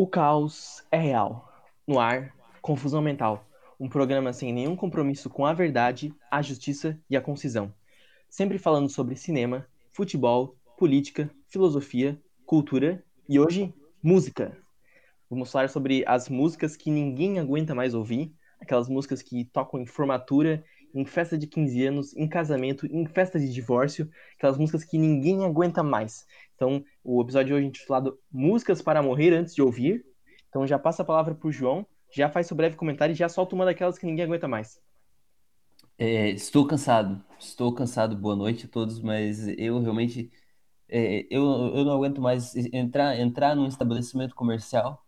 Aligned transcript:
O 0.00 0.06
caos 0.06 0.84
é 0.92 0.96
real. 0.96 1.52
No 1.84 1.98
ar, 1.98 2.32
confusão 2.62 3.02
mental. 3.02 3.44
Um 3.80 3.88
programa 3.88 4.32
sem 4.32 4.52
nenhum 4.52 4.76
compromisso 4.76 5.28
com 5.28 5.44
a 5.44 5.52
verdade, 5.52 6.14
a 6.30 6.40
justiça 6.40 6.96
e 7.10 7.16
a 7.16 7.20
concisão. 7.20 7.74
Sempre 8.30 8.58
falando 8.58 8.88
sobre 8.88 9.16
cinema, 9.16 9.66
futebol, 9.90 10.54
política, 10.76 11.28
filosofia, 11.48 12.16
cultura 12.46 13.04
e 13.28 13.40
hoje, 13.40 13.74
música. 14.00 14.56
Vamos 15.28 15.50
falar 15.50 15.68
sobre 15.68 16.04
as 16.06 16.28
músicas 16.28 16.76
que 16.76 16.92
ninguém 16.92 17.40
aguenta 17.40 17.74
mais 17.74 17.92
ouvir, 17.92 18.32
aquelas 18.60 18.88
músicas 18.88 19.20
que 19.20 19.46
tocam 19.46 19.80
em 19.80 19.86
formatura, 19.86 20.64
em 20.94 21.04
festa 21.04 21.36
de 21.36 21.46
15 21.46 21.86
anos, 21.86 22.16
em 22.16 22.28
casamento, 22.28 22.86
em 22.86 23.06
festa 23.06 23.38
de 23.38 23.52
divórcio, 23.52 24.10
aquelas 24.36 24.58
músicas 24.58 24.84
que 24.84 24.98
ninguém 24.98 25.44
aguenta 25.44 25.82
mais. 25.82 26.26
Então, 26.54 26.84
o 27.04 27.22
episódio 27.22 27.48
de 27.48 27.54
hoje 27.54 27.64
é 27.64 27.68
intitulado 27.68 28.18
Músicas 28.30 28.82
para 28.82 29.02
Morrer 29.02 29.32
Antes 29.32 29.54
de 29.54 29.62
Ouvir. 29.62 30.04
Então, 30.48 30.66
já 30.66 30.78
passa 30.78 31.02
a 31.02 31.04
palavra 31.04 31.34
para 31.34 31.48
o 31.48 31.52
João, 31.52 31.86
já 32.10 32.28
faz 32.28 32.46
seu 32.46 32.56
breve 32.56 32.76
comentário 32.76 33.12
e 33.12 33.16
já 33.16 33.28
solta 33.28 33.54
uma 33.54 33.64
daquelas 33.64 33.98
que 33.98 34.06
ninguém 34.06 34.24
aguenta 34.24 34.48
mais. 34.48 34.80
É, 35.96 36.30
estou 36.30 36.66
cansado, 36.66 37.22
estou 37.38 37.72
cansado. 37.74 38.16
Boa 38.16 38.36
noite 38.36 38.66
a 38.66 38.68
todos, 38.68 39.00
mas 39.00 39.46
eu 39.48 39.80
realmente 39.80 40.30
é, 40.88 41.26
eu, 41.30 41.44
eu 41.74 41.84
não 41.84 41.92
aguento 41.92 42.20
mais 42.20 42.54
entrar 42.72 43.18
entrar 43.18 43.54
num 43.54 43.66
estabelecimento 43.66 44.34
comercial. 44.34 45.04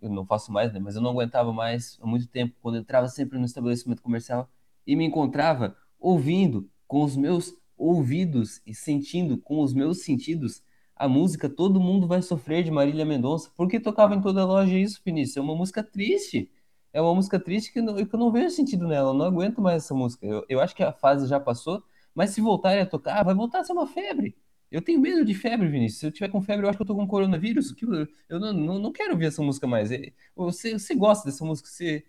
Eu 0.00 0.10
não 0.10 0.26
faço 0.26 0.52
mais, 0.52 0.72
né? 0.72 0.80
Mas 0.80 0.96
eu 0.96 1.02
não 1.02 1.10
aguentava 1.10 1.52
mais 1.52 1.98
há 2.00 2.06
muito 2.06 2.26
tempo 2.28 2.54
quando 2.60 2.76
eu 2.76 2.82
entrava 2.82 3.08
sempre 3.08 3.38
no 3.38 3.44
estabelecimento 3.44 4.02
comercial 4.02 4.50
e 4.86 4.96
me 4.96 5.04
encontrava 5.04 5.76
ouvindo 5.98 6.68
com 6.86 7.02
os 7.02 7.16
meus 7.16 7.54
ouvidos 7.76 8.60
e 8.66 8.74
sentindo 8.74 9.38
com 9.38 9.60
os 9.60 9.72
meus 9.72 10.02
sentidos 10.02 10.62
a 10.96 11.08
música 11.08 11.48
Todo 11.48 11.80
Mundo 11.80 12.06
Vai 12.06 12.22
Sofrer 12.22 12.62
de 12.62 12.70
Marília 12.70 13.04
Mendonça. 13.04 13.50
Por 13.56 13.68
que 13.68 13.80
tocava 13.80 14.14
em 14.14 14.20
toda 14.20 14.44
loja 14.44 14.78
isso, 14.78 15.00
Vinícius? 15.04 15.36
É 15.36 15.40
uma 15.40 15.54
música 15.54 15.82
triste. 15.82 16.50
É 16.92 17.00
uma 17.00 17.14
música 17.14 17.38
triste 17.40 17.72
que, 17.72 17.82
não, 17.82 17.96
que 17.96 18.14
eu 18.14 18.18
não 18.18 18.30
vejo 18.30 18.50
sentido 18.50 18.86
nela. 18.86 19.10
Eu 19.10 19.14
não 19.14 19.26
aguento 19.26 19.60
mais 19.60 19.84
essa 19.84 19.94
música. 19.94 20.24
Eu, 20.24 20.44
eu 20.48 20.60
acho 20.60 20.74
que 20.74 20.82
a 20.82 20.92
fase 20.92 21.26
já 21.26 21.40
passou, 21.40 21.82
mas 22.14 22.30
se 22.30 22.40
voltarem 22.40 22.82
a 22.82 22.86
tocar, 22.86 23.24
vai 23.24 23.34
voltar 23.34 23.60
a 23.60 23.64
ser 23.64 23.72
uma 23.72 23.86
febre. 23.86 24.36
Eu 24.70 24.80
tenho 24.82 25.00
medo 25.00 25.24
de 25.24 25.34
febre, 25.34 25.68
Vinícius. 25.68 26.00
Se 26.00 26.06
eu 26.06 26.12
tiver 26.12 26.28
com 26.28 26.40
febre, 26.40 26.64
eu 26.64 26.70
acho 26.70 26.78
que 26.78 26.82
eu 26.82 26.86
tô 26.86 26.94
com 26.94 27.06
coronavírus. 27.06 27.74
Eu, 27.80 28.08
eu 28.28 28.40
não, 28.40 28.52
não, 28.52 28.78
não 28.78 28.92
quero 28.92 29.12
ouvir 29.12 29.26
essa 29.26 29.42
música 29.42 29.66
mais. 29.66 29.90
É, 29.90 30.12
você, 30.34 30.78
você 30.78 30.94
gosta 30.94 31.28
dessa 31.28 31.44
música? 31.44 31.68
Você, 31.68 32.04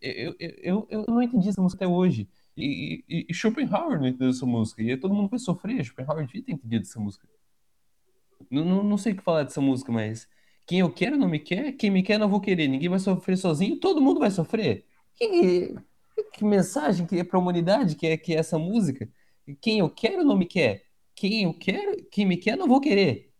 eu, 0.00 0.36
eu, 0.38 0.86
eu, 0.90 1.04
não 1.08 1.22
entendi 1.22 1.48
essa 1.48 1.60
música 1.60 1.84
até 1.84 1.92
hoje. 1.92 2.28
E, 2.56 3.04
e, 3.08 3.26
e 3.28 3.34
Schopenhauer 3.34 3.98
não 3.98 4.06
entendeu 4.06 4.30
essa 4.30 4.46
música. 4.46 4.82
E 4.82 4.96
todo 4.96 5.14
mundo 5.14 5.28
vai 5.28 5.38
sofrer. 5.38 5.84
Schopenhauer 5.84 6.26
devia 6.26 6.42
ter 6.42 6.52
entendido 6.52 6.82
essa 6.82 7.00
música. 7.00 7.28
Não, 8.50 8.64
não, 8.64 8.82
não 8.82 8.98
sei 8.98 9.12
o 9.12 9.16
que 9.16 9.22
falar 9.22 9.42
dessa 9.42 9.60
música, 9.60 9.90
mas 9.92 10.28
quem 10.66 10.80
eu 10.80 10.92
quero 10.92 11.16
não 11.16 11.28
me 11.28 11.38
quer, 11.38 11.72
quem 11.72 11.90
me 11.90 12.02
quer 12.02 12.18
não 12.18 12.28
vou 12.28 12.40
querer. 12.40 12.68
Ninguém 12.68 12.88
vai 12.88 12.98
sofrer 12.98 13.36
sozinho, 13.36 13.78
todo 13.78 14.00
mundo 14.00 14.20
vai 14.20 14.30
sofrer. 14.30 14.84
Que, 15.14 15.74
que 16.32 16.44
mensagem 16.44 17.06
que 17.06 17.18
é 17.18 17.24
para 17.24 17.38
a 17.38 17.42
humanidade 17.42 17.96
que 17.96 18.06
é, 18.06 18.16
que 18.16 18.34
é 18.34 18.38
essa 18.38 18.58
música? 18.58 19.08
Quem 19.60 19.78
eu 19.78 19.90
quero 19.90 20.24
não 20.24 20.36
me 20.36 20.46
quer. 20.46 20.84
Quem 21.14 21.44
eu 21.44 21.54
quero, 21.54 22.04
quem 22.10 22.26
me 22.26 22.36
quer 22.36 22.56
não 22.56 22.68
vou 22.68 22.80
querer. 22.80 23.32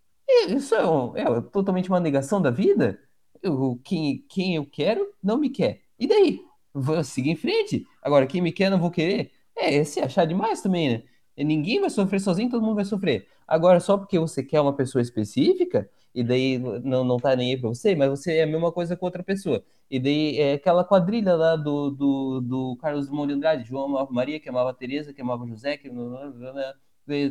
Isso 0.48 0.74
é, 0.74 0.88
um, 0.88 1.16
é 1.16 1.24
totalmente 1.42 1.88
uma 1.88 2.00
negação 2.00 2.40
da 2.40 2.50
vida? 2.50 3.00
Eu, 3.42 3.80
quem, 3.84 4.24
quem 4.28 4.56
eu 4.56 4.66
quero 4.66 5.12
não 5.22 5.38
me 5.38 5.50
quer. 5.50 5.82
E 5.98 6.06
daí? 6.06 6.40
Vou 6.72 7.02
seguir 7.04 7.30
em 7.30 7.36
frente. 7.36 7.86
Agora, 8.02 8.26
quem 8.26 8.42
me 8.42 8.52
quer, 8.52 8.70
não 8.70 8.78
vou 8.78 8.90
querer. 8.90 9.32
É, 9.56 9.82
se 9.84 10.00
achar 10.00 10.26
demais 10.26 10.60
também, 10.60 10.90
né? 10.90 11.02
Ninguém 11.44 11.80
vai 11.80 11.90
sofrer 11.90 12.20
sozinho, 12.20 12.50
todo 12.50 12.62
mundo 12.62 12.76
vai 12.76 12.84
sofrer. 12.84 13.28
Agora, 13.46 13.80
só 13.80 13.96
porque 13.96 14.18
você 14.18 14.42
quer 14.42 14.60
uma 14.60 14.74
pessoa 14.74 15.02
específica, 15.02 15.88
e 16.14 16.24
daí 16.24 16.58
não, 16.58 17.04
não 17.04 17.16
tá 17.18 17.36
nem 17.36 17.52
aí 17.52 17.60
pra 17.60 17.68
você, 17.68 17.94
mas 17.94 18.08
você 18.10 18.38
é 18.38 18.42
a 18.42 18.46
mesma 18.46 18.72
coisa 18.72 18.96
com 18.96 19.04
outra 19.06 19.22
pessoa. 19.22 19.62
E 19.90 20.00
daí 20.00 20.38
é 20.38 20.54
aquela 20.54 20.82
quadrilha 20.84 21.34
lá 21.36 21.56
do, 21.56 21.90
do, 21.90 22.40
do 22.40 22.76
Carlos 22.78 23.06
Drummond 23.06 23.28
de 23.28 23.34
Andrade, 23.34 23.68
João 23.68 23.84
amava 23.86 24.10
Maria, 24.10 24.40
que 24.40 24.48
amava 24.48 24.74
Teresa, 24.74 25.12
que 25.12 25.20
amava 25.20 25.46
José, 25.46 25.76
que 25.76 25.90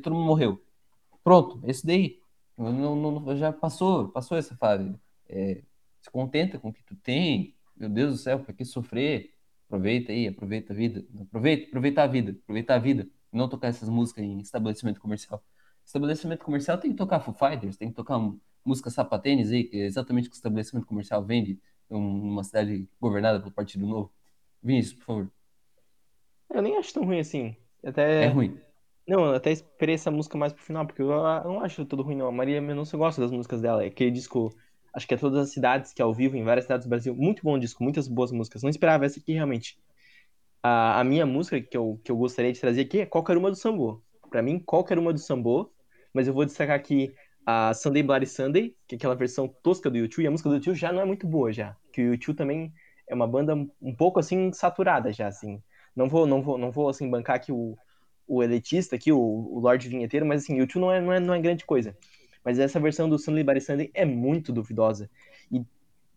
todo 0.03 0.16
mundo 0.16 0.25
morreu. 0.28 0.62
Pronto, 1.23 1.59
esse 1.66 1.85
daí. 1.85 2.19
Não, 2.57 2.95
não, 2.95 3.35
já 3.35 3.51
passou, 3.51 4.09
passou 4.09 4.38
essa 4.38 4.56
fase. 4.56 4.95
É, 5.28 5.62
se 6.01 6.09
contenta 6.12 6.59
com 6.59 6.69
o 6.69 6.73
que 6.73 6.84
tu 6.84 6.95
tem, 6.95 7.56
meu 7.75 7.90
Deus 7.90 8.13
do 8.13 8.18
céu, 8.18 8.40
para 8.40 8.53
que 8.53 8.66
sofrer? 8.66 9.34
Aproveita 9.68 10.12
aí, 10.12 10.28
aproveita 10.28 10.74
a 10.74 10.75
vida. 10.75 11.06
Aproveita, 11.22 11.68
aproveita 11.68 12.03
a 12.03 12.08
vida, 12.08 12.31
aproveita 12.31 12.75
a 12.75 12.78
vida. 12.80 13.08
Não 13.31 13.50
tocar 13.50 13.68
essas 13.68 13.90
músicas 13.90 14.24
em 14.24 14.40
estabelecimento 14.40 15.02
comercial. 15.02 15.44
Estabelecimento 15.84 16.44
comercial 16.44 16.78
tem 16.78 16.91
que 16.91 16.97
tocar 16.97 17.19
Foo 17.19 17.34
Fighters, 17.34 17.78
tem 17.78 17.90
que 17.90 17.96
tocar 17.96 18.19
música 18.63 18.90
sapatênis 18.90 19.52
aí, 19.52 19.66
que 19.66 19.78
é 19.78 19.86
exatamente 19.86 20.28
o 20.28 20.31
que 20.31 20.36
o 20.36 20.38
estabelecimento 20.38 20.88
comercial 20.88 21.24
vende 21.24 21.59
numa 21.90 22.44
cidade 22.44 22.90
governada 23.00 23.40
pelo 23.40 23.52
Partido 23.52 23.86
Novo. 23.86 24.12
Vinícius, 24.63 24.96
por 24.96 25.06
favor. 25.06 25.31
Eu 26.50 26.62
nem 26.62 26.78
acho 26.78 26.94
tão 26.94 27.03
ruim 27.03 27.19
assim. 27.19 27.56
Até... 27.84 28.24
É 28.24 28.28
ruim. 28.28 28.59
Não, 29.07 29.25
eu 29.25 29.36
até 29.36 29.52
esperei 29.52 29.94
essa 29.94 30.09
música 30.09 30.36
mais 30.36 30.52
pro 30.52 30.63
final, 30.63 30.86
porque 30.86 31.02
eu 31.03 31.07
não 31.07 31.59
acho 31.59 31.86
tudo 31.86 32.02
ruim, 32.02 32.16
não. 32.16 32.28
A 32.28 32.31
Maria 32.31 32.59
Mendonça 32.59 32.97
gosta 32.97 33.22
das 33.22 33.30
músicas 33.30 33.62
dela. 33.62 33.84
É 33.84 33.88
aquele 33.88 34.09
disco 34.09 34.52
Acho 34.95 35.06
que 35.06 35.13
é 35.13 35.17
todas 35.17 35.39
as 35.39 35.51
cidades, 35.51 35.91
que 35.91 36.01
é 36.01 36.06
ao 36.06 36.13
vivo, 36.13 36.38
em 36.38 36.44
várias 36.44 36.66
cidades 36.66 36.85
do 36.85 36.89
Brasil. 36.89 37.13
Muito 37.13 37.44
bom 37.44 37.59
disco, 37.59 37.83
muitas 37.83 38.07
boas 38.07 38.31
músicas. 38.31 38.63
Não 38.63 38.69
esperava 38.69 39.06
essa 39.06 39.19
aqui, 39.19 39.33
realmente. 39.33 39.78
A, 40.63 41.01
a 41.01 41.03
minha 41.03 41.25
música 41.25 41.59
que 41.59 41.75
eu, 41.75 42.00
que 42.03 42.09
eu 42.09 42.16
gostaria 42.16 42.53
de 42.53 42.59
trazer 42.59 42.81
aqui 42.81 43.01
é 43.01 43.06
Qualquer 43.06 43.35
Uma 43.35 43.51
do 43.51 43.57
Sambô. 43.57 44.01
Pra 44.29 44.41
mim, 44.41 44.57
Qualquer 44.57 44.97
Uma 44.97 45.11
do 45.11 45.19
Sambô. 45.19 45.69
Mas 46.13 46.28
eu 46.28 46.33
vou 46.33 46.45
destacar 46.45 46.78
aqui 46.78 47.13
a 47.45 47.73
Sunday 47.73 48.01
Bloody 48.01 48.25
Sunday, 48.25 48.73
que 48.88 48.95
é 48.95 48.97
aquela 48.97 49.16
versão 49.16 49.47
tosca 49.61 49.89
do 49.89 49.97
YouTube. 49.97 50.23
E 50.23 50.28
a 50.28 50.31
música 50.31 50.47
do 50.47 50.56
YouTube 50.56 50.75
já 50.75 50.94
não 50.94 51.01
é 51.01 51.06
muito 51.06 51.27
boa, 51.27 51.51
já. 51.51 51.75
Que 51.91 52.01
o 52.01 52.13
YouTube 52.13 52.38
também 52.38 52.73
é 53.07 53.13
uma 53.13 53.27
banda 53.27 53.53
um 53.53 53.95
pouco, 53.95 54.17
assim, 54.17 54.51
saturada 54.53 55.12
já, 55.12 55.27
assim. 55.27 55.62
Não 55.94 56.07
vou, 56.07 56.25
não 56.25 56.41
vou, 56.41 56.57
não 56.57 56.72
vou 56.72 56.89
assim, 56.89 57.09
bancar 57.09 57.35
aqui 57.35 57.51
o, 57.51 57.77
o 58.27 58.41
elitista 58.41 58.95
aqui, 58.95 59.12
o, 59.12 59.19
o 59.19 59.59
Lorde 59.59 59.88
Vinheteiro, 59.88 60.25
mas 60.25 60.44
assim, 60.44 60.57
YouTube 60.57 60.81
não 60.81 60.91
é, 60.91 61.01
não, 61.01 61.13
é, 61.13 61.19
não 61.19 61.33
é 61.33 61.39
grande 61.39 61.66
coisa. 61.66 61.95
Mas 62.45 62.59
essa 62.59 62.79
versão 62.79 63.09
do 63.09 63.17
Sunday 63.17 63.44
Body 63.44 63.59
Sunday 63.59 63.91
é 63.94 64.06
muito 64.06 64.53
duvidosa. 64.53 65.09
E 65.51 65.66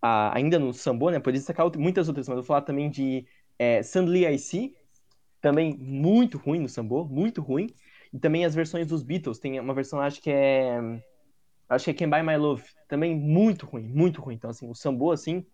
a, 0.01 0.37
ainda 0.37 0.59
no 0.59 0.75
Sambo, 0.75 1.11
né, 1.11 1.19
poderia 1.19 1.41
destacar 1.41 1.67
muitas 1.79 2.07
outras, 2.07 2.29
mas 2.29 2.37
eu 2.37 2.43
vou 2.43 2.47
falar 2.47 2.63
também 2.63 2.91
de 2.91 3.27
é, 3.59 3.83
Suddenly 3.83 4.27
I 4.27 4.39
See, 4.39 4.77
também 5.41 5.75
muito 5.79 6.37
ruim 6.37 6.61
no 6.61 6.69
Sambo, 6.69 7.07
muito 7.07 7.41
ruim. 7.41 7.69
E 8.13 8.19
também 8.19 8.45
as 8.45 8.55
versões 8.55 8.87
dos 8.87 9.03
Beatles, 9.03 9.39
tem 9.39 9.59
uma 9.59 9.75
versão, 9.75 10.01
acho 10.01 10.21
que 10.21 10.31
é... 10.31 10.79
Acho 11.69 11.85
que 11.87 11.91
é 11.91 11.95
Can 11.95 12.09
Buy 12.09 12.23
My 12.23 12.37
Love, 12.37 12.65
também 12.89 13.15
muito 13.15 13.67
ruim, 13.67 13.83
muito 13.83 14.23
ruim. 14.23 14.35
Então, 14.35 14.51
assim, 14.51 14.69
o 14.69 14.75
Sambo, 14.75 15.11
assim... 15.11 15.45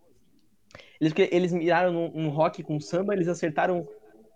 Eles, 0.99 1.13
eles 1.31 1.53
miraram 1.53 1.91
num, 1.91 2.29
rock 2.29 2.63
com 2.63 2.79
samba, 2.79 3.13
eles 3.13 3.27
acertaram 3.27 3.87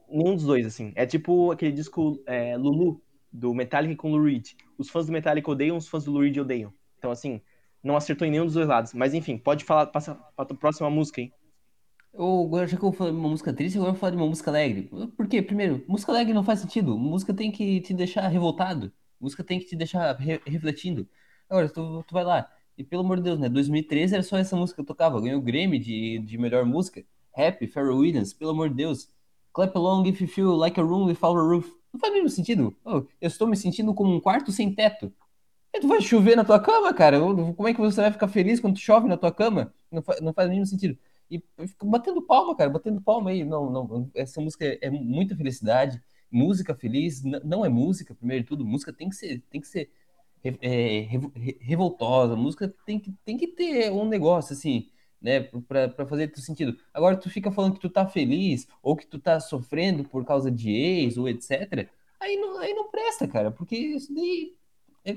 nenhum 0.09 0.35
dos 0.35 0.45
dois, 0.45 0.65
assim. 0.65 0.91
É 0.95 1.05
tipo 1.05 1.51
aquele 1.51 1.71
disco 1.71 2.21
é, 2.25 2.57
Lulu, 2.57 3.01
do 3.31 3.53
Metallica 3.53 3.95
com 3.95 4.11
o 4.11 4.15
Lou 4.15 4.25
Reed. 4.25 4.49
Os 4.77 4.89
fãs 4.89 5.05
do 5.05 5.11
Metallica 5.11 5.49
odeiam, 5.49 5.77
os 5.77 5.87
fãs 5.87 6.05
do 6.05 6.11
Lou 6.11 6.23
Reed 6.23 6.37
odeiam. 6.37 6.73
Então, 6.97 7.11
assim, 7.11 7.41
não 7.83 7.95
acertou 7.95 8.27
em 8.27 8.31
nenhum 8.31 8.45
dos 8.45 8.53
dois 8.53 8.67
lados. 8.67 8.93
Mas, 8.93 9.13
enfim, 9.13 9.37
pode 9.37 9.63
falar, 9.63 9.87
passa 9.87 10.15
para 10.35 10.53
a 10.53 10.57
próxima 10.57 10.89
música, 10.89 11.21
hein? 11.21 11.33
Eu, 12.13 12.43
agora, 12.45 12.67
já 12.67 12.75
que 12.75 12.83
eu 12.83 12.91
de 12.91 13.01
uma 13.01 13.29
música 13.29 13.53
triste, 13.53 13.77
agora 13.77 13.89
eu 13.89 13.93
vou 13.93 13.99
falar 13.99 14.11
de 14.11 14.17
uma 14.17 14.27
música 14.27 14.49
alegre. 14.49 14.89
Por 15.15 15.27
quê? 15.27 15.41
Primeiro, 15.41 15.83
música 15.87 16.11
alegre 16.11 16.33
não 16.33 16.43
faz 16.43 16.59
sentido. 16.59 16.97
Música 16.97 17.33
tem 17.33 17.51
que 17.51 17.81
te 17.81 17.93
deixar 17.93 18.27
revoltado. 18.27 18.91
Música 19.19 19.43
tem 19.43 19.59
que 19.59 19.65
te 19.65 19.75
deixar 19.75 20.15
re 20.17 20.39
refletindo. 20.45 21.07
Agora, 21.49 21.69
tu, 21.69 22.03
tu 22.07 22.13
vai 22.13 22.23
lá. 22.23 22.51
E 22.77 22.83
pelo 22.83 23.03
amor 23.03 23.17
de 23.17 23.23
Deus, 23.23 23.39
né? 23.39 23.49
2013 23.49 24.13
era 24.15 24.23
só 24.23 24.37
essa 24.37 24.55
música 24.55 24.75
que 24.75 24.81
eu 24.81 24.85
tocava. 24.85 25.21
Ganhou 25.21 25.39
o 25.39 25.41
Grammy 25.41 25.77
de, 25.77 26.19
de 26.19 26.37
melhor 26.37 26.65
música. 26.65 27.03
Happy, 27.35 27.67
Pharrell 27.67 27.97
Williams, 27.97 28.33
pelo 28.33 28.51
amor 28.51 28.69
de 28.69 28.75
Deus. 28.75 29.09
Clap 29.53 29.75
along 29.75 30.07
if 30.07 30.21
you 30.21 30.27
feel 30.27 30.57
like 30.57 30.79
a 30.79 30.83
room 30.83 31.05
without 31.05 31.37
a 31.37 31.41
roof. 31.41 31.69
Não 31.91 31.99
faz 31.99 32.13
nenhum 32.13 32.29
sentido. 32.29 32.75
Oh, 32.83 33.03
eu 33.19 33.27
estou 33.27 33.47
me 33.47 33.57
sentindo 33.57 33.93
como 33.93 34.13
um 34.13 34.19
quarto 34.19 34.51
sem 34.51 34.73
teto. 34.73 35.11
Tu 35.79 35.87
vai 35.87 36.01
chover 36.01 36.35
na 36.35 36.43
tua 36.43 36.59
cama, 36.59 36.93
cara. 36.93 37.19
Como 37.19 37.67
é 37.67 37.73
que 37.73 37.79
você 37.79 38.01
vai 38.01 38.11
ficar 38.11 38.27
feliz 38.27 38.59
quando 38.59 38.77
chove 38.77 39.07
na 39.07 39.17
tua 39.17 39.31
cama? 39.31 39.73
Não, 39.91 40.01
faz, 40.01 40.21
não 40.21 40.33
faz 40.33 40.49
nenhum 40.49 40.65
sentido. 40.65 40.97
E 41.29 41.41
fico 41.67 41.85
batendo 41.87 42.21
palma, 42.21 42.55
cara, 42.55 42.69
batendo 42.69 43.01
palma 43.01 43.29
aí. 43.29 43.43
Não, 43.43 43.69
não, 43.69 44.09
essa 44.15 44.41
música 44.41 44.65
é, 44.65 44.79
é 44.81 44.89
muita 44.89 45.35
felicidade. 45.35 46.01
Música 46.31 46.75
feliz 46.75 47.23
não 47.23 47.65
é 47.65 47.69
música, 47.69 48.15
primeiro 48.15 48.43
de 48.43 48.49
tudo. 48.49 48.65
Música 48.65 48.91
tem 48.91 49.09
que 49.09 49.15
ser, 49.15 49.43
tem 49.49 49.61
que 49.61 49.67
ser 49.67 49.91
é, 50.43 51.07
revoltosa. 51.59 52.35
Música 52.35 52.73
tem 52.85 52.99
que, 52.99 53.13
tem 53.23 53.37
que 53.37 53.47
ter 53.47 53.91
um 53.91 54.07
negócio 54.07 54.53
assim 54.53 54.89
né, 55.21 55.41
para 55.67 56.05
fazer 56.07 56.31
sentido. 56.37 56.77
Agora 56.93 57.17
tu 57.17 57.29
fica 57.29 57.51
falando 57.51 57.73
que 57.73 57.79
tu 57.79 57.89
tá 57.89 58.07
feliz 58.07 58.67
ou 58.81 58.95
que 58.95 59.05
tu 59.05 59.19
tá 59.19 59.39
sofrendo 59.39 60.03
por 60.03 60.25
causa 60.25 60.49
de 60.51 60.71
ex 60.71 61.17
ou 61.17 61.27
etc. 61.27 61.89
Aí 62.19 62.37
não, 62.37 62.59
aí 62.59 62.73
não 62.73 62.89
presta, 62.89 63.27
cara, 63.27 63.51
porque 63.51 63.75
isso 63.75 64.13
daí 64.13 64.55
é, 65.05 65.11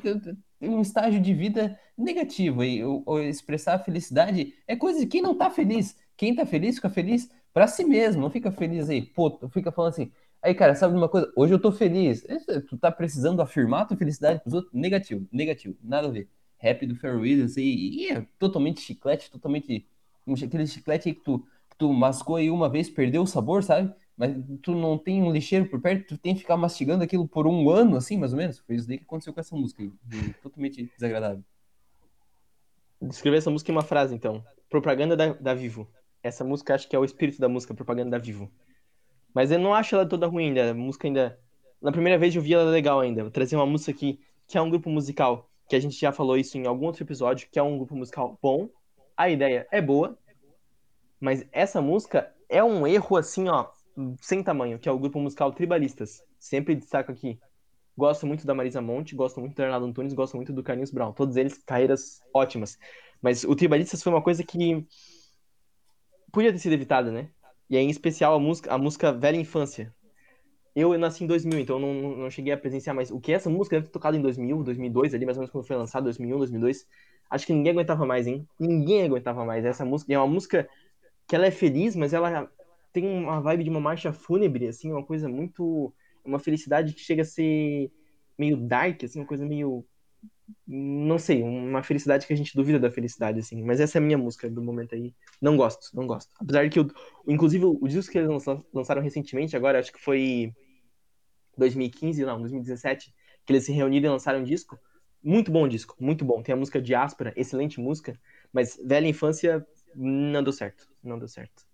é 0.60 0.69
um 0.69 0.81
estágio 0.81 1.20
de 1.20 1.34
vida 1.34 1.78
negativo 1.96 2.62
e 2.64 2.82
ou, 2.84 3.20
expressar 3.20 3.75
a 3.75 3.78
felicidade 3.78 4.54
é 4.66 4.76
coisa 4.76 5.00
de 5.00 5.06
quem 5.06 5.22
não 5.22 5.37
tá 5.37 5.50
feliz. 5.50 5.96
Quem 6.16 6.34
tá 6.34 6.46
feliz 6.46 6.76
fica 6.76 6.90
feliz 6.90 7.31
para 7.52 7.66
si 7.66 7.84
mesmo, 7.84 8.22
não 8.22 8.31
fica 8.31 8.50
feliz 8.50 8.88
aí, 8.88 9.02
pô, 9.02 9.38
fica 9.50 9.70
falando 9.70 9.90
assim, 9.90 10.12
Aí, 10.43 10.55
cara, 10.56 10.75
sabe 10.75 10.96
uma 10.96 11.08
coisa? 11.08 11.32
Hoje 11.37 11.55
eu 11.55 11.58
tô 11.60 11.70
feliz. 11.70 12.26
Tu 12.69 12.76
tá 12.76 12.90
precisando 12.90 13.40
afirmar 13.40 13.87
tua 13.87 13.96
felicidade 13.96 14.40
pros 14.40 14.55
outros? 14.55 14.72
Negativo, 14.75 15.26
negativo, 15.31 15.76
nada 15.81 16.08
a 16.08 16.10
ver. 16.10 16.28
rap 16.58 16.84
do 16.84 16.96
Pharrell 16.96 17.20
Williams 17.20 17.56
e, 17.56 17.62
e 17.62 18.08
é 18.08 18.26
totalmente 18.40 18.81
chiclete, 18.81 19.31
totalmente 19.31 19.87
aquele 20.26 20.66
chiclete 20.66 21.14
que 21.14 21.20
tu, 21.20 21.40
que 21.70 21.76
tu 21.78 21.92
mascou 21.92 22.36
aí 22.36 22.50
uma 22.50 22.69
vez, 22.69 22.88
perdeu 22.88 23.22
o 23.22 23.26
sabor, 23.26 23.62
sabe? 23.62 23.92
Mas 24.16 24.36
tu 24.62 24.74
não 24.74 24.98
tem 24.98 25.22
um 25.22 25.32
lixeiro 25.32 25.69
por 25.69 25.80
perto, 25.80 26.08
tu 26.08 26.19
tem 26.19 26.34
que 26.34 26.40
ficar 26.40 26.56
mastigando 26.56 27.02
aquilo 27.02 27.26
por 27.26 27.46
um 27.46 27.70
ano, 27.70 27.96
assim, 27.96 28.16
mais 28.16 28.32
ou 28.32 28.38
menos. 28.38 28.58
Foi 28.58 28.76
isso 28.76 28.86
daí 28.86 28.98
que 28.98 29.04
aconteceu 29.04 29.32
com 29.32 29.40
essa 29.40 29.56
música, 29.56 29.82
totalmente 30.42 30.90
desagradável. 30.94 31.42
Descrever 33.00 33.38
essa 33.38 33.50
música 33.50 33.72
em 33.72 33.74
uma 33.74 33.82
frase, 33.82 34.14
então. 34.14 34.44
Propaganda 34.70 35.16
da, 35.16 35.32
da 35.32 35.54
Vivo. 35.54 35.88
Essa 36.22 36.44
música 36.44 36.74
acho 36.74 36.88
que 36.88 36.94
é 36.94 36.98
o 36.98 37.04
espírito 37.04 37.40
da 37.40 37.48
música, 37.48 37.74
propaganda 37.74 38.10
da 38.10 38.19
Vivo. 38.19 38.50
Mas 39.34 39.50
eu 39.50 39.58
não 39.58 39.74
acho 39.74 39.94
ela 39.94 40.06
toda 40.06 40.26
ruim 40.26 40.48
ainda. 40.48 40.70
A 40.70 40.74
música 40.74 41.08
ainda. 41.08 41.38
Na 41.80 41.90
primeira 41.90 42.16
vez 42.16 42.34
eu 42.36 42.40
vi 42.40 42.54
ela 42.54 42.70
legal 42.70 43.00
ainda. 43.00 43.22
Vou 43.22 43.30
trazer 43.30 43.56
uma 43.56 43.66
música 43.66 43.90
aqui, 43.90 44.20
que 44.46 44.56
é 44.56 44.62
um 44.62 44.70
grupo 44.70 44.88
musical, 44.88 45.50
que 45.69 45.74
a 45.74 45.80
gente 45.80 45.98
já 45.98 46.12
falou 46.12 46.36
isso 46.36 46.56
em 46.56 46.66
algum 46.66 46.86
outro 46.86 47.02
episódio, 47.02 47.48
que 47.50 47.58
é 47.58 47.62
um 47.62 47.76
grupo 47.76 47.96
musical 47.96 48.38
bom. 48.40 48.69
A 49.22 49.30
ideia 49.30 49.69
é 49.70 49.80
boa. 49.80 50.19
Mas 51.20 51.46
essa 51.52 51.80
música 51.80 52.34
é 52.48 52.64
um 52.64 52.84
erro 52.84 53.16
assim, 53.16 53.48
ó, 53.48 53.70
sem 54.20 54.42
tamanho, 54.42 54.80
que 54.80 54.88
é 54.88 54.92
o 54.92 54.98
grupo 54.98 55.20
musical 55.20 55.52
Tribalistas. 55.52 56.20
Sempre 56.40 56.74
destaco 56.74 57.12
aqui. 57.12 57.38
Gosto 57.96 58.26
muito 58.26 58.44
da 58.44 58.52
Marisa 58.52 58.82
Monte, 58.82 59.14
gosto 59.14 59.38
muito 59.38 59.54
do 59.54 59.62
Arnaldo 59.62 59.86
Antunes, 59.86 60.12
gosto 60.12 60.34
muito 60.34 60.52
do 60.52 60.60
Carlinhos 60.60 60.90
Brown. 60.90 61.12
Todos 61.12 61.36
eles 61.36 61.56
carreiras 61.58 62.20
ótimas. 62.34 62.76
Mas 63.22 63.44
o 63.44 63.54
Tribalistas 63.54 64.02
foi 64.02 64.12
uma 64.12 64.22
coisa 64.24 64.42
que 64.42 64.84
podia 66.32 66.50
ter 66.50 66.58
sido 66.58 66.72
evitada, 66.72 67.12
né? 67.12 67.30
E 67.70 67.76
aí, 67.76 67.84
em 67.84 67.90
especial, 67.90 68.34
a 68.34 68.40
música, 68.40 68.74
a 68.74 68.76
música 68.76 69.12
Velha 69.12 69.36
Infância. 69.36 69.94
Eu 70.74 70.96
nasci 70.98 71.24
em 71.24 71.26
2000, 71.26 71.58
então 71.60 71.78
não, 71.78 72.16
não 72.16 72.30
cheguei 72.30 72.52
a 72.52 72.56
presenciar, 72.56 72.96
mas 72.96 73.10
o 73.10 73.20
que 73.20 73.32
essa 73.32 73.50
música 73.50 73.76
deve 73.76 73.86
ter 73.86 73.92
tocado 73.92 74.16
em 74.16 74.22
2000, 74.22 74.62
2002, 74.62 75.14
ali 75.14 75.26
mais 75.26 75.36
ou 75.36 75.42
menos 75.42 75.50
quando 75.50 75.66
foi 75.66 75.76
lançado, 75.76 76.04
2001, 76.04 76.38
2002, 76.38 76.86
acho 77.28 77.46
que 77.46 77.52
ninguém 77.52 77.72
aguentava 77.72 78.06
mais, 78.06 78.26
hein? 78.26 78.46
Ninguém 78.58 79.04
aguentava 79.04 79.44
mais. 79.44 79.64
Essa 79.64 79.84
música 79.84 80.12
é 80.12 80.19
uma 80.19 80.26
música 80.26 80.69
que 81.26 81.36
ela 81.36 81.46
é 81.46 81.50
feliz, 81.50 81.94
mas 81.94 82.12
ela 82.12 82.50
tem 82.92 83.06
uma 83.06 83.40
vibe 83.40 83.64
de 83.64 83.70
uma 83.70 83.80
marcha 83.80 84.12
fúnebre, 84.12 84.69
assim, 84.69 84.92
uma 84.92 85.04
coisa 85.04 85.28
muito. 85.28 85.92
Uma 86.24 86.38
felicidade 86.38 86.94
que 86.94 87.00
chega 87.00 87.22
a 87.22 87.24
ser 87.24 87.90
meio 88.38 88.56
dark, 88.56 89.02
assim, 89.04 89.20
uma 89.20 89.26
coisa 89.26 89.44
meio. 89.44 89.84
Não 90.66 91.19
sei, 91.19 91.42
uma 91.42 91.82
felicidade 91.82 92.26
que 92.26 92.32
a 92.32 92.36
gente 92.36 92.54
duvida 92.54 92.78
da 92.78 92.90
felicidade, 92.90 93.40
assim. 93.40 93.62
Mas 93.62 93.80
essa 93.80 93.98
é 93.98 94.00
a 94.00 94.02
minha 94.02 94.19
música 94.19 94.48
do 94.48 94.62
momento 94.62 94.94
aí. 94.94 95.14
Não 95.40 95.56
gosto, 95.56 95.94
não 95.94 96.06
gosto. 96.06 96.30
Apesar 96.38 96.69
que, 96.69 96.78
eu, 96.78 96.86
inclusive, 97.26 97.64
o 97.64 97.88
disco 97.88 98.12
que 98.12 98.19
eles 98.19 98.44
lançaram 98.72 99.02
recentemente, 99.02 99.56
agora, 99.56 99.78
acho 99.78 99.92
que 99.92 100.00
foi 100.00 100.52
2015, 101.56 102.25
não, 102.25 102.38
2017, 102.40 103.14
que 103.44 103.52
eles 103.52 103.64
se 103.64 103.72
reuniram 103.72 104.06
e 104.06 104.12
lançaram 104.12 104.40
um 104.40 104.44
disco. 104.44 104.78
Muito 105.22 105.50
bom 105.50 105.69
disco, 105.69 105.96
muito 106.00 106.25
bom. 106.25 106.43
Tem 106.43 106.52
a 106.52 106.56
música 106.56 106.81
Diáspora, 106.81 107.32
excelente 107.37 107.81
música, 107.81 108.19
mas 108.52 108.81
Velha 108.84 109.06
Infância 109.06 109.66
não 109.94 110.43
deu 110.43 110.52
certo, 110.52 110.88
não 111.02 111.19
deu 111.19 111.28
certo. 111.28 111.64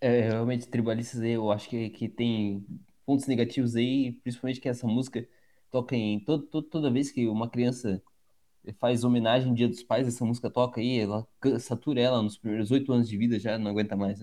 É, 0.00 0.22
realmente, 0.22 0.66
Tribalistas 0.66 1.22
eu 1.22 1.50
acho 1.52 1.68
que, 1.68 1.90
que 1.90 2.08
tem 2.08 2.66
pontos 3.06 3.26
negativos 3.26 3.76
aí, 3.76 4.12
principalmente 4.12 4.60
que 4.60 4.68
essa 4.68 4.86
música 4.86 5.28
toca 5.70 5.94
em 5.94 6.18
todo, 6.20 6.44
todo, 6.44 6.66
toda 6.66 6.90
vez 6.90 7.10
que 7.10 7.28
uma 7.28 7.48
criança 7.48 8.02
faz 8.78 9.04
homenagem 9.04 9.48
ao 9.48 9.54
Dia 9.54 9.68
dos 9.68 9.82
Pais, 9.82 10.06
essa 10.06 10.24
música 10.24 10.50
toca 10.50 10.80
aí, 10.80 10.98
ela 10.98 11.26
satura 11.60 12.00
ela 12.00 12.22
nos 12.22 12.38
primeiros 12.38 12.70
oito 12.70 12.92
anos 12.92 13.08
de 13.08 13.16
vida, 13.16 13.38
já 13.38 13.58
não 13.58 13.70
aguenta 13.70 13.96
mais, 13.96 14.20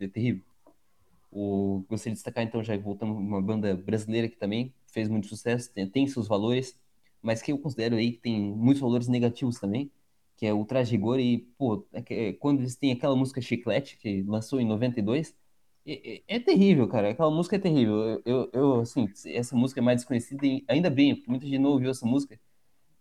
é 0.00 0.08
terrível. 0.08 0.51
O, 1.32 1.84
gostaria 1.88 2.12
de 2.12 2.18
destacar 2.18 2.44
então, 2.44 2.62
já 2.62 2.76
voltamos 2.76 3.16
uma 3.16 3.40
banda 3.40 3.74
brasileira 3.74 4.28
que 4.28 4.36
também 4.36 4.74
fez 4.86 5.08
muito 5.08 5.26
sucesso, 5.26 5.72
tem, 5.72 5.88
tem 5.88 6.06
seus 6.06 6.28
valores, 6.28 6.78
mas 7.22 7.40
que 7.42 7.52
eu 7.52 7.58
considero 7.58 7.96
aí 7.96 8.12
que 8.12 8.18
tem 8.18 8.38
muitos 8.52 8.82
valores 8.82 9.08
negativos 9.08 9.58
também, 9.58 9.90
que 10.36 10.46
é 10.46 10.52
o 10.52 10.64
Traje 10.64 10.96
e, 10.96 11.38
pô, 11.56 11.86
é 11.92 12.02
que, 12.02 12.14
é, 12.14 12.32
quando 12.34 12.60
eles 12.60 12.76
têm 12.76 12.92
aquela 12.92 13.16
música 13.16 13.40
Chiclete, 13.40 13.96
que 13.96 14.22
lançou 14.24 14.60
em 14.60 14.66
92, 14.66 15.34
é, 15.86 16.16
é, 16.28 16.36
é 16.36 16.40
terrível, 16.40 16.86
cara, 16.88 17.10
aquela 17.10 17.30
música 17.30 17.56
é 17.56 17.58
terrível. 17.58 18.20
Eu, 18.24 18.50
eu, 18.52 18.80
assim, 18.80 19.08
essa 19.26 19.56
música 19.56 19.80
é 19.80 19.82
mais 19.82 19.98
desconhecida, 19.98 20.46
e 20.46 20.64
ainda 20.68 20.90
bem, 20.90 21.14
porque 21.14 21.30
muita 21.30 21.46
gente 21.46 21.58
não 21.58 21.70
ouviu 21.70 21.90
essa 21.90 22.06
música, 22.06 22.38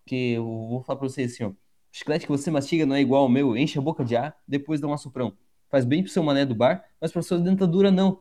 que 0.06 0.34
eu 0.34 0.46
vou 0.46 0.84
falar 0.84 1.00
pra 1.00 1.10
vocês 1.10 1.34
assim, 1.34 1.44
ó, 1.44 1.54
chiclete 1.92 2.26
que 2.26 2.32
você 2.32 2.52
mastiga 2.52 2.86
não 2.86 2.96
é 2.96 3.02
igual 3.02 3.24
ao 3.24 3.30
meu, 3.30 3.58
enche 3.58 3.78
a 3.80 3.82
boca 3.82 4.06
de 4.06 4.16
ar, 4.16 4.38
depois 4.48 4.80
dá 4.80 4.88
um 4.88 4.94
assoprão. 4.94 5.36
Faz 5.72 5.86
bem 5.86 6.04
pro 6.04 6.12
seu 6.12 6.22
mané 6.22 6.46
do 6.46 6.54
bar, 6.54 6.86
mas 7.00 7.14
pra 7.14 7.22
sua 7.22 7.40
dentadura 7.40 7.90
não. 7.90 8.20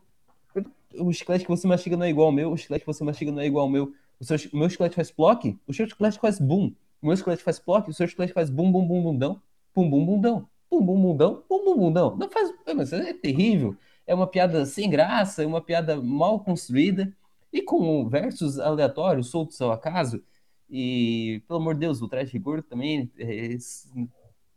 O 0.94 1.12
chiclete 1.12 1.44
que 1.44 1.50
você 1.50 1.66
mastiga 1.66 1.96
não 1.96 2.04
é 2.04 2.10
igual 2.10 2.28
ao 2.28 2.32
meu, 2.32 2.52
o 2.52 2.56
chiclete 2.56 2.84
que 2.84 2.86
você 2.86 3.02
mastiga 3.02 3.32
não 3.32 3.40
é 3.40 3.46
igual 3.46 3.64
ao 3.64 3.70
meu. 3.70 3.92
O, 4.20 4.24
seu, 4.24 4.36
o 4.52 4.56
meu 4.56 4.70
chiclete 4.70 4.94
faz 4.94 5.10
plock, 5.10 5.58
o 5.66 5.74
seu 5.74 5.86
chiclete 5.88 6.18
faz 6.20 6.38
boom. 6.38 6.72
O 7.02 7.06
meu 7.06 7.16
chiclete 7.16 7.42
faz 7.42 7.58
plock, 7.58 7.90
o 7.90 7.92
seu 7.92 8.06
chiclete 8.06 8.32
faz 8.32 8.48
bum, 8.48 8.70
bum, 8.70 8.86
bum, 8.86 9.02
bundão, 9.02 9.42
bum, 9.74 9.90
bum, 9.90 10.06
bundão, 10.06 10.48
bum, 10.70 10.80
bum, 10.80 11.02
bundão, 11.02 11.42
bum, 11.48 11.64
bum, 11.64 11.76
bundão. 11.76 12.16
Não 12.16 12.30
faz. 12.30 12.52
Mas 12.74 12.92
é 12.92 13.12
terrível. 13.12 13.76
É 14.06 14.14
uma 14.14 14.26
piada 14.26 14.64
sem 14.64 14.88
graça, 14.88 15.42
é 15.42 15.46
uma 15.46 15.60
piada 15.60 16.00
mal 16.00 16.40
construída 16.40 17.12
e 17.52 17.62
com 17.62 18.08
versos 18.08 18.60
aleatórios, 18.60 19.28
soltos 19.28 19.60
ao 19.60 19.72
acaso. 19.72 20.22
E, 20.68 21.42
pelo 21.48 21.58
amor 21.58 21.74
de 21.74 21.80
Deus, 21.80 22.00
o 22.00 22.08
Trash 22.08 22.30
Rigor 22.30 22.62
também 22.62 23.10
é, 23.18 23.56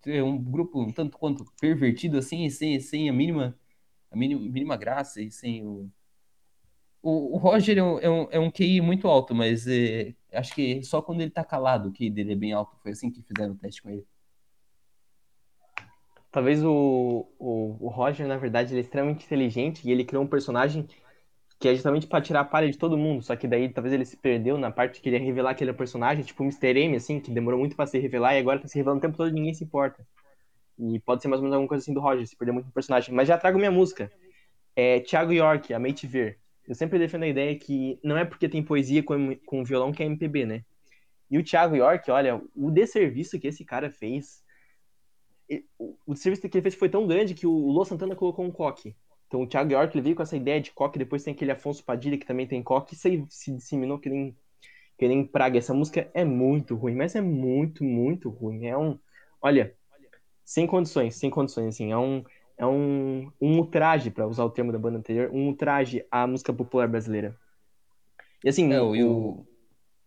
é, 0.06 0.24
um 0.24 0.38
grupo 0.38 0.82
um 0.82 0.92
tanto 0.92 1.18
quanto 1.18 1.46
pervertido, 1.60 2.18
assim, 2.18 2.50
sem, 2.50 2.80
sem 2.80 3.10
a 3.10 3.14
mínima, 3.14 3.58
a 4.12 4.16
mínima, 4.16 4.42
mínima 4.42 4.78
graça 4.78 5.22
e 5.22 5.32
sem 5.32 5.66
o. 5.66 5.90
O, 7.02 7.36
o 7.36 7.38
Roger 7.38 7.78
é 7.78 7.84
um, 7.84 8.00
é, 8.00 8.10
um, 8.10 8.28
é 8.32 8.40
um 8.40 8.50
QI 8.50 8.80
muito 8.80 9.10
alto, 9.10 9.36
mas 9.36 9.68
é, 9.68 10.16
Acho 10.34 10.56
que 10.56 10.84
só 10.84 11.02
quando 11.02 11.22
ele 11.22 11.30
tá 11.30 11.44
calado 11.44 11.92
que 11.92 12.10
dele 12.10 12.34
é 12.34 12.36
bem 12.36 12.54
alto. 12.54 12.76
Foi 12.82 12.92
assim 12.92 13.12
que 13.12 13.22
fizeram 13.22 13.54
o 13.54 13.58
teste 13.58 13.82
com 13.82 13.90
ele. 13.90 14.06
Talvez 16.32 16.64
o, 16.64 17.28
o, 17.38 17.78
o 17.80 17.88
Roger, 17.90 18.28
na 18.28 18.38
verdade, 18.38 18.74
ele 18.74 18.80
é 18.80 18.84
extremamente 18.84 19.24
inteligente 19.26 19.88
e 19.88 19.92
ele 19.92 20.04
criou 20.04 20.24
um 20.24 20.28
personagem 20.28 20.88
que 21.64 21.70
é 21.70 21.74
justamente 21.74 22.06
para 22.06 22.22
tirar 22.22 22.42
a 22.42 22.44
palha 22.44 22.70
de 22.70 22.78
todo 22.78 22.98
mundo. 22.98 23.24
Só 23.24 23.38
que 23.38 23.48
daí 23.48 23.70
talvez 23.70 23.94
ele 23.94 24.04
se 24.04 24.18
perdeu 24.18 24.58
na 24.58 24.70
parte 24.70 25.00
que 25.00 25.08
ele 25.08 25.16
ia 25.16 25.24
revelar 25.24 25.56
que 25.56 25.64
ele 25.64 25.72
é 25.72 25.74
personagem, 25.74 26.22
tipo 26.22 26.44
o 26.44 26.46
Mr. 26.46 26.78
M, 26.78 26.98
assim, 26.98 27.22
que 27.22 27.32
demorou 27.32 27.58
muito 27.58 27.74
para 27.74 27.88
se 27.88 27.98
revelar 27.98 28.36
e 28.36 28.40
agora 28.40 28.60
tá 28.60 28.68
se 28.68 28.76
revelando 28.76 28.98
o 28.98 29.02
tempo 29.02 29.16
todo 29.16 29.30
e 29.30 29.32
ninguém 29.32 29.54
se 29.54 29.64
importa. 29.64 30.06
E 30.78 31.00
pode 31.00 31.22
ser 31.22 31.30
mais 31.30 31.40
ou 31.40 31.44
menos 31.44 31.56
alguma 31.56 31.70
coisa 31.70 31.82
assim 31.82 31.94
do 31.94 32.02
Roger, 32.02 32.28
se 32.28 32.36
perder 32.36 32.52
muito 32.52 32.66
no 32.66 32.74
personagem. 32.74 33.16
Mas 33.16 33.30
já 33.30 33.38
trago 33.38 33.58
minha 33.58 33.72
música. 33.72 34.12
É 34.76 35.00
Thiago 35.00 35.32
York, 35.32 35.74
A 35.74 35.80
Mate 35.80 36.06
Ver. 36.06 36.38
Eu 36.68 36.76
sempre 36.76 37.00
defendo 37.00 37.24
a 37.24 37.28
ideia 37.28 37.58
que 37.58 37.98
não 38.04 38.18
é 38.18 38.26
porque 38.26 38.50
tem 38.50 38.62
poesia 38.62 39.02
com, 39.02 39.34
com 39.46 39.64
violão 39.64 39.94
que 39.94 40.04
é 40.04 40.06
MPB, 40.06 40.46
né? 40.46 40.66
E 41.32 41.38
o 41.38 41.44
Thiago 41.46 41.78
York, 41.78 42.12
olha, 42.12 42.42
o 42.54 42.72
desserviço 42.72 43.40
que 43.40 43.48
esse 43.48 43.64
cara 43.64 43.90
fez. 43.90 44.44
O 45.80 46.14
desserviço 46.14 46.42
que 46.42 46.58
ele 46.58 46.62
fez 46.62 46.76
foi 46.76 46.90
tão 46.90 47.08
grande 47.08 47.34
que 47.34 47.48
o 47.48 47.72
Lô 47.72 47.86
Santana 47.86 48.18
colocou 48.18 48.44
um 48.44 48.52
coque. 48.52 48.94
Então 49.34 49.42
o 49.42 49.48
Thiago 49.48 49.72
York 49.72 49.98
ele 49.98 50.04
veio 50.04 50.16
com 50.16 50.22
essa 50.22 50.38
ideia 50.38 50.62
de 50.62 50.72
coque, 50.72 51.00
depois 51.00 51.24
tem 51.24 51.34
aquele 51.34 51.50
Afonso 51.50 51.84
Padilha 51.84 52.20
que 52.20 52.26
também 52.26 52.46
tem 52.46 52.62
coque, 52.62 52.94
e 52.94 52.96
se, 52.96 53.26
se 53.30 53.52
disseminou 53.52 53.98
que 53.98 54.08
nem, 54.08 54.38
que 54.96 55.08
nem 55.08 55.26
praga. 55.26 55.58
Essa 55.58 55.74
música 55.74 56.08
é 56.14 56.24
muito 56.24 56.76
ruim, 56.76 56.94
mas 56.94 57.16
é 57.16 57.22
muito, 57.22 57.84
muito 57.84 58.30
ruim. 58.30 58.68
É 58.68 58.78
um. 58.78 59.00
Olha, 59.42 59.74
sem 60.46 60.68
condições, 60.68 61.16
sem 61.16 61.32
condições, 61.32 61.70
assim. 61.70 61.92
É 61.92 61.98
um, 61.98 62.24
é 62.56 62.66
um, 62.68 63.32
um 63.42 63.58
ultraje, 63.58 64.12
para 64.12 64.28
usar 64.28 64.46
o 64.46 64.52
termo 64.52 64.72
da 64.72 64.78
banda 64.78 65.00
anterior, 65.00 65.32
um 65.34 65.48
ultraje 65.48 66.06
à 66.12 66.28
música 66.28 66.54
popular 66.54 66.88
brasileira. 66.88 67.36
E 68.44 68.50
assim. 68.50 68.72
É, 68.72 68.80
o, 68.80 68.92
o, 68.92 69.46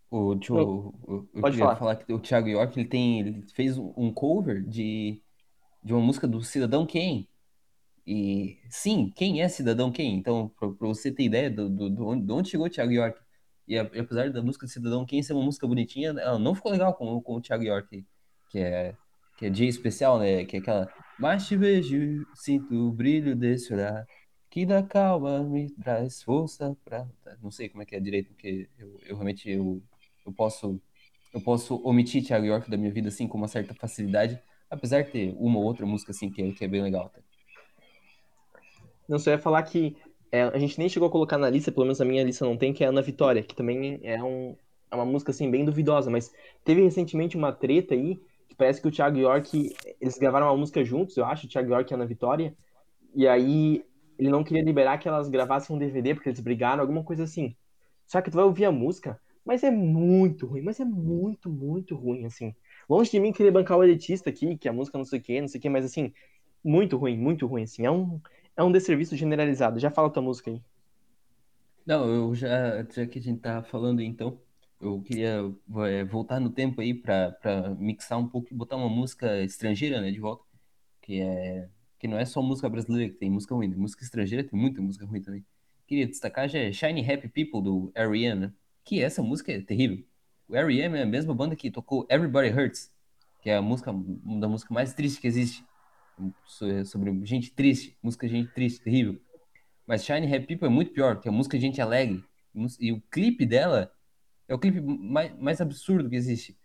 o, 0.08 0.34
o, 0.34 0.94
eu, 1.08 1.28
eu 1.34 1.40
pode 1.40 1.58
falar. 1.58 1.74
falar 1.74 1.96
que 1.96 2.12
o 2.12 2.20
Thiago 2.20 2.46
York 2.46 2.78
ele 2.78 2.88
tem, 2.88 3.18
ele 3.18 3.44
fez 3.56 3.76
um 3.76 4.12
cover 4.14 4.62
de, 4.62 5.20
de 5.82 5.92
uma 5.92 6.00
música 6.00 6.28
do 6.28 6.40
Cidadão 6.44 6.86
Quem. 6.86 7.28
E 8.06 8.58
sim, 8.70 9.12
quem 9.16 9.42
é 9.42 9.48
Cidadão 9.48 9.90
Quem? 9.90 10.16
Então, 10.16 10.48
para 10.58 10.68
você 10.88 11.10
ter 11.10 11.24
ideia 11.24 11.50
do, 11.50 11.68
do, 11.68 11.90
do, 11.90 12.16
de 12.16 12.32
onde 12.32 12.50
chegou 12.50 12.66
o 12.66 12.70
Thiago 12.70 12.92
York. 12.92 13.20
E 13.68 13.76
apesar 13.78 14.30
da 14.30 14.42
música 14.42 14.66
Cidadão 14.66 15.04
Quem 15.04 15.22
ser 15.22 15.32
uma 15.32 15.44
música 15.44 15.66
bonitinha, 15.66 16.10
ela 16.10 16.38
não 16.38 16.54
ficou 16.54 16.72
legal 16.72 16.94
com, 16.94 17.20
com 17.20 17.34
o 17.36 17.40
Thiago 17.40 17.64
York, 17.64 18.06
que 18.50 18.58
é, 18.58 18.94
que 19.36 19.46
é 19.46 19.50
dia 19.50 19.68
especial, 19.68 20.18
né? 20.18 20.44
Que 20.44 20.56
é 20.56 20.60
aquela 20.60 20.88
mas 21.18 21.46
te 21.46 21.56
vejo, 21.56 22.26
sinto 22.34 22.74
o 22.74 22.92
brilho 22.92 23.34
desse 23.34 23.72
olhar 23.72 24.06
que 24.50 24.66
da 24.66 24.82
calma 24.82 25.42
me 25.42 25.70
traz 25.70 26.22
força 26.22 26.76
pra. 26.84 27.06
Não 27.42 27.50
sei 27.50 27.68
como 27.68 27.82
é 27.82 27.86
que 27.86 27.96
é 27.96 28.00
direito, 28.00 28.28
porque 28.28 28.68
eu, 28.78 28.98
eu 29.06 29.16
realmente 29.16 29.50
eu, 29.50 29.82
eu 30.24 30.32
posso 30.32 30.80
eu 31.32 31.40
posso 31.40 31.76
omitir 31.84 32.24
Thiago 32.24 32.46
York 32.46 32.70
da 32.70 32.76
minha 32.76 32.92
vida 32.92 33.08
assim 33.08 33.28
com 33.28 33.36
uma 33.38 33.48
certa 33.48 33.74
facilidade, 33.74 34.40
apesar 34.70 35.02
de 35.02 35.10
ter 35.10 35.34
uma 35.38 35.58
ou 35.58 35.64
outra 35.64 35.84
música 35.86 36.12
assim 36.12 36.30
que 36.30 36.42
é, 36.42 36.52
que 36.52 36.64
é 36.64 36.68
bem 36.68 36.82
legal. 36.82 37.10
Tá? 37.10 37.20
Não, 39.08 39.18
só 39.18 39.30
ia 39.30 39.38
falar 39.38 39.62
que 39.62 39.96
é, 40.32 40.42
a 40.42 40.58
gente 40.58 40.78
nem 40.78 40.88
chegou 40.88 41.08
a 41.08 41.12
colocar 41.12 41.38
na 41.38 41.48
lista, 41.50 41.72
pelo 41.72 41.86
menos 41.86 42.00
a 42.00 42.04
minha 42.04 42.24
lista 42.24 42.44
não 42.44 42.56
tem, 42.56 42.72
que 42.72 42.84
é 42.84 42.88
Ana 42.88 43.02
Vitória, 43.02 43.42
que 43.42 43.54
também 43.54 44.00
é, 44.02 44.22
um, 44.22 44.56
é 44.90 44.94
uma 44.94 45.04
música 45.04 45.30
assim 45.30 45.50
bem 45.50 45.64
duvidosa, 45.64 46.10
mas 46.10 46.32
teve 46.64 46.82
recentemente 46.82 47.36
uma 47.36 47.52
treta 47.52 47.94
aí 47.94 48.20
parece 48.56 48.80
que 48.80 48.88
o 48.88 48.90
Thiago 48.90 49.18
York, 49.18 49.74
eles 50.00 50.18
gravaram 50.18 50.46
uma 50.46 50.56
música 50.56 50.84
juntos, 50.84 51.16
eu 51.16 51.24
acho, 51.24 51.46
o 51.46 51.48
Thiago 51.48 51.70
York 51.72 51.92
e 51.92 51.94
a 51.94 51.96
Ana 51.96 52.06
Vitória, 52.06 52.56
e 53.14 53.26
aí 53.28 53.84
ele 54.18 54.30
não 54.30 54.42
queria 54.44 54.62
liberar 54.62 54.98
que 54.98 55.08
elas 55.08 55.28
gravassem 55.28 55.74
um 55.74 55.78
DVD 55.78 56.14
porque 56.14 56.28
eles 56.28 56.40
brigaram, 56.40 56.80
alguma 56.80 57.04
coisa 57.04 57.24
assim. 57.24 57.54
Só 58.06 58.20
que 58.22 58.30
tu 58.30 58.36
vai 58.36 58.44
ouvir 58.44 58.64
a 58.64 58.72
música, 58.72 59.20
Mas 59.44 59.62
é 59.62 59.70
muito 59.70 60.46
ruim, 60.46 60.62
mas 60.62 60.80
é 60.80 60.84
muito, 60.84 61.48
muito 61.50 61.94
ruim, 61.96 62.24
assim. 62.26 62.54
Longe 62.88 63.10
de 63.10 63.20
mim 63.20 63.32
querer 63.32 63.52
bancar 63.52 63.78
o 63.78 63.84
elitista 63.84 64.30
aqui, 64.30 64.56
que 64.58 64.68
a 64.68 64.72
música 64.72 64.98
não 64.98 65.04
sei 65.04 65.20
o 65.20 65.22
que, 65.22 65.40
não 65.40 65.48
sei 65.48 65.58
o 65.58 65.62
que, 65.62 65.68
mas 65.68 65.84
assim, 65.84 66.12
muito 66.64 66.96
ruim, 66.96 67.16
muito 67.18 67.46
ruim, 67.46 67.62
assim. 67.64 67.86
É 67.86 67.90
um, 67.90 68.20
é 68.56 68.62
um 68.62 68.72
desserviço 68.72 69.16
generalizado. 69.16 69.78
Já 69.78 69.90
fala 69.90 70.10
tua 70.10 70.22
música 70.22 70.50
aí. 70.50 70.62
Não, 71.84 72.08
eu 72.08 72.34
já, 72.34 72.82
já 72.84 73.06
que 73.06 73.18
a 73.18 73.22
gente 73.22 73.40
tá 73.40 73.62
falando 73.62 74.00
então, 74.00 74.40
eu 74.80 75.00
queria 75.02 75.40
é, 75.88 76.04
voltar 76.04 76.40
no 76.40 76.50
tempo 76.50 76.80
aí 76.80 76.92
pra 76.92 77.36
mixar 77.78 78.18
um 78.18 78.26
pouco 78.26 78.48
e 78.50 78.56
botar 78.56 78.76
uma 78.76 78.88
música 78.88 79.42
estrangeira, 79.42 80.00
né, 80.00 80.10
de 80.10 80.18
volta, 80.18 80.44
que 81.00 81.20
é 81.20 81.68
que 81.98 82.06
não 82.06 82.18
é 82.18 82.26
só 82.26 82.42
música 82.42 82.68
brasileira 82.68 83.10
que 83.10 83.18
tem 83.18 83.30
música 83.30 83.54
ruim, 83.54 83.70
tem 83.70 83.78
música 83.78 84.02
estrangeira 84.02 84.44
tem 84.44 84.58
muita 84.58 84.82
música 84.82 85.06
ruim 85.06 85.22
também. 85.22 85.44
Queria 85.86 86.06
destacar 86.06 86.48
já 86.48 86.58
é 86.58 86.72
Shiny 86.72 87.00
Happy 87.10 87.28
People 87.28 87.62
do 87.62 87.90
R.E.M., 87.94 88.40
né? 88.40 88.52
que 88.84 89.02
essa 89.02 89.22
música 89.22 89.52
é 89.52 89.60
terrível. 89.60 90.04
O 90.48 90.54
R.E.M. 90.54 90.98
é 90.98 91.02
a 91.02 91.06
mesma 91.06 91.34
banda 91.34 91.56
que 91.56 91.70
tocou 91.70 92.06
Everybody 92.10 92.50
Hurts, 92.50 92.92
que 93.40 93.48
é 93.48 93.56
a 93.56 93.62
música 93.62 93.90
uma 93.92 94.40
da 94.40 94.48
música 94.48 94.74
mais 94.74 94.92
triste 94.92 95.20
que 95.20 95.26
existe, 95.26 95.64
sobre 96.84 97.24
gente 97.24 97.50
triste, 97.52 97.96
música 98.02 98.26
gente 98.28 98.52
triste, 98.52 98.80
terrível. 98.80 99.20
Mas 99.86 100.04
Shiny 100.04 100.26
Happy 100.26 100.46
People 100.46 100.66
é 100.66 100.70
muito 100.70 100.92
pior, 100.92 101.20
que 101.20 101.28
é 101.28 101.30
música 101.30 101.58
gente 101.58 101.80
alegre. 101.80 102.24
E 102.80 102.92
o 102.92 103.00
clipe 103.10 103.44
dela 103.46 103.92
é 104.48 104.54
o 104.54 104.58
clipe 104.58 104.80
mais, 104.80 105.36
mais 105.38 105.60
absurdo 105.60 106.08
que 106.08 106.16
existe. 106.16 106.56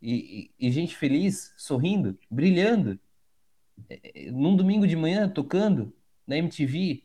E, 0.00 0.52
e, 0.58 0.68
e 0.68 0.70
gente 0.70 0.96
feliz, 0.96 1.52
sorrindo, 1.56 2.18
brilhando. 2.30 2.98
É, 3.88 4.26
é, 4.26 4.30
num 4.30 4.54
domingo 4.56 4.86
de 4.86 4.96
manhã, 4.96 5.28
tocando 5.28 5.92
na 6.26 6.36
MTV. 6.36 7.02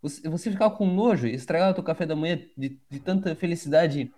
Você, 0.00 0.28
você 0.28 0.50
ficar 0.50 0.70
com 0.70 0.86
nojo, 0.86 1.26
estragar 1.26 1.78
o 1.78 1.82
café 1.82 2.06
da 2.06 2.16
manhã 2.16 2.40
de, 2.56 2.78
de 2.90 3.00
tanta 3.00 3.34
felicidade 3.34 4.12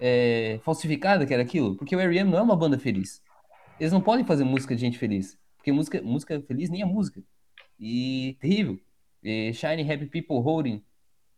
é, 0.00 0.58
falsificada 0.62 1.26
que 1.26 1.34
era 1.34 1.42
aquilo. 1.42 1.76
Porque 1.76 1.94
o 1.94 2.00
R.E.M. 2.00 2.30
não 2.30 2.38
é 2.38 2.42
uma 2.42 2.56
banda 2.56 2.78
feliz. 2.78 3.22
Eles 3.78 3.92
não 3.92 4.00
podem 4.00 4.24
fazer 4.24 4.44
música 4.44 4.74
de 4.74 4.80
gente 4.80 4.98
feliz. 4.98 5.38
Porque 5.60 5.72
música, 5.72 6.00
música 6.00 6.40
feliz 6.40 6.70
nem 6.70 6.80
é 6.80 6.86
música. 6.86 7.22
E 7.78 8.36
terrível. 8.40 8.80
E 9.22 9.52
Shiny 9.52 9.82
Happy 9.82 10.06
People 10.06 10.38
Holding. 10.38 10.82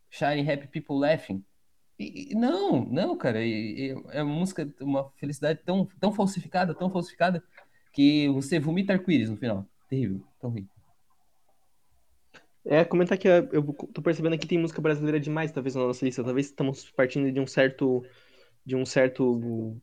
Shiny 0.09 0.49
Happy 0.49 0.67
People 0.67 0.97
Laughing. 0.97 1.43
E, 1.99 2.33
não, 2.33 2.85
não, 2.85 3.17
cara. 3.17 3.43
E, 3.45 3.91
e, 3.91 4.03
é 4.11 4.23
uma 4.23 4.33
música, 4.33 4.73
uma 4.79 5.09
felicidade 5.17 5.59
tão, 5.65 5.85
tão 5.99 6.13
falsificada, 6.13 6.73
tão 6.73 6.89
falsificada, 6.89 7.43
que 7.91 8.29
você 8.29 8.59
vomita 8.59 8.93
arco-íris 8.93 9.29
no 9.29 9.35
final. 9.35 9.67
Terrível, 9.89 10.23
tão 10.39 10.49
ruim. 10.49 10.67
É, 12.65 12.85
comentar 12.85 13.17
que 13.17 13.27
eu 13.27 13.73
tô 13.93 14.01
percebendo 14.01 14.37
que 14.37 14.47
tem 14.47 14.57
música 14.57 14.81
brasileira 14.81 15.19
demais, 15.19 15.51
talvez, 15.51 15.75
na 15.75 15.85
nossa 15.85 16.05
lista. 16.05 16.23
Talvez 16.23 16.47
estamos 16.47 16.89
partindo 16.91 17.29
de 17.29 17.39
um 17.41 17.45
certo. 17.45 18.05
De 18.65 18.73
um 18.73 18.85
certo. 18.85 19.77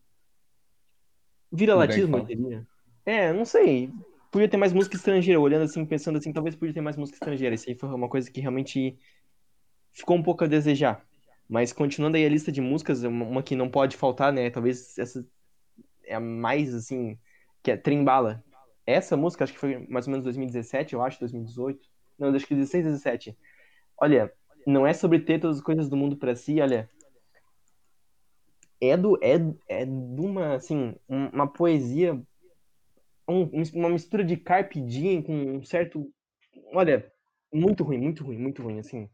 Viralatismo, 1.53 2.17
eu 2.17 2.25
diria. 2.25 2.67
É, 3.05 3.33
não 3.35 3.45
sei. 3.45 3.93
Podia 4.31 4.49
ter 4.49 4.57
mais 4.57 4.73
música 4.73 4.97
estrangeira, 4.97 5.41
olhando 5.41 5.65
assim, 5.65 5.85
pensando 5.85 6.19
assim, 6.19 6.33
talvez 6.33 6.55
podia 6.55 6.75
ter 6.75 6.81
mais 6.81 6.97
música 6.97 7.17
estrangeira. 7.17 7.55
Isso 7.55 7.69
aí 7.69 7.75
foi 7.75 7.89
uma 7.89 8.09
coisa 8.09 8.31
que 8.31 8.41
realmente 8.41 8.97
ficou 9.93 10.17
um 10.17 10.23
pouco 10.23 10.45
a 10.45 10.47
desejar. 10.47 11.05
Mas 11.49 11.73
continuando 11.73 12.17
aí 12.17 12.25
a 12.25 12.29
lista 12.29 12.53
de 12.53 12.61
músicas, 12.61 13.03
uma 13.03 13.43
que 13.43 13.57
não 13.57 13.69
pode 13.69 13.97
faltar, 13.97 14.33
né? 14.33 14.49
Talvez 14.51 14.97
essa 14.97 15.27
é 16.05 16.15
a 16.15 16.21
mais, 16.21 16.73
assim, 16.73 17.19
que 17.61 17.73
é 17.73 17.77
Trembala. 17.77 18.45
Essa 18.87 19.17
música, 19.17 19.43
acho 19.43 19.53
que 19.53 19.59
foi 19.59 19.85
mais 19.89 20.07
ou 20.07 20.13
menos 20.13 20.25
2017, 20.25 20.95
eu 20.95 21.03
acho, 21.03 21.19
2018. 21.19 21.89
Não, 22.17 22.35
acho 22.35 22.47
que 22.47 22.55
16, 22.55 22.85
17. 22.85 23.37
Olha, 23.99 24.33
não 24.67 24.87
é 24.87 24.93
sobre 24.93 25.19
ter 25.21 25.41
todas 25.41 25.57
as 25.57 25.63
coisas 25.63 25.89
do 25.89 25.97
mundo 25.97 26.17
para 26.17 26.37
si, 26.37 26.61
olha. 26.61 26.89
É 28.81 28.97
do 28.97 29.19
é, 29.23 29.35
é 29.69 29.85
de 29.85 30.21
uma 30.21 30.55
assim, 30.55 30.95
uma 31.09 31.47
poesia 31.47 32.21
um, 33.31 33.51
uma 33.75 33.89
mistura 33.91 34.25
de 34.25 34.37
carpe 34.37 34.81
diem 34.81 35.23
com 35.23 35.33
um 35.35 35.65
certo, 35.65 36.13
olha, 36.73 37.11
muito 37.53 37.85
ruim, 37.85 37.99
muito 37.99 38.25
ruim, 38.25 38.39
muito 38.39 38.63
ruim 38.63 38.79
assim. 38.79 39.09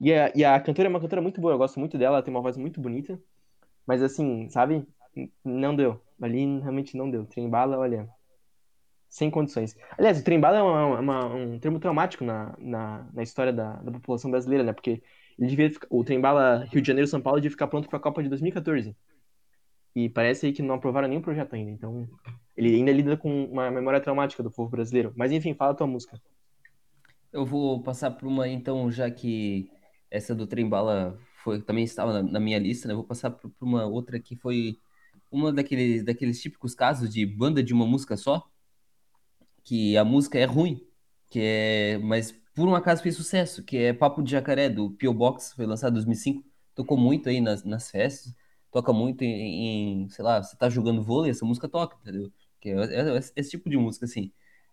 E 0.00 0.12
a, 0.12 0.32
e 0.34 0.44
a 0.44 0.58
cantora 0.60 0.88
é 0.88 0.90
uma 0.90 1.00
cantora 1.00 1.22
muito 1.22 1.40
boa, 1.40 1.54
eu 1.54 1.58
gosto 1.58 1.78
muito 1.78 1.98
dela, 1.98 2.16
ela 2.16 2.22
tem 2.22 2.32
uma 2.32 2.42
voz 2.42 2.56
muito 2.56 2.80
bonita. 2.80 3.20
Mas 3.86 4.02
assim, 4.02 4.48
sabe? 4.48 4.86
Não 5.44 5.74
deu. 5.74 6.00
Ali 6.20 6.60
realmente 6.60 6.96
não 6.96 7.10
deu. 7.10 7.26
Trembala, 7.26 7.78
olha, 7.78 8.08
sem 9.08 9.30
condições. 9.30 9.76
Aliás, 9.98 10.20
o 10.20 10.24
trem-bala 10.24 10.58
é 10.58 10.62
uma, 10.62 11.00
uma, 11.00 11.26
um 11.34 11.58
termo 11.58 11.80
traumático 11.80 12.24
na, 12.24 12.54
na, 12.58 13.10
na 13.12 13.22
história 13.22 13.52
da, 13.52 13.74
da, 13.76 13.90
população 13.90 14.30
brasileira, 14.30 14.62
né? 14.64 14.72
Porque 14.72 15.02
ele 15.38 15.48
devia 15.48 15.70
ficar, 15.70 15.88
o 15.90 16.04
trem-bala 16.04 16.64
Rio 16.70 16.80
de 16.80 16.86
Janeiro 16.86 17.08
São 17.08 17.20
Paulo 17.20 17.40
devia 17.40 17.50
ficar 17.50 17.66
pronto 17.66 17.88
para 17.88 17.98
a 17.98 18.02
Copa 18.02 18.22
de 18.22 18.28
2014. 18.28 18.96
E 19.94 20.08
parece 20.08 20.46
aí 20.46 20.52
que 20.52 20.62
não 20.62 20.76
aprovaram 20.76 21.08
nenhum 21.08 21.22
projeto 21.22 21.54
ainda. 21.54 21.70
Então, 21.70 22.08
ele 22.56 22.74
ainda 22.74 22.92
lida 22.92 23.16
com 23.16 23.44
uma 23.46 23.70
memória 23.70 24.00
traumática 24.00 24.42
do 24.42 24.50
povo 24.50 24.70
brasileiro. 24.70 25.12
Mas 25.16 25.32
enfim, 25.32 25.54
fala 25.54 25.72
a 25.72 25.74
tua 25.74 25.86
música. 25.86 26.20
Eu 27.32 27.44
vou 27.44 27.82
passar 27.82 28.10
por 28.10 28.26
uma, 28.26 28.48
então, 28.48 28.90
já 28.90 29.10
que 29.10 29.70
essa 30.10 30.34
do 30.34 30.46
trem-bala 30.46 31.18
foi, 31.42 31.60
também 31.62 31.84
estava 31.84 32.12
na, 32.12 32.22
na, 32.22 32.40
minha 32.40 32.58
lista, 32.58 32.86
né? 32.86 32.92
Eu 32.92 32.98
vou 32.98 33.06
passar 33.06 33.30
por, 33.30 33.50
por 33.50 33.64
uma 33.64 33.86
outra 33.86 34.18
que 34.18 34.36
foi 34.36 34.78
uma 35.30 35.52
daqueles, 35.52 36.04
daqueles 36.04 36.40
típicos 36.40 36.74
casos 36.74 37.08
de 37.08 37.24
banda 37.24 37.62
de 37.62 37.72
uma 37.72 37.86
música 37.86 38.16
só, 38.16 38.44
que 39.62 39.96
a 39.96 40.04
música 40.04 40.38
é 40.38 40.44
ruim, 40.44 40.84
que 41.28 41.40
é, 41.40 41.98
mas 41.98 42.32
por 42.54 42.68
um 42.68 42.74
acaso 42.74 43.02
fez 43.02 43.16
sucesso, 43.16 43.62
que 43.62 43.76
é 43.76 43.92
Papo 43.92 44.22
de 44.22 44.32
Jacaré, 44.32 44.68
do 44.68 44.90
P.O. 44.90 45.14
Box, 45.14 45.54
foi 45.54 45.66
lançado 45.66 45.92
em 45.92 45.94
2005, 45.94 46.44
tocou 46.74 46.98
muito 46.98 47.28
aí 47.28 47.40
nas, 47.40 47.64
nas 47.64 47.90
festas, 47.90 48.34
toca 48.70 48.92
muito 48.92 49.22
em, 49.22 50.04
em, 50.04 50.08
sei 50.10 50.24
lá, 50.24 50.42
você 50.42 50.56
tá 50.56 50.68
jogando 50.70 51.02
vôlei, 51.02 51.30
essa 51.30 51.44
música 51.44 51.68
toca, 51.68 51.96
entendeu? 52.00 52.32
Que 52.60 52.70
é, 52.70 52.74
é, 52.74 53.16
é 53.16 53.20
esse 53.36 53.50
tipo 53.50 53.68
de 53.70 53.76
música, 53.76 54.04
assim, 54.06 54.32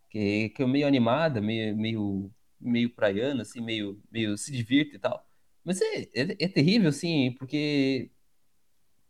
que, 0.09 0.49
que 0.49 0.63
é 0.63 0.67
meio 0.67 0.87
animada, 0.87 1.41
meio, 1.41 1.75
meio, 1.77 2.31
meio 2.59 2.89
praiana, 2.95 3.43
assim, 3.43 3.61
meio, 3.61 4.01
meio 4.11 4.37
se 4.37 4.51
divirte 4.51 4.95
e 4.95 4.99
tal. 4.99 5.25
Mas 5.63 5.81
é, 5.81 6.01
é, 6.15 6.45
é 6.45 6.47
terrível, 6.47 6.89
assim, 6.89 7.33
porque 7.39 8.11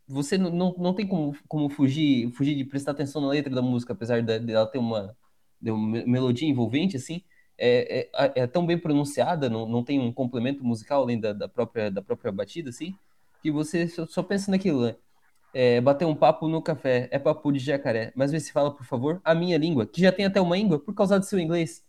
você 0.08 0.38
não, 0.38 0.50
não, 0.51 0.75
não 0.77 0.94
tem 0.94 1.08
como, 1.08 1.36
como 1.48 1.70
fugir, 1.70 2.32
fugir 2.32 2.56
de 2.56 2.65
prestar 2.65 2.91
atenção 2.91 3.22
na 3.22 3.29
letra 3.29 3.53
da 3.53 3.62
música, 3.62 3.94
apesar 3.94 4.22
dela 4.24 4.65
ter 4.67 4.77
uma 4.79 5.15
de 5.62 5.72
uma 5.72 6.06
melodia 6.06 6.48
envolvente, 6.48 6.98
assim, 6.98 7.24
é, 7.58 8.10
é, 8.13 8.44
é, 8.44 8.48
tão 8.48 8.65
bem 8.65 8.77
pronunciada, 8.77 9.50
não, 9.50 9.67
não 9.67 9.84
tem 9.84 10.00
um 10.00 10.13
complemento 10.13 10.63
musical 10.63 11.01
além 11.01 11.20
da, 11.20 11.34
da, 11.34 11.50
própria, 11.50 11.89
da 11.89 12.01
própria 12.01 12.32
batida, 12.32 12.70
assim, 12.70 12.96
que 13.41 13.51
você 13.51 13.88
só, 13.88 14.24
pensa 14.24 14.51
naquilo, 14.51 14.86
né? 14.86 14.96
É, 15.53 15.82
bater 15.82 16.06
um 16.06 16.15
papo 16.15 16.48
no 16.48 16.62
café, 16.62 17.08
é 17.12 17.17
papo 17.17 17.51
de 17.51 17.60
jacaré, 17.60 18.12
mas 18.15 18.32
vê 18.32 18.39
se 18.39 18.51
fala, 18.51 18.74
por 18.74 18.86
favor, 18.86 19.22
a 19.24 19.34
minha 19.34 19.58
língua, 19.58 19.88
que 19.88 20.01
já 20.01 20.12
tem 20.12 20.25
até 20.25 20.39
uma 20.41 20.58
língua 20.58 20.79
por 20.79 20.94
causa 20.94 21.20
do 21.20 21.25
seu 21.25 21.39
inglês. 21.39 21.84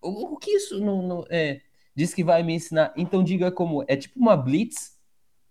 O, 0.00 0.34
o 0.34 0.36
que 0.36 0.50
isso 0.52 0.80
não, 0.80 1.02
não, 1.02 1.24
é, 1.30 1.60
diz 1.94 2.14
que 2.14 2.24
vai 2.24 2.42
me 2.42 2.54
ensinar? 2.54 2.92
Então 2.96 3.22
diga 3.22 3.52
como, 3.52 3.84
é 3.86 3.96
tipo 3.96 4.18
uma 4.18 4.36
blitz, 4.36 4.98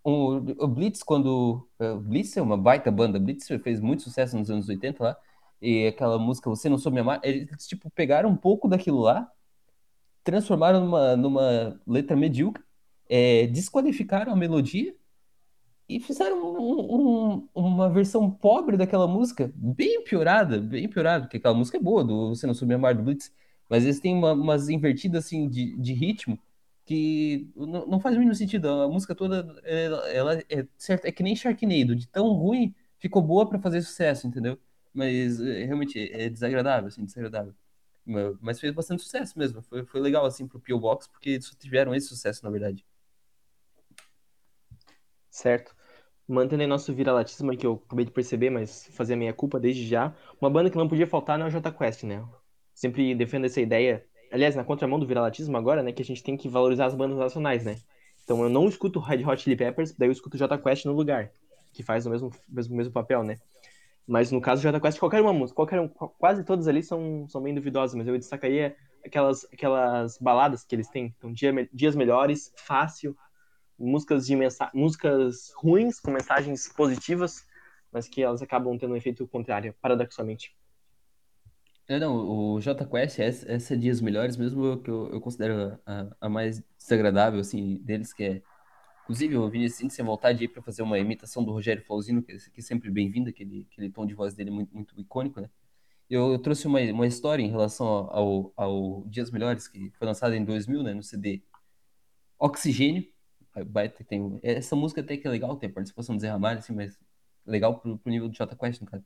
o 0.04 0.68
Blitz, 0.68 1.04
quando. 1.04 1.68
O 1.78 2.00
Blitz 2.00 2.38
é 2.38 2.42
uma 2.42 2.56
baita 2.58 2.90
banda. 2.90 3.20
Blitz 3.20 3.46
fez 3.62 3.82
muito 3.82 4.04
sucesso 4.04 4.38
nos 4.38 4.50
anos 4.50 4.70
80 4.70 5.04
lá 5.04 5.18
e 5.62 5.88
aquela 5.88 6.18
música 6.20 6.50
Você 6.50 6.70
Não 6.70 6.78
Soube 6.78 6.96
Me 6.96 7.02
Amar, 7.02 7.20
eles, 7.24 7.68
tipo, 7.68 7.90
pegaram 7.92 8.30
um 8.30 8.36
pouco 8.36 8.68
daquilo 8.68 9.00
lá, 9.00 9.30
transformaram 10.24 10.82
numa, 10.82 11.16
numa 11.16 11.80
letra 11.86 12.16
medíocre, 12.16 12.64
é, 13.10 13.48
desqualificaram 13.48 14.32
a 14.32 14.36
melodia 14.36 14.96
e 15.90 16.00
fizeram 16.00 16.38
um, 16.38 17.40
um, 17.44 17.50
uma 17.56 17.90
versão 17.90 18.30
pobre 18.30 18.78
daquela 18.78 19.08
música, 19.08 19.52
bem 19.56 20.04
piorada, 20.04 20.60
bem 20.60 20.88
piorada, 20.90 21.26
porque 21.26 21.38
aquela 21.38 21.54
música 21.56 21.78
é 21.78 21.82
boa, 21.82 22.04
do 22.04 22.30
Você 22.30 22.46
Não 22.48 22.54
Soube 22.54 22.70
Me 22.70 22.76
Amar, 22.76 22.96
do 22.96 23.04
Blitz, 23.04 23.32
mas 23.70 23.84
eles 23.84 24.00
têm 24.00 24.14
uma, 24.16 24.34
umas 24.34 24.70
invertidas, 24.70 25.26
assim, 25.26 25.48
de, 25.48 25.76
de 25.78 25.94
ritmo, 25.94 26.40
que 26.86 27.50
não, 27.56 27.86
não 27.88 28.00
faz 28.00 28.16
o 28.16 28.20
mínimo 28.20 28.36
sentido. 28.36 28.68
A 28.70 28.88
música 28.88 29.14
toda, 29.16 29.62
ela, 29.64 30.10
ela 30.10 30.44
é 30.50 30.66
certo, 30.78 31.06
é 31.06 31.12
que 31.12 31.24
nem 31.24 31.36
Sharknado, 31.36 31.96
de 31.96 32.08
tão 32.08 32.30
ruim, 32.34 32.74
ficou 33.00 33.22
boa 33.22 33.48
para 33.48 33.60
fazer 33.60 33.82
sucesso, 33.82 34.28
entendeu? 34.28 34.58
mas 34.98 35.40
é, 35.40 35.64
realmente 35.64 36.12
é 36.12 36.28
desagradável, 36.28 36.88
assim, 36.88 37.06
desagradável. 37.06 37.54
Mas 38.42 38.60
fez 38.60 38.74
bastante 38.74 39.04
sucesso 39.04 39.38
mesmo. 39.38 39.62
Foi, 39.62 39.86
foi 39.86 40.02
legal, 40.02 40.26
assim, 40.26 40.48
pro 40.48 40.60
P.O. 40.60 40.80
Box, 40.80 41.08
porque 41.08 41.40
só 41.40 41.54
tiveram 41.56 41.94
esse 41.94 42.08
sucesso, 42.08 42.44
na 42.44 42.50
verdade. 42.50 42.84
Certo. 45.30 45.76
Mantendo 46.28 46.62
aí 46.62 46.68
nosso 46.68 46.94
viralatismo 46.94 47.56
que 47.56 47.66
eu 47.66 47.82
acabei 47.86 48.04
de 48.04 48.12
perceber, 48.12 48.50
mas 48.50 48.88
fazer 48.92 49.14
a 49.14 49.18
minha 49.18 49.34
culpa 49.34 49.60
desde 49.60 49.88
já. 49.88 50.14
Uma 50.42 50.50
banda 50.50 50.70
que 50.70 50.78
não 50.78 50.88
podia 50.88 51.08
faltar 51.08 51.40
é 51.40 51.46
o 51.46 51.50
Jota 51.50 51.72
Quest, 51.72 52.04
né? 52.04 52.24
Sempre 52.74 53.16
defendo 53.16 53.46
essa 53.46 53.62
ideia. 53.62 54.06
Aliás, 54.32 54.56
na 54.56 54.64
contramão 54.64 55.00
do 55.00 55.08
viralatismo 55.08 55.56
agora, 55.56 55.82
né? 55.82 55.94
Que 55.94 56.02
a 56.02 56.06
gente 56.06 56.22
tem 56.22 56.36
que 56.36 56.50
valorizar 56.50 56.88
as 56.88 56.96
bandas 56.96 57.18
nacionais, 57.18 57.64
né? 57.64 57.78
Então 58.24 58.44
eu 58.44 58.50
não 58.50 58.68
escuto 58.68 59.00
Red 59.00 59.24
Hot 59.24 59.42
Chili 59.42 59.56
Peppers, 59.56 59.94
daí 59.94 60.10
eu 60.10 60.12
escuto 60.12 60.38
Jota 60.38 60.58
Quest 60.58 60.84
no 60.86 60.92
lugar. 60.92 61.32
Que 61.74 61.82
faz 61.82 62.06
o 62.06 62.10
mesmo, 62.10 62.30
mesmo, 62.50 62.76
mesmo 62.76 62.92
papel, 62.92 63.24
né? 63.24 63.38
Mas 64.06 64.30
no 64.30 64.42
caso 64.42 64.62
do 64.62 64.64
Jota 64.64 64.82
Quest, 64.82 65.00
qualquer 65.00 65.22
uma 65.22 65.32
música, 65.32 65.56
qualquer 65.56 65.90
quase 66.20 66.44
todas 66.44 66.68
ali 66.68 66.84
são, 66.84 67.26
são 67.30 67.42
bem 67.42 67.56
duvidosas, 67.56 67.96
mas 67.96 68.06
eu 68.06 68.18
destacaria 68.18 68.76
aquelas, 69.06 69.46
aquelas 69.52 70.18
baladas 70.18 70.64
que 70.64 70.76
eles 70.76 70.90
têm. 70.90 71.14
Então, 71.18 71.32
dia, 71.32 71.52
Dias 71.74 71.96
Melhores, 71.96 72.54
Fácil, 72.58 73.16
músicas 73.78 74.26
de 74.26 74.36
mensa 74.36 74.70
músicas 74.74 75.52
ruins 75.56 76.00
com 76.00 76.12
mensagens 76.12 76.68
positivas, 76.70 77.46
mas 77.92 78.08
que 78.08 78.22
elas 78.22 78.42
acabam 78.42 78.78
tendo 78.78 78.94
um 78.94 78.98
efeito 78.98 79.28
contrário, 79.28 79.74
paradoxalmente. 79.82 80.56
É, 81.88 82.00
não, 82.00 82.16
o 82.18 82.60
J 82.60 82.86
Quest, 82.86 83.20
essa, 83.20 83.50
essa 83.50 83.74
é 83.74 83.78
Dias 83.78 84.02
Melhores, 84.02 84.36
mesmo 84.36 84.78
que 84.82 84.90
eu, 84.90 85.10
eu 85.10 85.22
considero 85.22 85.80
a, 85.86 86.08
a 86.20 86.30
mais 86.30 86.62
desagradável, 86.78 87.40
assim, 87.40 87.78
deles, 87.78 88.12
que 88.12 88.24
é... 88.24 88.42
Inclusive, 89.04 89.36
eu 89.36 89.42
ouvi 89.44 89.66
assim, 89.66 89.90
sem 89.90 90.04
vontade 90.04 90.40
de 90.40 90.46
ir 90.46 90.48
para 90.50 90.62
fazer 90.62 90.82
uma 90.82 91.00
imitação 91.00 91.42
do 91.42 91.54
Rogério 91.54 91.82
Flauzino, 91.86 92.22
que, 92.22 92.36
que 92.36 92.60
é 92.60 92.62
sempre 92.62 92.92
bem-vindo, 92.92 93.30
aquele, 93.30 93.66
aquele 93.72 93.90
tom 93.90 94.06
de 94.06 94.14
voz 94.14 94.34
dele 94.34 94.52
muito, 94.52 94.76
muito 94.76 95.00
icônico, 95.00 95.40
né? 95.40 95.50
Eu, 96.10 96.34
eu 96.34 96.40
trouxe 96.40 96.68
uma, 96.68 96.80
uma 96.82 97.08
história 97.08 97.42
em 97.42 97.50
relação 97.50 97.88
ao, 97.88 98.54
ao 98.58 99.06
Dias 99.08 99.32
Melhores, 99.32 99.70
que 99.70 99.90
foi 99.92 100.08
lançado 100.08 100.34
em 100.34 100.44
2000, 100.44 100.84
né, 100.84 100.94
no 100.94 101.04
CD 101.04 101.42
Oxigênio. 102.38 103.08
Baita, 103.64 104.04
tem, 104.04 104.40
essa 104.44 104.76
música 104.76 105.02
até 105.02 105.18
que 105.18 105.28
é 105.28 105.32
legal, 105.32 105.56
tem 105.58 105.70
participação 105.70 106.16
do 106.16 106.22
Zé 106.22 106.30
Ramalho, 106.30 106.60
assim, 106.60 106.74
mas 106.74 107.00
legal 107.46 107.80
pro, 107.80 107.98
pro 107.98 108.12
nível 108.12 108.30
do 108.30 108.36
J 108.36 108.56
Quest, 108.56 108.82
no 108.82 108.88
caso. 108.88 109.06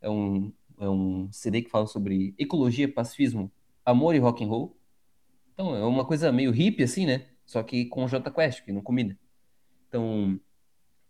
É 0.00 0.08
um, 0.08 0.52
é 0.78 0.88
um 0.88 1.30
CD 1.32 1.62
que 1.62 1.70
fala 1.70 1.86
sobre 1.86 2.34
ecologia, 2.38 2.92
pacifismo, 2.92 3.50
amor 3.84 4.14
e 4.14 4.18
rock 4.18 4.44
and 4.44 4.48
roll. 4.48 4.76
Então 5.52 5.76
é 5.76 5.84
uma 5.84 6.04
coisa 6.04 6.32
meio 6.32 6.50
hippie 6.50 6.84
assim, 6.84 7.06
né? 7.06 7.26
Só 7.44 7.62
que 7.62 7.86
com 7.86 8.04
o 8.04 8.08
J 8.08 8.30
Quest, 8.30 8.64
que 8.64 8.72
não 8.72 8.82
combina. 8.82 9.18
Então, 9.88 10.40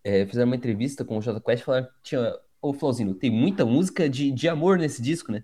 é, 0.03 0.25
fizeram 0.25 0.47
uma 0.47 0.55
entrevista 0.55 1.05
com 1.05 1.17
o 1.17 1.21
J 1.21 1.39
Quest 1.41 1.61
e 1.61 1.65
falaram 1.65 1.87
que 1.87 1.93
tinha. 2.03 2.33
Ô, 2.61 2.73
Flauzino, 2.73 3.13
tem 3.13 3.29
muita 3.29 3.65
música 3.65 4.09
de, 4.09 4.31
de 4.31 4.47
amor 4.47 4.77
nesse 4.77 5.01
disco, 5.01 5.31
né? 5.31 5.43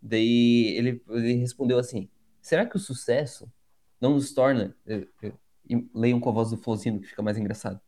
Daí 0.00 0.74
ele, 0.76 1.02
ele 1.08 1.34
respondeu 1.34 1.78
assim: 1.78 2.08
será 2.40 2.66
que 2.66 2.76
o 2.76 2.80
sucesso 2.80 3.50
não 4.00 4.14
nos 4.14 4.32
torna. 4.32 4.74
Leiam 5.94 6.20
com 6.20 6.28
a 6.28 6.32
voz 6.32 6.50
do 6.50 6.56
Flauzino, 6.56 7.00
que 7.00 7.08
fica 7.08 7.22
mais 7.22 7.38
engraçado. 7.38 7.80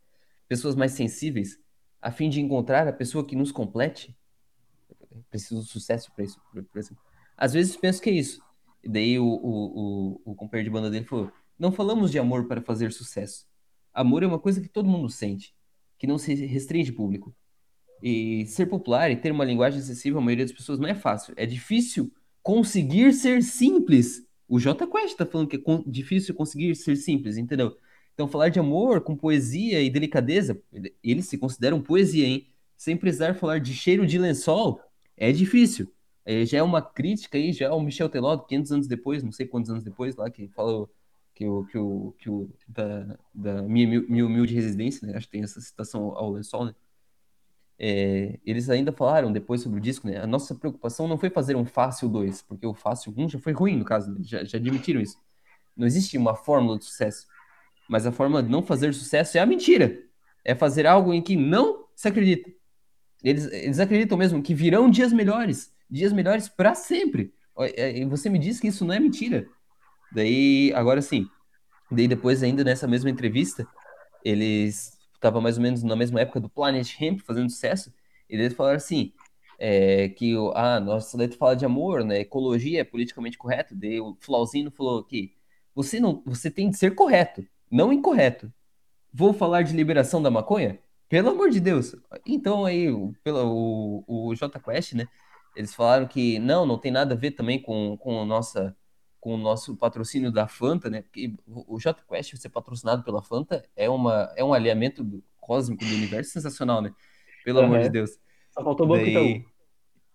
Pessoas 0.49 0.75
mais 0.75 0.93
sensíveis, 0.93 1.59
a 2.01 2.11
fim 2.11 2.29
de 2.29 2.41
encontrar 2.41 2.87
a 2.87 2.93
pessoa 2.93 3.27
que 3.27 3.37
nos 3.37 3.53
complete? 3.53 4.17
preciso 5.31 5.63
de 5.63 5.69
sucesso 5.69 6.13
para 6.13 6.25
isso, 6.25 6.41
por 6.51 6.79
exemplo. 6.79 7.03
Às 7.37 7.53
vezes 7.53 7.77
penso 7.77 8.01
que 8.01 8.11
é 8.11 8.13
isso. 8.13 8.43
E 8.83 8.89
daí 8.89 9.19
o, 9.19 9.25
o, 9.25 10.21
o, 10.25 10.33
o 10.33 10.35
companheiro 10.35 10.69
de 10.69 10.73
banda 10.73 10.91
dele 10.91 11.05
falou: 11.05 11.31
Não 11.59 11.73
falamos 11.73 12.11
de 12.11 12.19
amor 12.19 12.47
para 12.47 12.61
fazer 12.61 12.93
sucesso. 12.93 13.47
Amor 13.93 14.23
é 14.23 14.27
uma 14.27 14.39
coisa 14.39 14.61
que 14.61 14.69
todo 14.69 14.89
mundo 14.89 15.09
sente, 15.09 15.55
que 15.99 16.07
não 16.07 16.19
se 16.19 16.35
restringe 16.35 16.93
público. 16.93 17.35
E 18.03 18.47
ser 18.47 18.67
popular 18.67 19.11
e 19.11 19.17
ter 19.17 19.31
uma 19.31 19.45
linguagem 19.45 19.79
acessível 19.79 20.19
à 20.19 20.23
maioria 20.23 20.45
das 20.45 20.55
pessoas 20.55 20.79
não 20.79 20.89
é 20.89 20.95
fácil. 20.95 21.35
É 21.37 21.47
difícil 21.47 22.13
conseguir 22.43 23.13
ser 23.13 23.43
simples. 23.43 24.27
O 24.53 24.61
J 24.61 24.87
Quest 24.87 25.17
tá 25.17 25.25
falando 25.25 25.49
que 25.49 25.57
é 25.57 25.61
difícil 25.87 26.35
conseguir 26.35 26.75
ser 26.75 26.95
simples, 26.97 27.39
entendeu? 27.39 27.75
Então, 28.13 28.29
falar 28.29 28.51
de 28.51 28.61
amor 28.61 29.01
com 29.01 29.17
poesia 29.17 29.81
e 29.81 29.89
delicadeza, 29.89 30.61
eles 31.03 31.27
se 31.27 31.39
consideram 31.39 31.81
poesia, 31.81 32.27
hein? 32.27 32.47
Sem 32.77 32.95
precisar 32.95 33.33
falar 33.33 33.61
de 33.61 33.73
cheiro 33.73 34.07
de 34.07 34.19
lençol, 34.19 34.79
é 35.17 35.33
difícil. 35.33 35.91
É, 36.23 36.45
já 36.45 36.59
é 36.59 36.63
uma 36.63 36.83
crítica 36.83 37.39
aí, 37.39 37.51
já 37.51 37.69
é 37.69 37.71
o 37.71 37.81
Michel 37.81 38.11
Teló, 38.11 38.37
500 38.37 38.73
anos 38.73 38.87
depois, 38.87 39.23
não 39.23 39.33
sei 39.33 39.47
quantos 39.47 39.71
anos 39.71 39.83
depois, 39.83 40.17
lá, 40.17 40.29
que 40.29 40.47
falou 40.49 40.91
que 41.35 41.47
o, 41.47 41.65
que 41.65 41.79
o, 41.79 42.15
que 42.19 42.29
o 42.29 42.51
da, 42.69 43.19
da 43.33 43.63
minha, 43.63 44.03
minha 44.03 44.27
humilde 44.27 44.55
residência, 44.55 45.09
né? 45.09 45.17
Acho 45.17 45.29
que 45.29 45.33
tem 45.33 45.43
essa 45.43 45.63
citação 45.63 46.15
ao 46.15 46.31
lençol, 46.31 46.67
né? 46.67 46.75
É, 47.85 48.39
eles 48.47 48.71
ainda 48.71 48.93
falaram 48.93 49.33
depois 49.33 49.61
sobre 49.61 49.79
o 49.79 49.81
disco, 49.81 50.07
né? 50.07 50.19
A 50.19 50.27
nossa 50.27 50.55
preocupação 50.55 51.09
não 51.09 51.19
foi 51.19 51.29
fazer 51.31 51.57
um 51.57 51.65
fácil 51.65 52.09
2, 52.09 52.43
porque 52.43 52.65
o 52.65 52.73
fácil 52.73 53.13
1 53.17 53.31
já 53.31 53.39
foi 53.41 53.53
ruim, 53.53 53.77
no 53.77 53.85
caso, 53.85 54.13
né? 54.13 54.21
já, 54.23 54.45
já 54.45 54.57
admitiram 54.57 55.01
isso. 55.01 55.19
Não 55.77 55.85
existe 55.85 56.17
uma 56.17 56.37
fórmula 56.37 56.79
de 56.79 56.85
sucesso. 56.85 57.27
Mas 57.89 58.07
a 58.07 58.13
forma 58.13 58.41
de 58.41 58.49
não 58.49 58.63
fazer 58.63 58.95
sucesso 58.95 59.37
é 59.37 59.41
a 59.41 59.47
mentira. 59.47 59.99
É 60.45 60.55
fazer 60.55 60.87
algo 60.87 61.13
em 61.13 61.21
que 61.21 61.35
não 61.35 61.87
se 61.97 62.07
acredita. 62.07 62.49
Eles, 63.25 63.47
eles 63.47 63.81
acreditam 63.81 64.17
mesmo 64.17 64.41
que 64.41 64.55
virão 64.55 64.89
dias 64.89 65.13
melhores, 65.13 65.73
dias 65.91 66.13
melhores 66.13 66.49
para 66.49 66.77
sempre. 66.77 67.35
É, 67.59 67.99
e 67.99 68.05
você 68.05 68.31
me 68.31 68.39
diz 68.39 68.61
que 68.61 68.69
isso 68.69 68.85
não 68.85 68.95
é 68.95 69.01
mentira. 69.01 69.49
Daí, 70.13 70.73
agora 70.77 71.03
sim. 71.03 71.27
Daí 71.91 72.07
depois 72.07 72.45
ainda 72.45 72.63
nessa 72.63 72.87
mesma 72.87 73.11
entrevista, 73.11 73.67
eles 74.25 75.02
estavam 75.23 75.41
mais 75.41 75.57
ou 75.57 75.63
menos 75.63 75.83
na 75.83 75.97
mesma 75.97 76.21
época 76.21 76.41
do 76.41 76.49
Planet 76.49 77.01
Hemp 77.01 77.21
fazendo 77.21 77.49
sucesso, 77.51 77.93
e 78.29 78.35
eles 78.35 78.55
falaram 78.55 78.77
assim, 78.77 79.13
é, 79.59 80.09
que 80.09 80.35
ah, 80.55 80.81
nossa 80.81 81.17
letra 81.17 81.39
fala 81.39 81.55
de 81.55 81.65
amor, 81.65 82.05
né? 82.05 82.21
Ecologia 82.21 82.81
é 82.81 82.85
politicamente 82.85 83.39
correto. 83.39 83.75
Daí 83.77 84.01
o 84.01 84.17
Flauzino 84.21 84.71
falou 84.73 85.05
que 85.05 85.35
você 85.75 86.01
não, 86.01 86.23
você 86.27 86.51
tem 86.51 86.69
de 86.71 86.77
ser 86.77 86.95
correto, 86.95 87.47
não 87.71 87.93
incorreto. 87.93 88.53
Vou 89.13 89.33
falar 89.33 89.63
de 89.63 89.75
liberação 89.75 90.23
da 90.23 90.31
maconha? 90.31 90.79
Pelo 91.09 91.31
amor 91.31 91.51
de 91.51 91.61
Deus. 91.61 91.95
Então 92.27 92.65
aí, 92.65 92.89
pelo, 93.23 94.03
o, 94.07 94.31
o 94.31 94.35
J 94.35 94.59
Quest, 94.59 94.95
né? 94.95 95.07
Eles 95.55 95.75
falaram 95.75 96.07
que 96.09 96.39
não, 96.39 96.67
não 96.67 96.79
tem 96.79 96.91
nada 96.91 97.15
a 97.15 97.17
ver 97.17 97.33
também 97.33 97.61
com, 97.63 97.97
com, 97.99 98.25
nossa, 98.25 98.77
com 99.23 99.35
o 99.35 99.39
nosso 99.39 99.77
patrocínio 99.77 100.33
da 100.33 100.49
Fanta, 100.49 100.91
né? 100.91 101.03
Porque 101.03 101.33
o 101.47 101.79
J 101.79 102.03
Quest 102.09 102.37
ser 102.37 102.49
patrocinado 102.49 103.05
pela 103.05 103.23
Fanta 103.23 103.65
é, 103.77 103.89
uma, 103.89 104.33
é 104.35 104.43
um 104.43 104.53
alinhamento 104.53 105.23
cósmico 105.39 105.85
do 105.85 105.95
universo 105.95 106.33
sensacional, 106.33 106.83
né? 106.83 106.93
Pelo 107.45 107.61
uhum. 107.61 107.67
amor 107.67 107.83
de 107.83 107.89
Deus. 107.89 108.19
Só 108.51 108.65
faltou 108.65 108.85
o 108.85 108.89
Banco 108.89 109.05
Daí... 109.05 109.45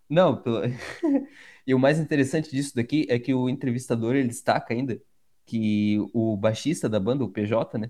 Não, 0.09 0.35
pelo... 0.35 0.61
e 1.65 1.73
o 1.73 1.79
mais 1.79 1.99
interessante 1.99 2.51
disso 2.51 2.75
daqui 2.75 3.07
é 3.07 3.17
que 3.17 3.33
o 3.33 3.47
entrevistador 3.47 4.13
ele 4.13 4.27
destaca 4.27 4.73
ainda 4.73 5.01
que 5.45 5.97
o 6.13 6.35
baixista 6.35 6.89
da 6.89 6.99
banda, 6.99 7.23
o 7.23 7.29
PJ, 7.29 7.77
né? 7.77 7.89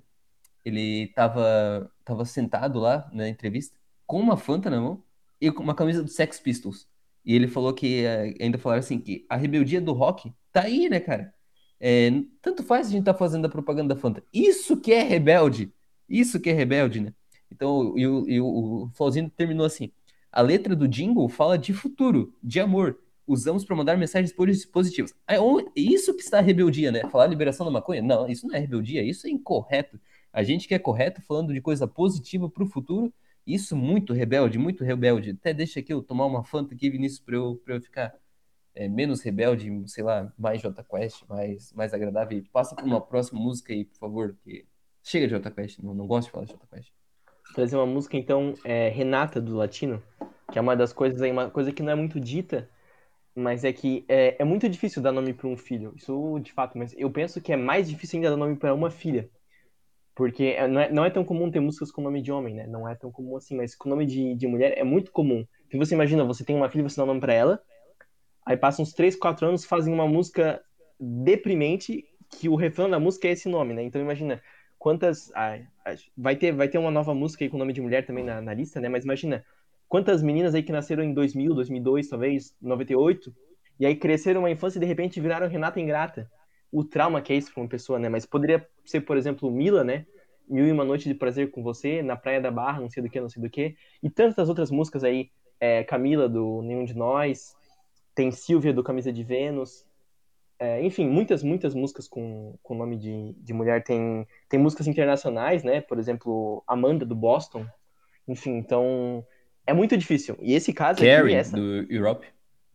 ele 0.64 1.08
tava, 1.16 1.92
tava 2.06 2.26
sentado 2.26 2.78
lá 2.78 3.10
na 3.12 3.28
entrevista 3.28 3.76
com 4.06 4.20
uma 4.20 4.38
Fanta 4.38 4.70
na 4.70 4.80
mão 4.80 5.04
e 5.42 5.52
com 5.52 5.64
uma 5.64 5.74
camisa 5.74 6.04
do 6.04 6.10
Sex 6.10 6.40
Pistols. 6.40 6.88
E 7.26 7.34
ele 7.34 7.48
falou 7.48 7.74
que, 7.74 8.06
eh, 8.06 8.36
ainda 8.40 8.60
falaram 8.60 8.82
assim, 8.82 9.00
que 9.00 9.26
a 9.28 9.36
rebeldia 9.36 9.82
do 9.82 9.94
rock 9.94 10.32
tá 10.58 10.64
aí, 10.64 10.90
né, 10.90 11.00
cara? 11.00 11.34
É, 11.80 12.10
tanto 12.42 12.64
faz 12.64 12.88
a 12.88 12.92
gente 12.92 13.04
tá 13.04 13.14
fazendo 13.14 13.46
a 13.46 13.50
propaganda 13.50 13.94
da 13.94 14.02
Fanta. 14.02 14.24
Isso 14.34 14.78
que 14.78 14.92
é 14.92 15.04
rebelde. 15.04 15.72
Isso 16.10 16.40
que 16.40 16.50
é 16.50 16.54
rebelde, 16.54 17.00
né? 17.00 17.14
Então, 17.52 17.94
e 17.98 18.08
o, 18.08 18.28
e 18.28 18.42
o 18.42 18.90
terminou 19.36 19.66
assim. 19.66 19.92
A 20.32 20.42
letra 20.42 20.76
do 20.76 20.88
jingle 20.88 21.30
fala 21.30 21.58
de 21.58 21.74
futuro, 21.74 22.34
de 22.42 22.60
amor. 22.60 23.00
Usamos 23.28 23.66
para 23.66 23.76
mandar 23.76 23.98
mensagens 23.98 24.34
positivas. 24.72 25.14
É 25.28 25.38
isso 25.76 26.16
que 26.16 26.24
está 26.24 26.40
rebeldia, 26.40 26.92
né? 26.92 27.02
Falar 27.10 27.28
liberação 27.28 27.66
da 27.66 27.72
maconha? 27.72 28.02
Não, 28.02 28.28
isso 28.28 28.48
não 28.48 28.56
é 28.56 28.60
rebeldia, 28.60 29.04
isso 29.04 29.28
é 29.28 29.30
incorreto. 29.30 30.00
A 30.32 30.44
gente 30.44 30.68
que 30.68 30.74
é 30.74 30.80
correto, 30.80 31.22
falando 31.22 31.54
de 31.54 31.62
coisa 31.62 31.88
positiva 31.88 32.50
para 32.50 32.64
o 32.64 32.68
futuro, 32.68 33.14
isso 33.46 33.76
muito 33.76 34.14
rebelde, 34.14 34.58
muito 34.58 34.84
rebelde. 34.84 35.32
Até 35.32 35.54
deixa 35.54 35.80
aqui 35.82 35.94
eu 35.94 36.02
tomar 36.02 36.26
uma 36.26 36.44
Fanta 36.44 36.74
aqui, 36.74 36.90
Vinícius, 36.90 37.20
para 37.20 37.36
eu, 37.36 37.62
eu 37.68 37.82
ficar 37.82 38.14
é, 38.78 38.88
menos 38.88 39.22
rebelde, 39.22 39.72
sei 39.88 40.04
lá, 40.04 40.32
mais 40.38 40.62
J 40.62 40.84
Quest, 40.84 41.24
mais, 41.28 41.74
mais 41.74 41.94
agradável. 41.94 42.44
Passa 42.54 42.76
para 42.76 42.86
uma 42.86 43.02
próxima 43.02 43.42
música 43.42 43.74
aí, 43.74 43.84
por 43.86 43.98
favor, 43.98 44.38
que 44.44 44.66
chega 45.04 45.28
de 45.28 45.34
J 45.34 45.52
Quest, 45.52 45.80
não, 45.80 45.96
não 45.96 46.06
gosto 46.06 46.28
de 46.28 46.32
falar 46.32 46.46
de 46.46 46.52
J 46.52 46.68
Quest. 46.68 46.92
Trazer 47.56 47.76
uma 47.76 47.88
música, 47.88 48.16
então, 48.16 48.54
é 48.64 48.90
Renata 48.90 49.42
do 49.42 49.56
Latino, 49.56 50.02
que 50.52 50.60
é 50.60 50.62
uma 50.62 50.76
das 50.76 50.94
coisas 50.94 51.22
aí, 51.22 51.32
uma 51.32 51.50
coisa 51.50 51.72
que 51.72 51.82
não 51.82 51.92
é 51.92 51.96
muito 51.96 52.20
dita, 52.20 52.70
mas 53.34 53.64
é 53.64 53.74
que 53.74 54.06
é, 54.08 54.36
é 54.40 54.44
muito 54.44 54.70
difícil 54.70 55.02
dar 55.02 55.12
nome 55.12 55.34
para 55.34 55.48
um 55.48 55.58
filho. 55.58 55.94
Isso 55.96 56.40
de 56.40 56.54
fato, 56.54 56.78
mas 56.78 56.94
eu 56.98 57.10
penso 57.10 57.42
que 57.42 57.52
é 57.52 57.58
mais 57.58 57.90
difícil 57.90 58.18
ainda 58.18 58.30
dar 58.30 58.38
nome 58.38 58.56
para 58.56 58.74
uma 58.74 58.92
filha. 58.92 59.30
Porque 60.16 60.56
é, 60.58 60.68
não 60.68 60.82
é, 60.82 60.92
não 60.92 61.06
é 61.06 61.10
tão 61.10 61.24
comum 61.24 61.50
ter 61.50 61.60
músicas 61.60 61.92
com 61.92 62.02
nome 62.02 62.22
de 62.22 62.32
homem, 62.32 62.56
né? 62.56 62.66
Não 62.68 62.88
é 62.88 62.96
tão 62.96 63.12
comum 63.12 63.38
assim, 63.38 63.56
mas 63.56 63.76
com 63.76 63.90
nome 63.90 64.06
de, 64.06 64.36
de 64.36 64.48
mulher 64.48 64.76
é 64.78 64.84
muito 64.84 65.12
comum. 65.12 65.46
Então 65.68 65.80
você 65.80 65.94
imagina, 65.94 66.24
você 66.24 66.44
tem 66.44 66.56
uma 66.56 66.70
filha, 66.70 66.84
você 66.84 66.98
dá 66.98 67.04
um 67.04 67.08
nome 67.08 67.20
pra 67.20 67.34
ela, 67.34 67.62
aí 68.48 68.58
passa 68.58 68.82
uns 68.82 68.94
3, 68.94 69.16
4 69.16 69.46
anos, 69.46 69.66
fazem 69.66 69.94
uma 69.94 70.08
música 70.08 70.62
deprimente, 71.00 72.06
que 72.30 72.50
o 72.50 72.56
refrão 72.56 72.90
da 72.90 73.00
música 73.00 73.28
é 73.28 73.32
esse 73.32 73.48
nome, 73.48 73.74
né? 73.74 73.84
Então 73.84 74.02
imagina 74.02 74.42
quantas. 74.80 75.32
Vai, 76.16 76.36
ter, 76.36 76.52
vai 76.54 76.68
ter 76.68 76.78
uma 76.78 76.92
nova 76.92 77.14
música 77.14 77.44
aí 77.44 77.50
com 77.50 77.58
nome 77.58 77.74
de 77.74 77.82
mulher 77.82 78.06
também 78.06 78.24
na, 78.24 78.42
na 78.42 78.54
lista, 78.54 78.80
né? 78.80 78.90
Mas 78.90 79.04
imagina 79.04 79.46
quantas 79.88 80.24
meninas 80.24 80.56
aí 80.56 80.64
que 80.64 80.72
nasceram 80.72 81.04
em 81.04 81.14
2000, 81.14 81.54
2002, 81.54 82.08
talvez, 82.08 82.56
98, 82.62 83.34
e 83.80 83.86
aí 83.86 83.96
cresceram 83.96 84.42
uma 84.42 84.50
infância 84.50 84.80
e 84.80 84.82
de 84.82 84.86
repente 84.86 85.22
viraram 85.22 85.48
Renata 85.48 85.80
Ingrata 85.80 86.30
o 86.72 86.84
trauma 86.84 87.22
que 87.22 87.34
é 87.34 87.36
isso 87.36 87.54
para 87.54 87.62
uma 87.62 87.70
pessoa, 87.70 88.00
né? 88.00 88.10
Mas 88.10 88.26
poderia 88.26 88.68
ser, 88.86 89.02
por 89.02 89.18
exemplo, 89.18 89.50
Mila, 89.52 89.84
né? 89.84 90.06
Mil 90.48 90.66
e 90.66 90.72
uma 90.72 90.86
noite 90.86 91.08
de 91.08 91.16
prazer 91.16 91.52
com 91.52 91.62
você, 91.62 92.02
na 92.02 92.16
Praia 92.16 92.42
da 92.42 92.52
Barra, 92.52 92.82
não 92.82 92.90
sei 92.90 93.04
do 93.04 93.10
que, 93.10 93.20
não 93.20 93.30
sei 93.30 93.42
do 93.42 93.50
que. 93.50 93.76
E 94.02 94.10
tantas 94.10 94.50
outras 94.50 94.72
músicas 94.72 95.04
aí, 95.04 95.30
é, 95.60 95.84
Camila, 95.84 96.28
do 96.30 96.62
Nenhum 96.62 96.86
de 96.86 96.96
Nós, 96.96 97.56
tem 98.18 98.32
Silvia, 98.32 98.74
do 98.74 98.84
Camisa 98.84 99.14
de 99.14 99.24
Vênus. 99.24 99.86
É, 100.58 100.84
enfim, 100.84 101.08
muitas, 101.08 101.44
muitas 101.44 101.76
músicas 101.76 102.08
com, 102.08 102.58
com 102.64 102.74
nome 102.74 102.98
de, 102.98 103.34
de 103.34 103.54
mulher. 103.54 103.84
Tem, 103.84 104.28
tem 104.50 104.60
músicas 104.60 104.88
internacionais, 104.88 105.64
né? 105.64 105.82
Por 105.82 106.00
exemplo, 106.00 106.64
Amanda, 106.66 107.06
do 107.06 107.14
Boston. 107.14 107.64
Enfim, 108.28 108.58
então 108.58 109.24
é 109.68 109.72
muito 109.72 109.96
difícil. 109.96 110.36
E 110.42 110.56
esse 110.56 110.74
caso 110.74 111.00
Carrie, 111.00 111.14
aqui, 111.16 111.36
essa... 111.36 111.56
do 111.56 111.86
Europe. 111.94 112.26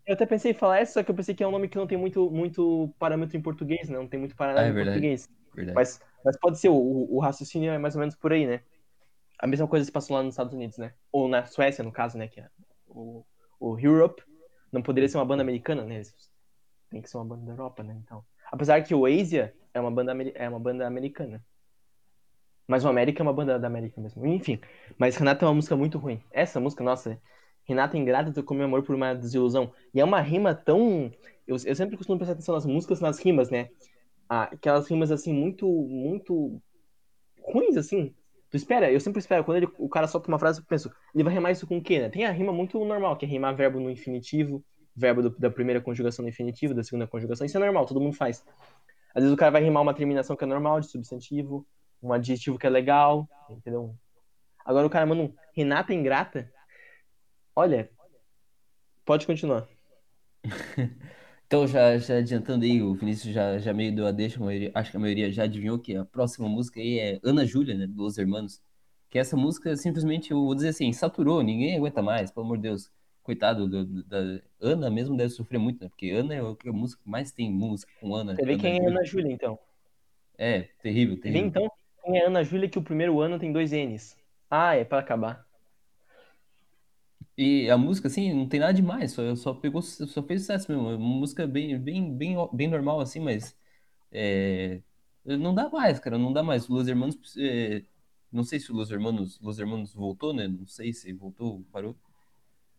Eu 0.07 0.15
até 0.15 0.25
pensei 0.25 0.53
em 0.53 0.55
falar 0.55 0.79
essa, 0.79 0.93
só 0.93 1.03
que 1.03 1.11
eu 1.11 1.15
pensei 1.15 1.35
que 1.35 1.43
é 1.43 1.49
um 1.49 1.51
nome 1.51 1.69
que 1.69 1.77
não 1.77 1.89
tem 1.89 1.99
muito, 1.99 2.31
muito 2.31 2.95
parâmetro 2.97 3.37
em 3.37 3.43
português, 3.43 3.89
né? 3.89 3.99
Não 3.99 4.07
tem 4.07 4.21
muito 4.21 4.37
parâmetro 4.37 4.65
ah, 4.65 4.69
é 4.69 4.83
em 4.83 4.85
português. 4.85 5.29
Verdade. 5.53 5.75
Mas 5.75 6.01
Mas 6.25 6.39
pode 6.39 6.61
ser, 6.61 6.69
o, 6.69 6.77
o 7.11 7.19
raciocínio 7.19 7.73
é 7.73 7.79
mais 7.79 7.97
ou 7.97 8.01
menos 8.01 8.15
por 8.15 8.33
aí, 8.33 8.47
né? 8.47 8.61
A 9.41 9.47
mesma 9.49 9.67
coisa 9.67 9.85
se 9.85 9.91
passou 9.91 10.17
lá 10.17 10.23
nos 10.23 10.35
Estados 10.35 10.55
Unidos, 10.55 10.79
né? 10.79 10.93
Ou 11.11 11.27
na 11.27 11.47
Suécia, 11.47 11.83
no 11.83 11.91
caso, 11.91 12.17
né? 12.17 12.29
Que 12.29 12.41
é 12.41 12.47
o, 12.87 13.25
o 13.59 13.77
Europe 13.77 14.23
não 14.73 14.83
poderia 14.83 15.09
ser 15.09 15.19
uma 15.19 15.25
banda 15.25 15.43
americana, 15.43 15.85
né? 15.85 16.03
Tem 16.91 17.03
que 17.03 17.09
ser 17.11 17.19
uma 17.19 17.25
banda 17.25 17.47
da 17.47 17.53
Europa, 17.53 17.83
né? 17.83 18.01
Então, 18.03 18.25
apesar 18.51 18.83
que 18.83 18.95
o 18.95 19.07
Asia 19.07 19.55
é 19.75 19.81
uma 19.81 19.91
banda 19.91 20.13
é 20.35 20.49
uma 20.49 20.61
banda 20.61 20.87
americana. 20.87 21.45
Mas 22.67 22.85
o 22.85 22.89
América 22.89 23.23
é 23.23 23.25
uma 23.25 23.33
banda 23.33 23.59
da 23.59 23.67
América 23.67 24.01
mesmo. 24.01 24.25
Enfim, 24.27 24.59
mas 24.97 25.17
Renata 25.17 25.45
é 25.45 25.49
uma 25.49 25.55
música 25.55 25.77
muito 25.77 25.99
ruim. 25.99 26.23
Essa 26.31 26.61
música, 26.61 26.83
nossa, 26.83 27.21
Renata 27.65 27.97
Ingrata 27.99 28.33
tocou 28.33 28.57
meu 28.57 28.67
amor 28.67 28.83
por 28.83 28.95
uma 28.95 29.15
desilusão. 29.15 29.73
E 29.93 30.01
é 30.01 30.05
uma 30.05 30.21
rima 30.21 30.55
tão. 30.55 31.11
Eu, 31.47 31.57
eu 31.65 31.75
sempre 31.75 31.97
costumo 31.97 32.19
prestar 32.19 32.35
atenção 32.35 32.55
nas 32.55 32.65
músicas, 32.67 33.01
nas 33.01 33.19
rimas, 33.19 33.51
né? 33.51 33.69
Ah, 34.29 34.45
aquelas 34.45 34.89
rimas 34.89 35.11
assim, 35.11 35.33
muito, 35.33 35.67
muito 35.69 36.63
ruins, 37.43 37.77
assim. 37.77 38.15
Tu 38.53 38.57
espera, 38.57 38.93
eu 38.93 39.01
sempre 39.01 39.19
espero, 39.19 39.43
quando 39.45 39.57
ele, 39.57 39.69
o 39.79 39.89
cara 39.89 40.07
solta 40.07 40.29
uma 40.29 40.39
frase, 40.39 40.61
eu 40.61 40.65
penso, 40.67 40.93
ele 41.15 41.25
vai 41.25 41.33
rimar 41.33 41.53
isso 41.53 41.67
com 41.67 41.79
o 41.79 41.83
quê, 41.83 41.99
né? 41.99 42.11
Tem 42.11 42.27
a 42.27 42.31
rima 42.31 42.53
muito 42.53 42.79
normal, 42.85 43.17
que 43.17 43.25
é 43.25 43.29
rimar 43.29 43.57
verbo 43.57 43.81
no 43.81 43.91
infinitivo, 43.91 44.63
verbo 44.95 45.23
do, 45.23 45.31
da 45.31 45.51
primeira 45.51 45.81
conjugação 45.81 46.23
no 46.23 46.29
infinitivo, 46.29 46.75
da 46.75 46.85
segunda 46.85 47.07
conjugação, 47.07 47.47
isso 47.47 47.57
é 47.57 47.61
normal, 47.61 47.87
todo 47.87 47.99
mundo 47.99 48.15
faz. 48.15 48.45
Às 49.15 49.23
vezes 49.23 49.33
o 49.33 49.39
cara 49.39 49.53
vai 49.53 49.63
rimar 49.63 49.83
uma 49.83 49.95
terminação 49.95 50.37
que 50.37 50.45
é 50.45 50.47
normal, 50.47 50.81
de 50.81 50.91
substantivo, 50.91 51.67
um 52.03 52.13
adjetivo 52.13 52.59
que 52.59 52.67
é 52.67 52.71
legal, 52.71 53.27
entendeu? 53.49 53.97
Agora 54.63 54.87
o 54.87 54.91
cara 54.91 55.07
manda 55.07 55.23
um 55.23 55.35
Renata 55.57 55.95
Ingrata, 55.95 56.53
olha, 57.57 57.89
pode 59.03 59.27
continuar. 59.27 59.67
Então, 61.53 61.67
já, 61.67 61.99
já 61.99 62.17
adiantando 62.17 62.65
aí, 62.65 62.81
o 62.81 62.95
Vinícius 62.95 63.35
já, 63.35 63.59
já 63.59 63.75
meio 63.75 63.95
deu 63.95 64.07
a 64.07 64.11
deixa, 64.11 64.41
acho 64.73 64.91
que 64.91 64.97
a 64.97 65.01
maioria 65.01 65.31
já 65.31 65.43
adivinhou 65.43 65.79
que 65.79 65.95
a 65.95 66.03
próxima 66.03 66.49
música 66.49 66.81
aí 66.81 66.99
é 66.99 67.21
Ana 67.23 67.45
Júlia, 67.45 67.75
né, 67.75 67.87
dos 67.87 68.17
Hermanos. 68.17 68.59
Que 69.11 69.19
essa 69.19 69.37
música, 69.37 69.77
simplesmente, 69.77 70.31
eu 70.31 70.43
vou 70.43 70.55
dizer 70.55 70.71
assim, 70.71 70.91
saturou, 70.95 71.43
ninguém 71.43 71.77
aguenta 71.77 72.01
mais, 72.01 72.31
pelo 72.31 72.47
amor 72.47 72.57
de 72.57 72.63
Deus. 72.63 72.91
Coitado 73.23 73.69
do, 73.69 73.85
do, 73.85 74.03
da 74.03 74.41
Ana 74.63 74.89
mesmo 74.89 75.15
deve 75.15 75.29
sofrer 75.29 75.59
muito, 75.59 75.85
né? 75.85 75.91
Porque 75.91 76.09
Ana 76.09 76.35
é 76.35 76.39
a 76.39 76.73
música 76.73 77.03
que 77.05 77.11
mais 77.11 77.31
tem 77.33 77.53
música 77.53 77.93
com 78.01 78.15
Ana. 78.15 78.35
Você 78.35 78.47
vê 78.47 78.57
quem 78.57 78.79
é 78.79 78.89
Ana 78.89 79.05
Júlia, 79.05 79.31
então. 79.31 79.59
É, 80.39 80.71
terrível, 80.83 81.21
terrível. 81.21 81.43
Vê, 81.43 81.49
então, 81.49 81.71
quem 82.03 82.19
é 82.19 82.27
Ana 82.29 82.43
Júlia 82.43 82.67
que 82.67 82.79
o 82.79 82.83
primeiro 82.83 83.21
ano 83.21 83.39
tem 83.39 83.53
dois 83.53 83.73
N's. 83.73 84.17
Ah, 84.51 84.75
é 84.75 84.85
para 84.87 85.01
acabar. 85.01 85.47
E 87.37 87.71
a 87.71 87.79
música, 87.79 88.09
assim, 88.09 88.33
não 88.35 88.47
tem 88.49 88.61
nada 88.61 88.75
demais, 88.75 89.13
só, 89.13 89.35
só 89.37 89.55
pegou, 89.55 89.81
só 89.83 90.23
fez 90.23 90.43
sucesso 90.43 90.71
mesmo. 90.71 90.91
É 90.91 90.97
uma 90.97 91.19
música 91.19 91.47
bem, 91.47 91.79
bem, 91.79 92.15
bem, 92.15 92.37
bem 92.53 92.69
normal, 92.69 93.01
assim, 93.01 93.21
mas 93.21 93.57
é, 94.13 94.83
não 95.25 95.55
dá 95.55 95.69
mais, 95.71 95.99
cara, 95.99 96.19
não 96.19 96.33
dá 96.33 96.43
mais. 96.43 96.69
Los 96.69 96.89
Hermanos, 96.89 97.17
é, 97.39 97.85
não 98.31 98.45
sei 98.45 98.61
se 98.61 98.71
o 98.73 98.75
Los 98.75 98.91
Hermanos, 98.91 99.41
Los 99.41 99.59
Hermanos 99.59 99.95
voltou, 99.95 100.35
né? 100.35 100.49
Não 100.49 100.67
sei 100.67 100.93
se 100.93 101.13
voltou, 101.13 101.65
parou. 101.73 101.97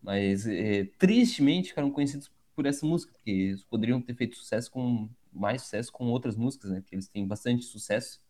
Mas 0.02 0.48
é, 0.48 0.86
tristemente 1.00 1.70
ficaram 1.70 1.92
conhecidos 1.92 2.32
por 2.56 2.66
essa 2.66 2.86
música, 2.86 3.14
porque 3.14 3.32
eles 3.32 3.64
poderiam 3.64 4.02
ter 4.02 4.16
feito 4.16 4.36
sucesso 4.38 4.72
com 4.72 5.10
mais 5.32 5.64
sucesso 5.64 5.92
com 5.92 6.06
outras 6.08 6.36
músicas, 6.36 6.72
né? 6.72 6.84
Que 6.86 6.96
eles 6.96 7.08
têm 7.08 7.28
bastante 7.28 7.66
sucesso. 7.66 8.22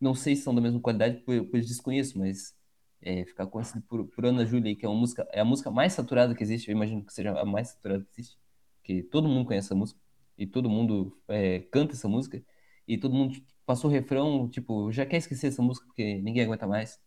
Não 0.00 0.14
sei 0.14 0.36
se 0.36 0.42
são 0.42 0.54
da 0.54 0.60
mesma 0.60 0.80
qualidade, 0.80 1.22
pois 1.24 1.66
desconheço, 1.68 2.18
mas 2.18 2.54
é, 3.02 3.24
ficar 3.24 3.46
conhecido 3.46 3.82
por, 3.82 4.06
por 4.06 4.26
Ana 4.26 4.44
Júlia, 4.44 4.74
que 4.76 4.84
é, 4.84 4.88
uma 4.88 4.98
música, 4.98 5.26
é 5.32 5.40
a 5.40 5.44
música 5.44 5.70
mais 5.70 5.92
saturada 5.92 6.34
que 6.34 6.42
existe, 6.42 6.68
eu 6.68 6.76
imagino 6.76 7.04
que 7.04 7.12
seja 7.12 7.38
a 7.38 7.44
mais 7.44 7.68
saturada 7.68 8.04
que 8.04 8.10
existe, 8.12 8.38
que 8.82 9.02
todo 9.02 9.28
mundo 9.28 9.46
conhece 9.46 9.68
essa 9.68 9.74
música, 9.74 10.00
e 10.36 10.46
todo 10.46 10.68
mundo 10.68 11.16
é, 11.28 11.60
canta 11.60 11.94
essa 11.94 12.08
música, 12.08 12.42
e 12.86 12.98
todo 12.98 13.14
mundo 13.14 13.40
passou 13.64 13.90
o 13.90 13.92
refrão, 13.92 14.48
tipo, 14.48 14.90
já 14.92 15.06
quer 15.06 15.18
esquecer 15.18 15.48
essa 15.48 15.62
música 15.62 15.86
porque 15.86 16.20
ninguém 16.20 16.44
aguenta 16.44 16.66
mais. 16.66 16.98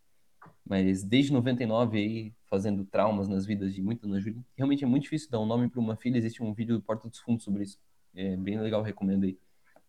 Mas 0.65 1.03
desde 1.03 1.33
99 1.33 1.97
aí, 1.97 2.33
fazendo 2.45 2.85
traumas 2.85 3.27
nas 3.27 3.45
vidas 3.45 3.73
de 3.73 3.81
muita 3.81 4.07
Ana 4.07 4.19
Júlia, 4.19 4.43
realmente 4.55 4.83
é 4.83 4.87
muito 4.87 5.03
difícil 5.03 5.29
dar 5.29 5.39
um 5.39 5.45
nome 5.45 5.69
para 5.69 5.79
uma 5.79 5.95
filha, 5.95 6.17
existe 6.17 6.41
um 6.43 6.53
vídeo 6.53 6.77
do 6.77 6.81
Porta 6.81 7.09
dos 7.09 7.19
Fundos 7.19 7.43
sobre 7.43 7.63
isso. 7.63 7.79
É 8.15 8.37
bem 8.37 8.59
legal, 8.59 8.81
recomendo 8.81 9.25
aí. 9.25 9.37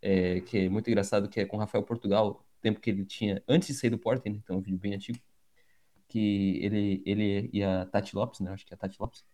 É, 0.02 0.40
que 0.40 0.58
é 0.58 0.68
muito 0.68 0.88
engraçado, 0.88 1.28
que 1.28 1.40
é 1.40 1.46
com 1.46 1.56
Rafael 1.56 1.84
Portugal, 1.84 2.44
tempo 2.60 2.80
que 2.80 2.90
ele 2.90 3.04
tinha, 3.04 3.42
antes 3.48 3.68
de 3.68 3.74
sair 3.74 3.90
do 3.90 3.98
Porta, 3.98 4.28
né? 4.28 4.36
então 4.42 4.56
é 4.56 4.58
um 4.58 4.62
vídeo 4.62 4.78
bem 4.78 4.94
antigo 4.94 5.18
que 6.14 6.60
ele, 6.62 7.02
ele 7.04 7.50
e 7.52 7.60
a 7.64 7.86
Tati 7.86 8.14
Lopes, 8.14 8.38
né? 8.38 8.52
Acho 8.52 8.64
que 8.64 8.72
é 8.72 8.76
a 8.76 8.78
Tati 8.78 8.96
Lopes. 9.00 9.24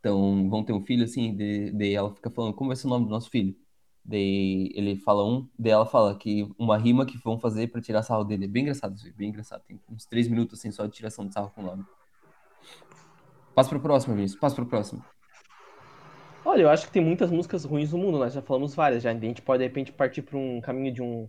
Então, 0.00 0.48
vão 0.48 0.64
ter 0.64 0.72
um 0.72 0.80
filho, 0.80 1.04
assim, 1.04 1.36
daí 1.74 1.92
ela 1.92 2.14
fica 2.14 2.30
falando, 2.30 2.54
como 2.54 2.68
vai 2.68 2.76
ser 2.76 2.86
o 2.86 2.90
nome 2.90 3.04
do 3.04 3.10
nosso 3.10 3.28
filho? 3.28 3.54
Daí 4.02 4.72
ele 4.74 4.96
fala 4.96 5.22
um, 5.28 5.46
daí 5.58 5.72
ela 5.72 5.84
fala 5.84 6.16
que 6.16 6.48
uma 6.58 6.78
rima 6.78 7.04
que 7.04 7.18
vão 7.18 7.38
fazer 7.38 7.66
para 7.66 7.82
tirar 7.82 8.02
sarro 8.02 8.24
dele. 8.24 8.46
É 8.46 8.48
bem 8.48 8.62
engraçado 8.62 8.96
isso, 8.96 9.12
bem 9.14 9.28
engraçado. 9.28 9.62
Tem 9.68 9.78
uns 9.90 10.06
três 10.06 10.26
minutos, 10.26 10.58
assim, 10.58 10.70
só 10.70 10.86
de 10.86 10.92
tiração 10.92 11.26
de 11.26 11.34
sarro 11.34 11.52
com 11.54 11.60
o 11.60 11.66
nome. 11.66 11.84
Passa 13.54 13.68
pro 13.68 13.80
próximo, 13.80 14.14
Vinícius, 14.14 14.40
passa 14.40 14.56
pro 14.56 14.64
próximo. 14.64 15.04
Olha, 16.46 16.62
eu 16.62 16.70
acho 16.70 16.86
que 16.86 16.92
tem 16.92 17.04
muitas 17.04 17.30
músicas 17.30 17.66
ruins 17.66 17.92
no 17.92 17.98
mundo, 17.98 18.18
nós 18.18 18.32
já 18.32 18.40
falamos 18.40 18.74
várias 18.74 19.02
já. 19.02 19.10
A 19.10 19.14
gente 19.14 19.42
pode, 19.42 19.58
de 19.58 19.68
repente, 19.68 19.92
partir 19.92 20.22
para 20.22 20.38
um 20.38 20.62
caminho 20.62 20.94
de 20.94 21.02
um 21.02 21.28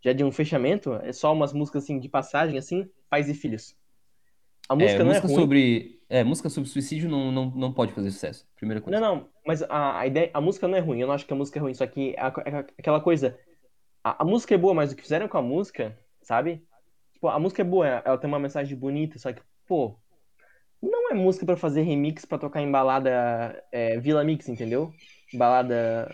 já 0.00 0.12
de 0.12 0.24
um 0.24 0.30
fechamento, 0.32 0.94
é 0.94 1.12
só 1.12 1.32
umas 1.32 1.52
músicas 1.52 1.84
assim 1.84 1.98
de 1.98 2.08
passagem, 2.08 2.56
assim, 2.56 2.88
pais 3.08 3.28
e 3.28 3.34
filhos. 3.34 3.76
A 4.70 4.76
música 4.76 4.94
é, 4.94 4.98
não 4.98 5.06
é 5.06 5.08
música 5.08 5.26
é 5.26 5.30
ruim. 5.30 5.40
Sobre, 5.40 6.00
é, 6.08 6.22
música 6.22 6.48
sobre 6.48 6.70
suicídio 6.70 7.10
não, 7.10 7.32
não, 7.32 7.50
não 7.50 7.72
pode 7.72 7.92
fazer 7.92 8.12
sucesso. 8.12 8.46
Primeira 8.54 8.80
coisa. 8.80 9.00
Não, 9.00 9.16
não, 9.16 9.28
mas 9.44 9.64
a, 9.64 9.98
a 9.98 10.06
ideia, 10.06 10.30
a 10.32 10.40
música 10.40 10.68
não 10.68 10.76
é 10.76 10.80
ruim. 10.80 11.00
Eu 11.00 11.08
não 11.08 11.14
acho 11.14 11.26
que 11.26 11.32
a 11.32 11.36
música 11.36 11.58
é 11.58 11.62
ruim, 11.62 11.74
só 11.74 11.84
que 11.88 12.14
a, 12.16 12.28
a, 12.28 12.58
aquela 12.78 13.00
coisa, 13.00 13.36
a, 14.04 14.22
a, 14.22 14.24
música 14.24 14.54
é 14.54 14.58
boa, 14.58 14.72
mas 14.72 14.92
o 14.92 14.96
que 14.96 15.02
fizeram 15.02 15.26
com 15.26 15.38
a 15.38 15.42
música, 15.42 15.98
sabe? 16.22 16.64
Tipo, 17.12 17.26
a 17.26 17.38
música 17.40 17.62
é 17.62 17.64
boa, 17.64 17.84
ela 17.88 18.16
tem 18.16 18.28
uma 18.28 18.38
mensagem 18.38 18.78
bonita, 18.78 19.18
só 19.18 19.32
que, 19.32 19.42
pô, 19.66 19.98
não 20.80 21.10
é 21.10 21.14
música 21.14 21.44
para 21.44 21.56
fazer 21.56 21.82
remix 21.82 22.24
para 22.24 22.38
tocar 22.38 22.62
em 22.62 22.70
balada 22.70 23.60
é, 23.72 23.98
Vila 23.98 24.22
Mix, 24.22 24.48
entendeu? 24.48 24.94
Balada 25.34 26.08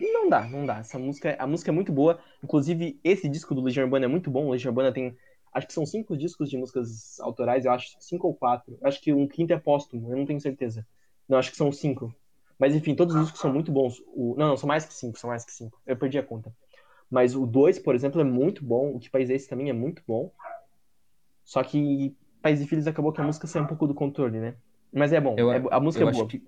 não 0.00 0.28
dá, 0.28 0.42
não 0.42 0.66
dá. 0.66 0.78
Essa 0.78 0.98
música, 0.98 1.36
a 1.38 1.46
música 1.46 1.70
é 1.70 1.72
muito 1.72 1.92
boa. 1.92 2.18
Inclusive, 2.42 2.98
esse 3.04 3.28
disco 3.28 3.54
do 3.54 3.62
Legião 3.62 3.84
Urbana 3.84 4.06
é 4.06 4.08
muito 4.08 4.28
bom. 4.28 4.46
O 4.46 4.50
Legião 4.50 4.70
Urbana 4.70 4.92
tem, 4.92 5.16
acho 5.52 5.66
que 5.66 5.72
são 5.72 5.84
cinco 5.84 6.16
discos 6.16 6.48
de 6.48 6.56
músicas 6.56 7.18
autorais, 7.20 7.64
eu 7.64 7.72
acho 7.72 7.96
cinco 8.00 8.26
ou 8.28 8.34
quatro. 8.34 8.78
Eu 8.80 8.88
acho 8.88 9.00
que 9.00 9.12
um 9.12 9.26
quinto 9.26 9.52
é 9.52 9.58
póstumo, 9.58 10.12
eu 10.12 10.16
não 10.16 10.26
tenho 10.26 10.40
certeza. 10.40 10.86
Não, 11.28 11.38
acho 11.38 11.50
que 11.50 11.56
são 11.56 11.70
cinco. 11.70 12.14
Mas 12.58 12.74
enfim, 12.74 12.94
todos 12.94 13.14
os 13.14 13.22
discos 13.22 13.40
são 13.40 13.52
muito 13.52 13.72
bons. 13.72 14.02
O, 14.14 14.34
não, 14.36 14.48
não, 14.48 14.56
são 14.56 14.68
mais 14.68 14.84
que 14.84 14.92
cinco, 14.92 15.18
são 15.18 15.30
mais 15.30 15.44
que 15.44 15.52
cinco. 15.52 15.80
Eu 15.86 15.96
perdi 15.96 16.18
a 16.18 16.22
conta. 16.22 16.54
Mas 17.10 17.34
o 17.34 17.46
2, 17.46 17.78
por 17.78 17.94
exemplo, 17.94 18.20
é 18.20 18.24
muito 18.24 18.64
bom. 18.64 18.94
O 18.94 19.00
Que 19.00 19.10
País 19.10 19.30
é 19.30 19.34
Esse 19.34 19.48
também 19.48 19.68
é 19.68 19.72
muito 19.72 20.02
bom. 20.06 20.30
Só 21.44 21.64
que 21.64 22.14
Pais 22.40 22.60
e 22.60 22.66
Filhos 22.66 22.86
acabou 22.86 23.12
que 23.12 23.20
a 23.20 23.24
música 23.24 23.46
saiu 23.46 23.64
um 23.64 23.66
pouco 23.66 23.86
do 23.86 23.94
controle, 23.94 24.38
né? 24.38 24.54
Mas 24.92 25.12
é 25.12 25.20
bom. 25.20 25.34
Eu, 25.36 25.52
é, 25.52 25.62
a 25.70 25.80
música 25.80 26.04
é 26.04 26.10
boa. 26.10 26.26
Que, 26.26 26.42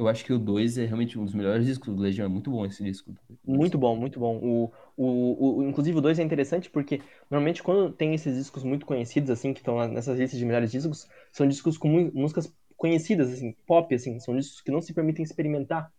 eu 0.00 0.08
acho 0.08 0.24
que 0.24 0.32
o 0.32 0.38
2 0.38 0.78
é 0.78 0.86
realmente 0.86 1.18
um 1.18 1.24
dos 1.26 1.34
melhores 1.34 1.66
discos 1.66 1.94
do 1.94 2.00
Legião. 2.00 2.24
É 2.24 2.28
muito 2.28 2.50
bom 2.50 2.64
esse 2.64 2.82
disco. 2.82 3.14
Muito 3.46 3.76
bom, 3.76 3.94
muito 3.94 4.18
bom. 4.18 4.38
O, 4.38 4.72
o, 4.96 5.58
o, 5.58 5.68
inclusive 5.68 5.98
o 5.98 6.00
2 6.00 6.18
é 6.18 6.22
interessante 6.22 6.70
porque 6.70 7.02
normalmente 7.30 7.62
quando 7.62 7.92
tem 7.92 8.14
esses 8.14 8.34
discos 8.34 8.64
muito 8.64 8.86
conhecidos, 8.86 9.28
assim, 9.28 9.52
que 9.52 9.60
estão 9.60 9.86
nessas 9.88 10.18
listas 10.18 10.38
de 10.38 10.46
melhores 10.46 10.70
discos, 10.70 11.06
são 11.30 11.46
discos 11.46 11.76
com 11.76 12.10
músicas 12.14 12.50
conhecidas, 12.78 13.30
assim, 13.30 13.54
pop, 13.66 13.94
assim, 13.94 14.18
são 14.20 14.34
discos 14.34 14.62
que 14.62 14.70
não 14.70 14.80
se 14.80 14.94
permitem 14.94 15.22
experimentar. 15.22 15.92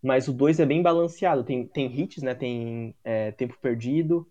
Mas 0.00 0.28
o 0.28 0.32
2 0.32 0.60
é 0.60 0.66
bem 0.66 0.80
balanceado. 0.80 1.42
Tem, 1.42 1.66
tem 1.66 2.00
hits, 2.00 2.22
né? 2.22 2.36
Tem 2.36 2.94
é, 3.02 3.32
Tempo 3.32 3.58
Perdido, 3.60 4.28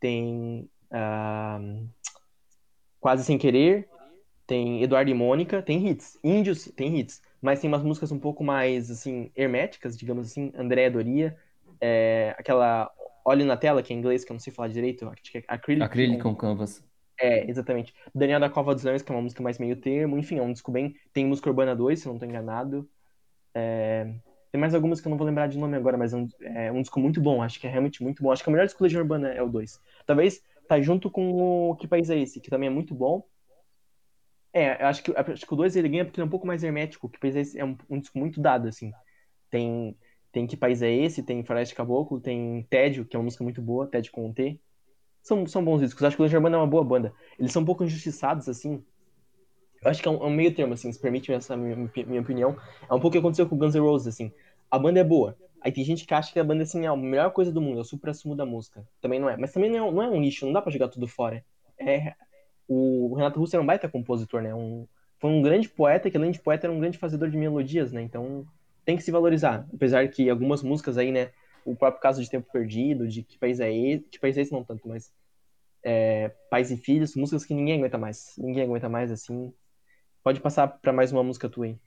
tem 0.00 0.66
uh, 0.90 1.88
Quase 2.98 3.22
Sem 3.22 3.36
Querer, 3.36 3.86
tem 4.46 4.82
Eduardo 4.82 5.10
e 5.10 5.14
Mônica, 5.14 5.60
tem 5.60 5.86
hits. 5.86 6.18
Índios, 6.24 6.64
tem 6.74 6.98
hits 6.98 7.20
mas 7.42 7.60
tem 7.60 7.68
umas 7.68 7.82
músicas 7.82 8.12
um 8.12 8.18
pouco 8.18 8.44
mais, 8.44 8.90
assim, 8.90 9.30
herméticas, 9.36 9.98
digamos 9.98 10.28
assim. 10.28 10.52
Andréa 10.56 10.90
Doria, 10.90 11.36
é, 11.80 12.34
aquela 12.38 12.88
Olhe 13.24 13.44
na 13.44 13.56
Tela, 13.56 13.82
que 13.82 13.92
é 13.92 13.96
em 13.96 13.98
inglês, 13.98 14.24
que 14.24 14.30
eu 14.30 14.34
não 14.34 14.40
sei 14.40 14.52
falar 14.52 14.68
direito, 14.68 15.08
acho 15.08 15.22
que 15.22 15.38
é 15.38 15.44
Acrylic. 15.48 15.84
Acrylic 15.84 16.26
on 16.26 16.34
Canvas. 16.36 16.84
É, 17.20 17.48
exatamente. 17.50 17.92
Daniel 18.14 18.40
da 18.40 18.48
Cova 18.48 18.74
dos 18.74 18.84
Leões, 18.84 19.02
que 19.02 19.10
é 19.10 19.14
uma 19.14 19.22
música 19.22 19.42
mais 19.42 19.58
meio 19.58 19.76
termo. 19.76 20.16
Enfim, 20.16 20.38
é 20.38 20.42
um 20.42 20.52
disco 20.52 20.72
bem... 20.72 20.94
Tem 21.12 21.26
Música 21.26 21.50
Urbana 21.50 21.74
2, 21.74 22.00
se 22.00 22.06
eu 22.06 22.10
não 22.10 22.16
estou 22.16 22.28
enganado. 22.28 22.88
É... 23.54 24.12
Tem 24.50 24.60
mais 24.60 24.74
algumas 24.74 25.00
que 25.00 25.06
eu 25.06 25.10
não 25.10 25.16
vou 25.16 25.26
lembrar 25.26 25.46
de 25.46 25.58
nome 25.58 25.76
agora, 25.76 25.96
mas 25.96 26.12
é 26.12 26.16
um, 26.16 26.28
é 26.40 26.72
um 26.72 26.80
disco 26.80 27.00
muito 27.00 27.20
bom. 27.20 27.42
Acho 27.42 27.60
que 27.60 27.66
é 27.66 27.70
realmente 27.70 28.02
muito 28.02 28.22
bom. 28.22 28.30
Acho 28.30 28.42
que 28.42 28.48
o 28.48 28.52
melhor 28.52 28.66
disco 28.66 28.82
Legião 28.82 29.02
Urbana 29.02 29.30
é 29.30 29.42
o 29.42 29.48
2. 29.48 29.80
Talvez 30.04 30.42
tá 30.68 30.80
junto 30.80 31.10
com 31.10 31.70
o 31.70 31.76
Que 31.76 31.86
País 31.86 32.10
é 32.10 32.18
Esse, 32.18 32.40
que 32.40 32.50
também 32.50 32.68
é 32.68 32.70
muito 32.70 32.94
bom. 32.94 33.24
É, 34.52 34.84
acho 34.84 35.02
que, 35.02 35.12
acho 35.16 35.46
que 35.46 35.54
o 35.54 35.56
2 35.56 35.76
ele 35.76 35.88
ganha 35.88 36.04
porque 36.04 36.20
ele 36.20 36.24
é 36.24 36.26
um 36.26 36.30
pouco 36.30 36.46
mais 36.46 36.62
hermético, 36.62 37.08
que 37.08 37.18
País 37.18 37.54
é, 37.54 37.60
é 37.60 37.64
um, 37.64 37.76
um, 37.88 37.98
disco 37.98 38.18
muito 38.18 38.40
dado, 38.40 38.68
assim. 38.68 38.92
Tem, 39.50 39.96
tem 40.30 40.46
Que 40.46 40.56
País 40.56 40.82
é 40.82 40.92
Esse, 40.92 41.22
tem 41.22 41.42
Floresta 41.44 41.74
Caboclo, 41.74 42.20
tem 42.20 42.66
Tédio, 42.68 43.04
que 43.04 43.16
é 43.16 43.18
uma 43.18 43.24
música 43.24 43.42
muito 43.42 43.62
boa, 43.62 43.86
Tédio 43.86 44.12
com 44.12 44.32
T. 44.32 44.60
São, 45.22 45.46
são 45.46 45.64
bons 45.64 45.80
discos. 45.80 46.02
Acho 46.04 46.16
que 46.16 46.22
o 46.22 46.24
Legião 46.24 46.38
Urbana 46.38 46.56
é 46.56 46.60
uma 46.60 46.66
boa 46.66 46.84
banda. 46.84 47.14
Eles 47.38 47.52
são 47.52 47.62
um 47.62 47.64
pouco 47.64 47.84
injustiçados, 47.84 48.48
assim. 48.48 48.84
Eu 49.82 49.90
acho 49.90 50.02
que 50.02 50.08
é 50.08 50.10
um, 50.10 50.16
é 50.16 50.26
um 50.26 50.30
meio 50.30 50.54
termo, 50.54 50.74
assim, 50.74 50.92
se 50.92 51.00
permite 51.00 51.32
essa 51.32 51.56
minha, 51.56 51.90
minha 52.06 52.20
opinião. 52.20 52.56
É 52.82 52.94
um 52.94 53.00
pouco 53.00 53.08
o 53.08 53.10
que 53.12 53.18
aconteceu 53.18 53.48
com 53.48 53.56
Guns 53.56 53.74
N' 53.74 53.80
Roses, 53.80 54.08
assim. 54.08 54.32
A 54.70 54.78
banda 54.78 55.00
é 55.00 55.04
boa, 55.04 55.36
Aí 55.62 55.70
tem 55.70 55.84
gente 55.84 56.04
que 56.04 56.12
acha 56.12 56.32
que 56.32 56.40
a 56.40 56.44
banda 56.44 56.64
assim 56.64 56.84
é 56.84 56.88
a 56.88 56.96
melhor 56.96 57.30
coisa 57.30 57.52
do 57.52 57.60
mundo, 57.60 57.78
é 57.78 57.80
o 57.82 57.84
supra-sumo 57.84 58.34
da 58.34 58.44
música. 58.44 58.84
Também 59.00 59.20
não 59.20 59.30
é. 59.30 59.36
Mas 59.36 59.52
também 59.52 59.70
não 59.70 59.88
é, 59.88 59.92
não 59.92 60.02
é 60.02 60.08
um 60.08 60.20
lixo, 60.20 60.44
não 60.44 60.52
dá 60.52 60.60
pra 60.60 60.72
jogar 60.72 60.88
tudo 60.88 61.06
fora. 61.06 61.44
É, 61.78 62.14
o 62.68 63.14
Renato 63.14 63.38
Russo 63.38 63.56
era 63.56 63.62
um 63.62 63.66
baita 63.66 63.88
compositor, 63.88 64.42
né? 64.42 64.54
Um, 64.54 64.86
foi 65.18 65.30
um 65.30 65.42
grande 65.42 65.68
poeta, 65.68 66.10
que 66.10 66.16
além 66.16 66.30
de 66.30 66.40
poeta 66.40 66.66
era 66.66 66.72
um 66.72 66.80
grande 66.80 66.98
fazedor 66.98 67.30
de 67.30 67.36
melodias, 67.36 67.92
né? 67.92 68.02
Então 68.02 68.46
tem 68.84 68.96
que 68.96 69.02
se 69.02 69.10
valorizar. 69.10 69.66
Apesar 69.72 70.08
que 70.08 70.28
algumas 70.28 70.62
músicas 70.62 70.98
aí, 70.98 71.12
né? 71.12 71.30
O 71.64 71.76
próprio 71.76 72.02
caso 72.02 72.22
de 72.22 72.28
Tempo 72.28 72.50
Perdido, 72.52 73.06
de 73.06 73.22
Que 73.22 73.38
País 73.38 73.60
é 73.60 73.72
Esse, 73.72 74.04
Que 74.10 74.18
País 74.18 74.36
é 74.36 74.42
Esse 74.42 74.52
não 74.52 74.64
tanto, 74.64 74.88
mas 74.88 75.12
é, 75.82 76.28
Pais 76.50 76.70
e 76.70 76.76
Filhos, 76.76 77.16
músicas 77.16 77.44
que 77.44 77.54
ninguém 77.54 77.78
aguenta 77.78 77.98
mais. 77.98 78.34
Ninguém 78.38 78.64
aguenta 78.64 78.88
mais, 78.88 79.10
assim. 79.10 79.52
Pode 80.22 80.40
passar 80.40 80.68
para 80.68 80.92
mais 80.92 81.12
uma 81.12 81.22
música 81.22 81.48
tua 81.48 81.66
aí. 81.66 81.78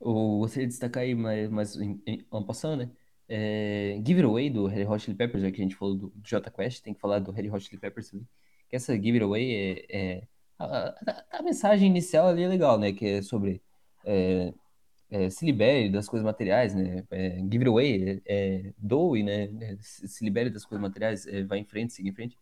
Eu 0.00 0.38
gostaria 0.38 0.66
de 0.66 0.72
destacar 0.72 1.02
aí, 1.02 1.14
mas, 1.14 1.48
mas 1.48 1.76
em, 1.76 2.00
em, 2.06 2.24
passando, 2.44 2.80
né? 2.80 2.90
É, 3.28 4.00
Give 4.06 4.20
It 4.20 4.24
Away 4.24 4.50
do 4.50 4.66
Harry 4.66 4.86
Hot 4.86 5.02
Chili 5.02 5.16
Peppers, 5.16 5.42
já 5.42 5.50
que 5.50 5.60
a 5.60 5.64
gente 5.64 5.74
falou 5.74 5.96
do, 5.96 6.08
do 6.10 6.28
J 6.28 6.50
Quest, 6.50 6.82
tem 6.82 6.94
que 6.94 7.00
falar 7.00 7.18
do 7.18 7.32
Harry 7.32 7.50
Hot 7.50 7.64
Chili 7.64 7.80
Peppers 7.80 8.10
também. 8.10 8.26
Que 8.68 8.76
essa 8.76 8.94
Give 8.94 9.12
It 9.12 9.24
Away 9.24 9.54
é, 9.54 9.96
é 9.96 10.22
a, 10.58 10.88
a, 10.88 11.24
a, 11.38 11.42
mensagem 11.42 11.88
inicial 11.88 12.28
ali 12.28 12.42
é 12.42 12.48
legal, 12.48 12.78
né? 12.78 12.92
Que 12.92 13.06
é 13.06 13.22
sobre 13.22 13.62
é, 14.04 14.52
é, 15.10 15.30
se 15.30 15.44
libere 15.44 15.88
das 15.88 16.08
coisas 16.08 16.24
materiais, 16.24 16.74
né? 16.74 17.04
É, 17.10 17.38
give 17.50 17.66
away, 17.66 18.22
é, 18.26 18.66
é 18.66 18.72
doe, 18.78 19.22
né? 19.22 19.48
Se, 19.80 20.08
se, 20.08 20.24
libere 20.24 20.50
das 20.50 20.64
coisas 20.64 20.82
materiais, 20.82 21.26
é, 21.26 21.40
em 21.56 21.64
frente, 21.64 21.92
siga 21.92 22.08
em 22.08 22.12
frente. 22.12 22.38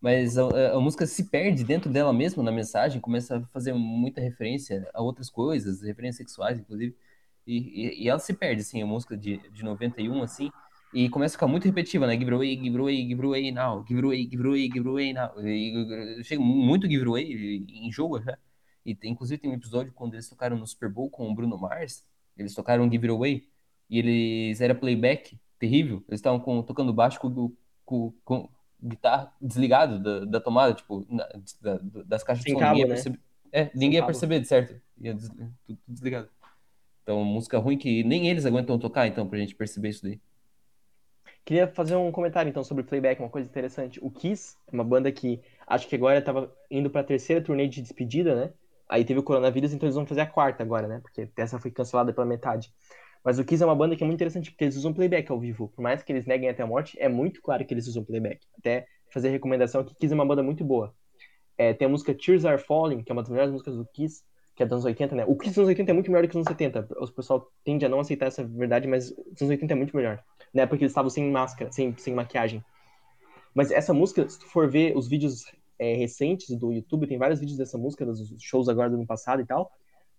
Mas 0.00 0.36
a, 0.36 0.74
a, 0.74 0.80
música 0.80 1.06
se 1.06 1.24
perde 1.30 1.64
dentro 1.64 1.90
dela 1.90 2.12
mesma, 2.12 2.42
na 2.42 2.52
mensagem, 2.52 3.00
começa 3.00 3.38
a 3.38 3.42
fazer 3.46 3.72
muita 3.72 4.20
referência 4.20 4.88
a 4.92 5.02
outras 5.02 5.30
coisas, 5.30 5.82
referências 5.82 6.16
sexuais, 6.28 6.58
inclusive. 6.58 6.94
E, 7.46 7.58
e, 7.58 8.04
e 8.04 8.08
ela 8.08 8.18
se 8.18 8.34
perde, 8.34 8.62
assim, 8.62 8.82
a 8.82 8.86
música 8.86 9.16
de, 9.16 9.38
de 9.50 9.64
91, 9.64 10.22
assim, 10.22 10.50
e 10.94 11.08
começa 11.08 11.34
a 11.34 11.36
ficar 11.36 11.48
muito 11.48 11.64
repetitiva, 11.64 12.06
né? 12.06 12.14
Give 12.14 12.24
it 12.24 12.34
away, 12.34 12.56
give 12.56 12.68
it 12.68 12.78
away, 12.78 13.02
give 13.02 13.14
it 13.14 13.26
away 13.26 13.52
now, 13.52 13.84
give 13.86 13.98
it 13.98 14.04
away, 14.04 14.24
give 14.24 14.42
it 14.42 14.46
away, 14.46 14.68
give 14.68 14.78
it 14.78 14.88
away 14.88 15.12
now. 15.12 15.30
E, 15.44 16.22
chega 16.22 16.40
muito 16.40 16.86
give 16.86 17.02
it 17.02 17.08
away 17.08 17.64
em 17.68 17.90
jogo 17.90 18.22
já. 18.22 18.38
E 18.84 18.94
tem, 18.94 19.12
inclusive 19.12 19.40
tem 19.40 19.50
um 19.50 19.54
episódio 19.54 19.92
quando 19.92 20.14
eles 20.14 20.28
tocaram 20.28 20.58
no 20.58 20.66
Super 20.66 20.90
Bowl 20.90 21.08
com 21.08 21.30
o 21.30 21.34
Bruno 21.34 21.58
Mars, 21.58 22.04
eles 22.36 22.54
tocaram 22.54 22.90
Give 22.90 23.06
It 23.06 23.16
Away, 23.16 23.48
e 23.88 23.98
eles 23.98 24.60
era 24.60 24.74
playback 24.74 25.38
terrível, 25.58 26.04
eles 26.08 26.18
estavam 26.18 26.62
tocando 26.62 26.92
baixo 26.92 27.18
com, 27.18 27.52
com, 27.84 28.12
com 28.24 28.48
guitarra 28.82 29.32
desligado 29.40 29.98
da, 29.98 30.24
da 30.26 30.40
tomada, 30.40 30.74
tipo, 30.74 31.06
na, 31.08 31.26
da, 31.62 31.80
das 32.04 32.22
caixas 32.22 32.44
Sem 32.44 32.54
de 32.54 32.60
som. 32.60 32.64
Cabo, 32.64 32.74
ninguém 32.74 32.82
ia 32.82 32.88
perceber, 32.88 33.20
é, 33.50 33.70
ninguém 33.74 33.94
ia 33.94 34.06
perceber, 34.06 34.44
certo? 34.44 34.80
Ia 35.00 35.14
des, 35.14 35.28
tudo, 35.30 35.54
tudo 35.66 35.78
desligado. 35.88 36.28
Então, 37.02 37.24
música 37.24 37.58
ruim 37.58 37.78
que 37.78 38.04
nem 38.04 38.28
eles 38.28 38.44
aguentam 38.44 38.78
tocar, 38.78 39.06
então, 39.06 39.26
pra 39.26 39.38
gente 39.38 39.54
perceber 39.54 39.90
isso 39.90 40.02
daí. 40.02 40.20
Queria 41.44 41.68
fazer 41.68 41.94
um 41.94 42.10
comentário, 42.10 42.48
então, 42.48 42.64
sobre 42.64 42.82
playback, 42.84 43.20
uma 43.20 43.28
coisa 43.28 43.48
interessante. 43.48 44.00
O 44.02 44.10
Kiss 44.10 44.56
é 44.66 44.74
uma 44.74 44.84
banda 44.84 45.12
que 45.12 45.42
acho 45.66 45.86
que 45.86 45.94
agora 45.94 46.18
estava 46.18 46.50
indo 46.70 46.88
para 46.88 47.02
a 47.02 47.04
terceira 47.04 47.42
turnê 47.42 47.68
de 47.68 47.82
despedida, 47.82 48.34
né? 48.34 48.52
Aí 48.88 49.04
teve 49.04 49.20
o 49.20 49.22
coronavírus, 49.22 49.72
então 49.72 49.86
eles 49.86 49.94
vão 49.94 50.06
fazer 50.06 50.22
a 50.22 50.26
quarta 50.26 50.62
agora, 50.62 50.88
né? 50.88 51.00
Porque 51.00 51.28
essa 51.36 51.58
foi 51.58 51.70
cancelada 51.70 52.12
pela 52.14 52.26
metade. 52.26 52.72
Mas 53.22 53.38
o 53.38 53.44
Kiss 53.44 53.62
é 53.62 53.66
uma 53.66 53.74
banda 53.74 53.94
que 53.94 54.02
é 54.02 54.06
muito 54.06 54.16
interessante 54.16 54.50
porque 54.50 54.64
eles 54.64 54.76
usam 54.76 54.92
playback 54.92 55.30
ao 55.30 55.38
vivo. 55.38 55.68
Por 55.68 55.82
mais 55.82 56.02
que 56.02 56.12
eles 56.12 56.24
neguem 56.26 56.48
até 56.48 56.62
a 56.62 56.66
morte, 56.66 56.96
é 56.98 57.08
muito 57.08 57.42
claro 57.42 57.64
que 57.64 57.74
eles 57.74 57.86
usam 57.86 58.04
playback. 58.04 58.46
Até 58.58 58.86
fazer 59.10 59.28
recomendação 59.28 59.84
que 59.84 59.94
Kiss 59.94 60.12
é 60.12 60.14
uma 60.14 60.26
banda 60.26 60.42
muito 60.42 60.64
boa. 60.64 60.94
É, 61.58 61.74
tem 61.74 61.86
a 61.86 61.88
música 61.88 62.14
Tears 62.14 62.44
Are 62.44 62.60
Falling, 62.60 63.02
que 63.02 63.12
é 63.12 63.14
uma 63.14 63.22
das 63.22 63.30
melhores 63.30 63.52
músicas 63.52 63.76
do 63.76 63.86
Kiss, 63.86 64.24
que 64.54 64.62
é 64.62 64.66
dos 64.66 64.72
anos 64.72 64.84
80, 64.84 65.16
né? 65.16 65.24
O 65.26 65.36
Kiss 65.36 65.50
dos 65.50 65.58
anos 65.58 65.68
80 65.68 65.90
é 65.90 65.94
muito 65.94 66.10
melhor 66.10 66.22
do 66.22 66.28
que 66.28 66.32
os 66.32 66.46
anos 66.46 66.48
70. 66.48 66.88
O 66.96 67.08
pessoal 67.12 67.50
tende 67.64 67.84
a 67.84 67.88
não 67.88 68.00
aceitar 68.00 68.26
essa 68.26 68.44
verdade, 68.44 68.86
mas 68.86 69.10
os 69.10 69.42
anos 69.42 69.50
80 69.50 69.72
é 69.72 69.76
muito 69.76 69.96
melhor. 69.96 70.22
Né? 70.52 70.64
Porque 70.66 70.84
eles 70.84 70.92
estavam 70.92 71.10
sem 71.10 71.28
máscara, 71.30 71.72
sem, 71.72 71.96
sem 71.96 72.14
maquiagem. 72.14 72.64
Mas 73.52 73.70
essa 73.70 73.92
música, 73.92 74.28
se 74.28 74.38
tu 74.38 74.46
for 74.46 74.70
ver 74.70 74.96
os 74.96 75.08
vídeos 75.08 75.44
é, 75.78 75.94
recentes 75.94 76.56
do 76.56 76.72
YouTube, 76.72 77.06
tem 77.06 77.18
vários 77.18 77.40
vídeos 77.40 77.58
dessa 77.58 77.76
música, 77.76 78.06
dos 78.06 78.34
shows 78.40 78.68
agora 78.68 78.90
do 78.90 78.96
ano 78.96 79.06
passado 79.06 79.42
e 79.42 79.46
tal, 79.46 79.70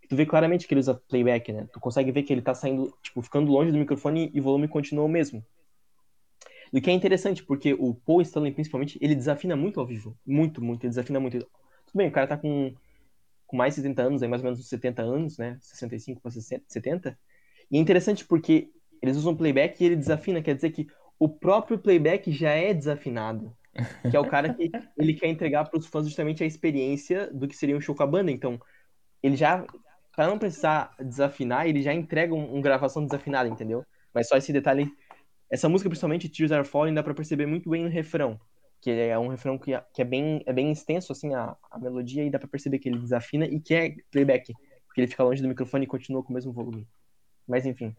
que 0.02 0.08
tu 0.08 0.16
vê 0.16 0.26
claramente 0.26 0.68
que 0.68 0.74
ele 0.74 0.80
usa 0.80 1.02
playback, 1.08 1.52
né? 1.52 1.68
Tu 1.72 1.80
consegue 1.80 2.12
ver 2.12 2.24
que 2.24 2.34
ele 2.34 2.42
tá 2.42 2.54
saindo, 2.54 2.94
tipo, 3.02 3.22
ficando 3.22 3.52
longe 3.52 3.72
do 3.72 3.78
microfone 3.78 4.32
e 4.34 4.40
o 4.40 4.44
volume 4.44 4.68
continua 4.68 5.06
o 5.06 5.10
mesmo. 5.10 5.44
O 6.74 6.82
que 6.82 6.90
é 6.90 6.94
interessante, 6.94 7.44
porque 7.44 7.74
o 7.74 7.94
Paul 7.94 8.22
Stanley, 8.22 8.52
principalmente, 8.52 8.98
ele 9.02 9.16
desafina 9.16 9.56
muito 9.56 9.80
ao 9.80 9.86
vivo. 9.86 10.18
Muito, 10.26 10.62
muito, 10.62 10.84
ele 10.84 10.90
desafina 10.90 11.20
muito. 11.20 11.40
Tudo 11.40 11.96
bem, 11.96 12.10
o 12.10 12.12
cara 12.12 12.28
tá 12.28 12.38
com, 12.38 12.74
com 13.46 13.58
mais 13.58 13.76
de 13.76 13.82
70 13.82 14.02
anos, 14.02 14.24
aí 14.24 14.30
mais 14.30 14.42
ou 14.42 14.46
menos 14.46 14.60
uns 14.60 14.70
70 14.70 15.02
anos, 15.02 15.38
né? 15.38 15.58
65 15.62 16.22
para 16.22 16.32
70. 16.32 17.18
E 17.72 17.78
é 17.78 17.80
interessante 17.80 18.26
porque 18.26 18.70
eles 19.02 19.18
usam 19.18 19.36
playback 19.36 19.82
e 19.82 19.86
ele 19.86 19.96
desafina, 19.96 20.42
quer 20.42 20.56
dizer 20.56 20.72
que 20.72 20.88
o 21.20 21.30
próprio 21.30 21.78
playback 21.78 22.32
já 22.32 22.52
é 22.52 22.74
desafinado 22.74 23.56
que 24.10 24.16
é 24.16 24.20
o 24.20 24.26
cara 24.26 24.54
que 24.54 24.72
ele 24.98 25.14
quer 25.14 25.28
entregar 25.28 25.66
para 25.66 25.78
os 25.78 25.86
fãs 25.86 26.06
justamente 26.06 26.44
a 26.44 26.48
experiência 26.48 27.30
do 27.34 27.48
que 27.48 27.56
seria 27.56 27.76
um 27.76 27.82
show 27.82 27.96
com 27.96 28.04
a 28.04 28.08
banda. 28.08 28.32
Então, 28.32 28.60
ele 29.22 29.36
já, 29.36 29.66
para 30.16 30.28
não 30.28 30.40
precisar 30.40 30.96
desafinar, 31.00 31.68
ele 31.68 31.82
já 31.82 31.94
entrega 31.94 32.34
um, 32.34 32.56
um, 32.56 32.62
gravação 32.62 33.06
desafinada, 33.06 33.50
entendeu? 33.50 33.86
Mas 34.14 34.28
só 34.30 34.38
esse 34.38 34.54
detalhe, 34.54 34.90
essa 35.50 35.68
música, 35.68 35.90
principalmente 35.90 36.30
Tears 36.30 36.52
Are 36.52 36.66
Falling, 36.66 36.94
dá 36.94 37.04
para 37.04 37.14
perceber 37.14 37.46
muito 37.46 37.70
bem 37.70 37.84
no 37.84 37.90
refrão, 37.90 38.40
que 38.82 38.92
é 38.92 39.18
um 39.18 39.28
refrão 39.28 39.58
que, 39.58 39.72
que 39.94 40.02
é 40.02 40.06
bem 40.06 40.44
é 40.46 40.54
bem 40.54 40.72
extenso 40.72 41.12
assim 41.12 41.34
a, 41.34 41.56
a 41.72 41.80
melodia 41.80 42.24
e 42.24 42.30
dá 42.30 42.38
para 42.38 42.48
perceber 42.48 42.80
que 42.80 42.90
ele 42.90 43.00
desafina 43.00 43.46
e 43.46 43.60
que 43.60 43.74
é 43.74 43.96
playback, 44.12 44.54
porque 44.86 45.02
ele 45.02 45.08
fica 45.08 45.24
longe 45.24 45.42
do 45.42 45.48
microfone 45.48 45.86
e 45.86 45.88
continua 45.88 46.24
com 46.24 46.32
o 46.32 46.34
mesmo 46.34 46.54
volume. 46.54 46.88
Mas 47.48 47.66
enfim, 47.66 47.96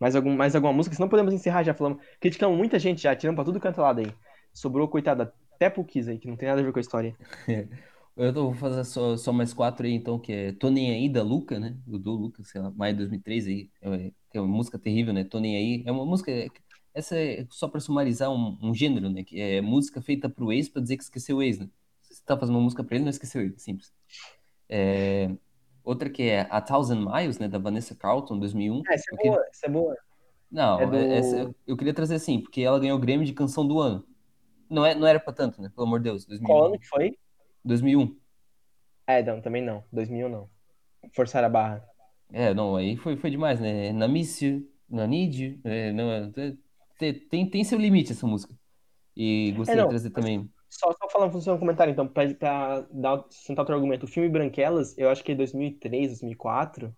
mais, 0.00 0.16
algum, 0.16 0.34
mais 0.34 0.54
alguma 0.54 0.72
música? 0.72 0.96
Senão 0.96 1.08
podemos 1.08 1.34
encerrar 1.34 1.62
já 1.62 1.74
falando. 1.74 2.00
Criticamos 2.18 2.56
muita 2.56 2.78
gente 2.78 3.02
já, 3.02 3.14
tirando 3.14 3.36
pra 3.36 3.44
tudo 3.44 3.60
canto 3.60 3.82
lado 3.82 4.00
aí. 4.00 4.12
Sobrou, 4.52 4.88
coitada, 4.88 5.32
até 5.54 5.68
pro 5.68 5.84
Kiss 5.84 6.10
aí, 6.10 6.18
que 6.18 6.26
não 6.26 6.36
tem 6.36 6.48
nada 6.48 6.60
a 6.60 6.64
ver 6.64 6.72
com 6.72 6.78
a 6.78 6.80
história. 6.80 7.14
Eu 8.16 8.32
vou 8.34 8.54
fazer 8.54 8.84
só, 8.84 9.16
só 9.16 9.32
mais 9.32 9.54
quatro 9.54 9.86
aí, 9.86 9.92
então, 9.92 10.18
que 10.18 10.32
é 10.32 10.52
Tô 10.52 10.68
Nem 10.68 10.90
Aí, 10.90 11.08
da 11.08 11.22
Luca, 11.22 11.58
né? 11.58 11.76
Do, 11.86 11.98
do 11.98 12.10
Luca, 12.12 12.42
sei 12.44 12.60
lá, 12.60 12.70
maio 12.70 12.92
de 12.92 12.98
2003 12.98 13.46
aí. 13.46 13.70
É, 13.80 14.12
é 14.34 14.40
uma 14.40 14.56
música 14.56 14.78
terrível, 14.78 15.14
né? 15.14 15.24
Tô 15.24 15.38
Nem 15.38 15.56
Aí. 15.56 15.84
É 15.86 15.92
uma 15.92 16.04
música... 16.04 16.30
Essa 16.92 17.16
é 17.18 17.46
só 17.50 17.68
pra 17.68 17.80
sumarizar 17.80 18.30
um, 18.30 18.58
um 18.60 18.74
gênero, 18.74 19.08
né? 19.08 19.22
Que 19.22 19.40
é 19.40 19.60
música 19.60 20.00
feita 20.00 20.28
pro 20.28 20.52
ex 20.52 20.68
pra 20.68 20.82
dizer 20.82 20.96
que 20.96 21.02
esqueceu 21.02 21.36
o 21.36 21.42
ex, 21.42 21.58
né? 21.58 21.68
Você 22.02 22.22
tá 22.24 22.36
fazendo 22.36 22.56
uma 22.56 22.64
música 22.64 22.82
pra 22.82 22.96
ele, 22.96 23.04
não 23.04 23.10
esqueceu 23.10 23.42
ele. 23.42 23.54
Simples. 23.58 23.92
É... 24.68 25.30
Outra 25.84 26.10
que 26.10 26.24
é 26.24 26.46
A 26.50 26.60
Thousand 26.60 27.04
Miles, 27.04 27.38
né? 27.38 27.48
Da 27.48 27.58
Vanessa 27.58 27.94
Carlton, 27.94 28.38
2001. 28.38 28.82
Ah, 28.86 28.94
essa 28.94 29.04
é 29.12 29.16
boa, 29.16 29.46
essa 29.48 29.66
é 29.66 29.68
boa. 29.68 29.96
Não, 30.50 30.80
é 30.80 30.86
do... 30.86 30.96
essa, 30.96 31.54
eu 31.66 31.76
queria 31.76 31.94
trazer 31.94 32.16
assim, 32.16 32.40
porque 32.40 32.60
ela 32.60 32.78
ganhou 32.78 32.98
o 32.98 33.00
Grêmio 33.00 33.24
de 33.24 33.32
Canção 33.32 33.66
do 33.66 33.80
Ano. 33.80 34.04
Não, 34.68 34.84
é, 34.84 34.94
não 34.94 35.06
era 35.06 35.18
pra 35.18 35.32
tanto, 35.32 35.62
né? 35.62 35.70
Pelo 35.74 35.86
amor 35.86 36.00
de 36.00 36.04
Deus. 36.04 36.24
2001. 36.26 36.46
Qual 36.46 36.66
ano 36.66 36.78
que 36.78 36.86
foi? 36.86 37.16
2001. 37.64 38.16
É, 39.06 39.22
não, 39.22 39.40
também 39.40 39.62
não. 39.62 39.82
2000 39.92 40.28
não. 40.28 40.48
Forçar 41.12 41.42
a 41.42 41.48
barra. 41.48 41.84
É, 42.32 42.54
não, 42.54 42.76
aí 42.76 42.96
foi, 42.96 43.16
foi 43.16 43.30
demais, 43.30 43.60
né? 43.60 43.92
Na 43.92 44.06
Mícia, 44.06 44.62
na 44.88 45.06
Nid, 45.06 45.60
é, 45.64 45.92
não, 45.92 46.10
é, 46.10 46.30
tem, 47.00 47.48
tem 47.48 47.64
seu 47.64 47.78
limite 47.78 48.12
essa 48.12 48.26
música. 48.26 48.54
E 49.16 49.52
gostaria 49.56 49.82
é, 49.82 49.84
de 49.84 49.90
trazer 49.90 50.10
também. 50.10 50.48
Só, 50.68 50.92
só 50.92 51.08
falando, 51.08 51.36
um 51.36 51.58
comentário 51.58 51.90
então, 51.90 52.06
pra, 52.06 52.32
pra 52.34 52.86
dar, 52.92 53.24
sentar 53.30 53.62
outro 53.62 53.74
argumento. 53.74 54.04
O 54.04 54.08
filme 54.08 54.28
Branquelas, 54.28 54.96
eu 54.96 55.08
acho 55.08 55.24
que 55.24 55.32
é 55.32 55.34
2003, 55.34 56.08
2004. 56.08 56.94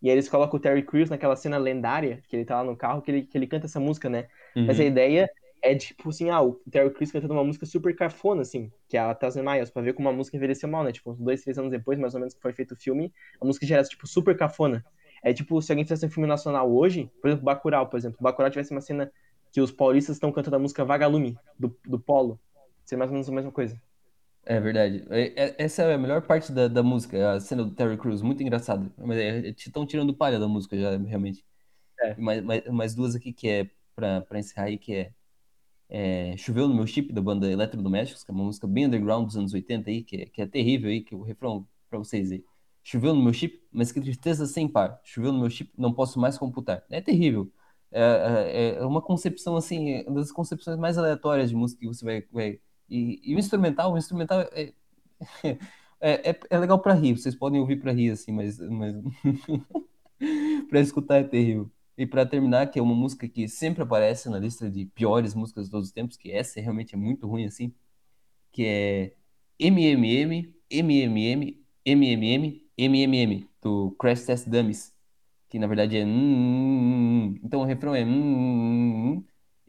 E 0.00 0.08
aí 0.08 0.14
eles 0.14 0.28
colocam 0.28 0.58
o 0.58 0.60
Terry 0.60 0.82
Crews 0.82 1.10
naquela 1.10 1.36
cena 1.36 1.56
lendária, 1.56 2.22
que 2.28 2.36
ele 2.36 2.44
tá 2.44 2.56
lá 2.56 2.64
no 2.64 2.76
carro, 2.76 3.02
que 3.02 3.10
ele, 3.10 3.22
que 3.22 3.36
ele 3.36 3.46
canta 3.46 3.66
essa 3.66 3.80
música, 3.80 4.08
né? 4.08 4.28
Uhum. 4.56 4.66
Mas 4.66 4.80
a 4.80 4.84
ideia 4.84 5.30
é 5.62 5.74
tipo 5.74 6.10
assim, 6.10 6.28
ah, 6.28 6.42
o 6.42 6.60
Terry 6.70 6.90
Crews 6.90 7.10
cantando 7.10 7.32
uma 7.32 7.44
música 7.44 7.64
super 7.64 7.94
cafona, 7.96 8.42
assim, 8.42 8.70
que 8.86 8.96
é 8.96 9.00
a 9.00 9.14
Thousand 9.14 9.42
Miles, 9.42 9.70
pra 9.70 9.80
ver 9.80 9.94
como 9.94 10.08
a 10.08 10.12
música 10.12 10.36
envelheceu 10.36 10.68
mal, 10.68 10.84
né? 10.84 10.92
Tipo, 10.92 11.12
uns 11.12 11.18
dois, 11.18 11.42
três 11.42 11.58
anos 11.58 11.70
depois, 11.70 11.98
mais 11.98 12.14
ou 12.14 12.20
menos, 12.20 12.34
que 12.34 12.42
foi 12.42 12.52
feito 12.52 12.72
o 12.72 12.76
filme, 12.76 13.12
a 13.40 13.46
música 13.46 13.64
já 13.66 13.76
era, 13.76 13.84
tipo, 13.84 14.06
super 14.06 14.36
cafona. 14.36 14.84
É 15.22 15.32
tipo, 15.32 15.60
se 15.62 15.72
alguém 15.72 15.86
fizesse 15.86 16.04
um 16.04 16.10
filme 16.10 16.28
nacional 16.28 16.70
hoje, 16.70 17.10
por 17.22 17.28
exemplo, 17.28 17.46
Bacurau, 17.46 17.88
por 17.88 17.96
exemplo, 17.96 18.18
Bacurau 18.20 18.50
tivesse 18.50 18.72
uma 18.72 18.82
cena 18.82 19.10
que 19.54 19.60
os 19.60 19.70
paulistas 19.70 20.16
estão 20.16 20.32
cantando 20.32 20.56
a 20.56 20.58
música 20.58 20.84
Vagalume, 20.84 21.38
do, 21.56 21.78
do 21.86 21.96
Polo, 21.96 22.40
seria 22.84 22.98
mais 22.98 23.08
ou 23.08 23.14
menos 23.14 23.28
a 23.28 23.32
mesma 23.32 23.52
coisa. 23.52 23.80
É 24.44 24.58
verdade. 24.60 25.06
É, 25.10 25.44
é, 25.44 25.54
essa 25.58 25.84
é 25.84 25.94
a 25.94 25.98
melhor 25.98 26.22
parte 26.22 26.50
da, 26.50 26.66
da 26.66 26.82
música, 26.82 27.34
a 27.34 27.38
cena 27.38 27.62
do 27.62 27.70
Terry 27.70 27.96
Crews, 27.96 28.20
muito 28.20 28.42
engraçado. 28.42 28.92
Mas 28.98 29.16
estão 29.56 29.84
é, 29.84 29.86
tirando 29.86 30.12
palha 30.12 30.40
da 30.40 30.48
música 30.48 30.76
já, 30.76 30.98
realmente. 30.98 31.44
É. 32.00 32.16
Mais, 32.16 32.42
mais, 32.42 32.66
mais 32.66 32.94
duas 32.96 33.14
aqui 33.14 33.32
que 33.32 33.48
é, 33.48 33.70
pra, 33.94 34.22
pra 34.22 34.40
encerrar 34.40 34.64
aí, 34.64 34.76
que 34.76 34.92
é 34.92 35.12
é, 35.88 36.36
Choveu 36.36 36.66
no 36.66 36.74
Meu 36.74 36.88
Chip, 36.88 37.12
da 37.12 37.22
banda 37.22 37.48
Eletrodomésticos, 37.48 38.24
que 38.24 38.30
é 38.32 38.34
uma 38.34 38.42
música 38.42 38.66
bem 38.66 38.86
underground 38.86 39.26
dos 39.26 39.36
anos 39.36 39.54
80 39.54 39.88
aí, 39.88 40.02
que 40.02 40.16
é, 40.16 40.26
que 40.26 40.42
é 40.42 40.46
terrível 40.46 40.90
aí, 40.90 41.00
que 41.00 41.14
é 41.14 41.16
o 41.16 41.22
refrão 41.22 41.64
pra 41.88 42.00
vocês 42.00 42.32
aí. 42.32 42.44
Choveu 42.82 43.14
no 43.14 43.22
meu 43.22 43.32
chip, 43.32 43.62
mas 43.70 43.92
que 43.92 44.00
tristeza 44.00 44.46
sem 44.46 44.66
par. 44.66 45.00
Choveu 45.04 45.32
no 45.32 45.38
meu 45.38 45.48
chip, 45.48 45.70
não 45.78 45.92
posso 45.94 46.18
mais 46.18 46.36
computar. 46.36 46.84
É 46.90 47.00
terrível. 47.00 47.52
É, 47.94 48.74
é, 48.74 48.74
é 48.76 48.84
uma 48.84 49.00
concepção, 49.00 49.56
assim, 49.56 50.02
uma 50.02 50.20
das 50.20 50.32
concepções 50.32 50.76
mais 50.76 50.98
aleatórias 50.98 51.50
de 51.50 51.56
música 51.56 51.80
que 51.80 51.86
você 51.86 52.04
vai... 52.04 52.24
vai... 52.32 52.60
E, 52.90 53.20
e, 53.24 53.34
o 53.36 53.38
instrumental, 53.38 53.92
o 53.92 53.98
instrumental 53.98 54.40
é, 54.40 54.72
é, 56.00 56.30
é, 56.30 56.40
é 56.50 56.58
legal 56.58 56.78
pra 56.80 56.92
rir, 56.92 57.16
vocês 57.16 57.34
podem 57.34 57.60
ouvir 57.60 57.80
pra 57.80 57.92
rir, 57.92 58.10
assim, 58.10 58.32
mas... 58.32 58.58
mas... 58.58 58.96
pra 60.68 60.80
escutar 60.80 61.18
é 61.18 61.24
terrível. 61.24 61.70
E 61.96 62.06
para 62.06 62.26
terminar, 62.26 62.70
que 62.70 62.78
é 62.78 62.82
uma 62.82 62.94
música 62.94 63.28
que 63.28 63.46
sempre 63.48 63.82
aparece 63.82 64.28
na 64.28 64.38
lista 64.38 64.68
de 64.68 64.86
piores 64.86 65.34
músicas 65.34 65.66
de 65.66 65.70
todos 65.70 65.88
os 65.88 65.92
tempos, 65.92 66.16
que 66.16 66.32
essa 66.32 66.60
realmente 66.60 66.94
é 66.94 66.98
muito 66.98 67.26
ruim 67.28 67.44
assim, 67.44 67.72
que 68.52 68.64
é 68.66 69.14
MMM, 69.58 70.52
MMM, 70.70 71.64
MMM, 71.86 72.62
MMM, 72.76 73.48
do 73.62 73.92
Crash 73.92 74.24
Test 74.24 74.48
Dummies, 74.48 74.93
que 75.48 75.58
na 75.58 75.66
verdade 75.66 75.96
é 75.96 76.04
hum, 76.04 76.08
hum, 76.10 77.34
hum, 77.34 77.40
então 77.44 77.60
o 77.60 77.64
refrão 77.64 77.94
é 77.94 78.04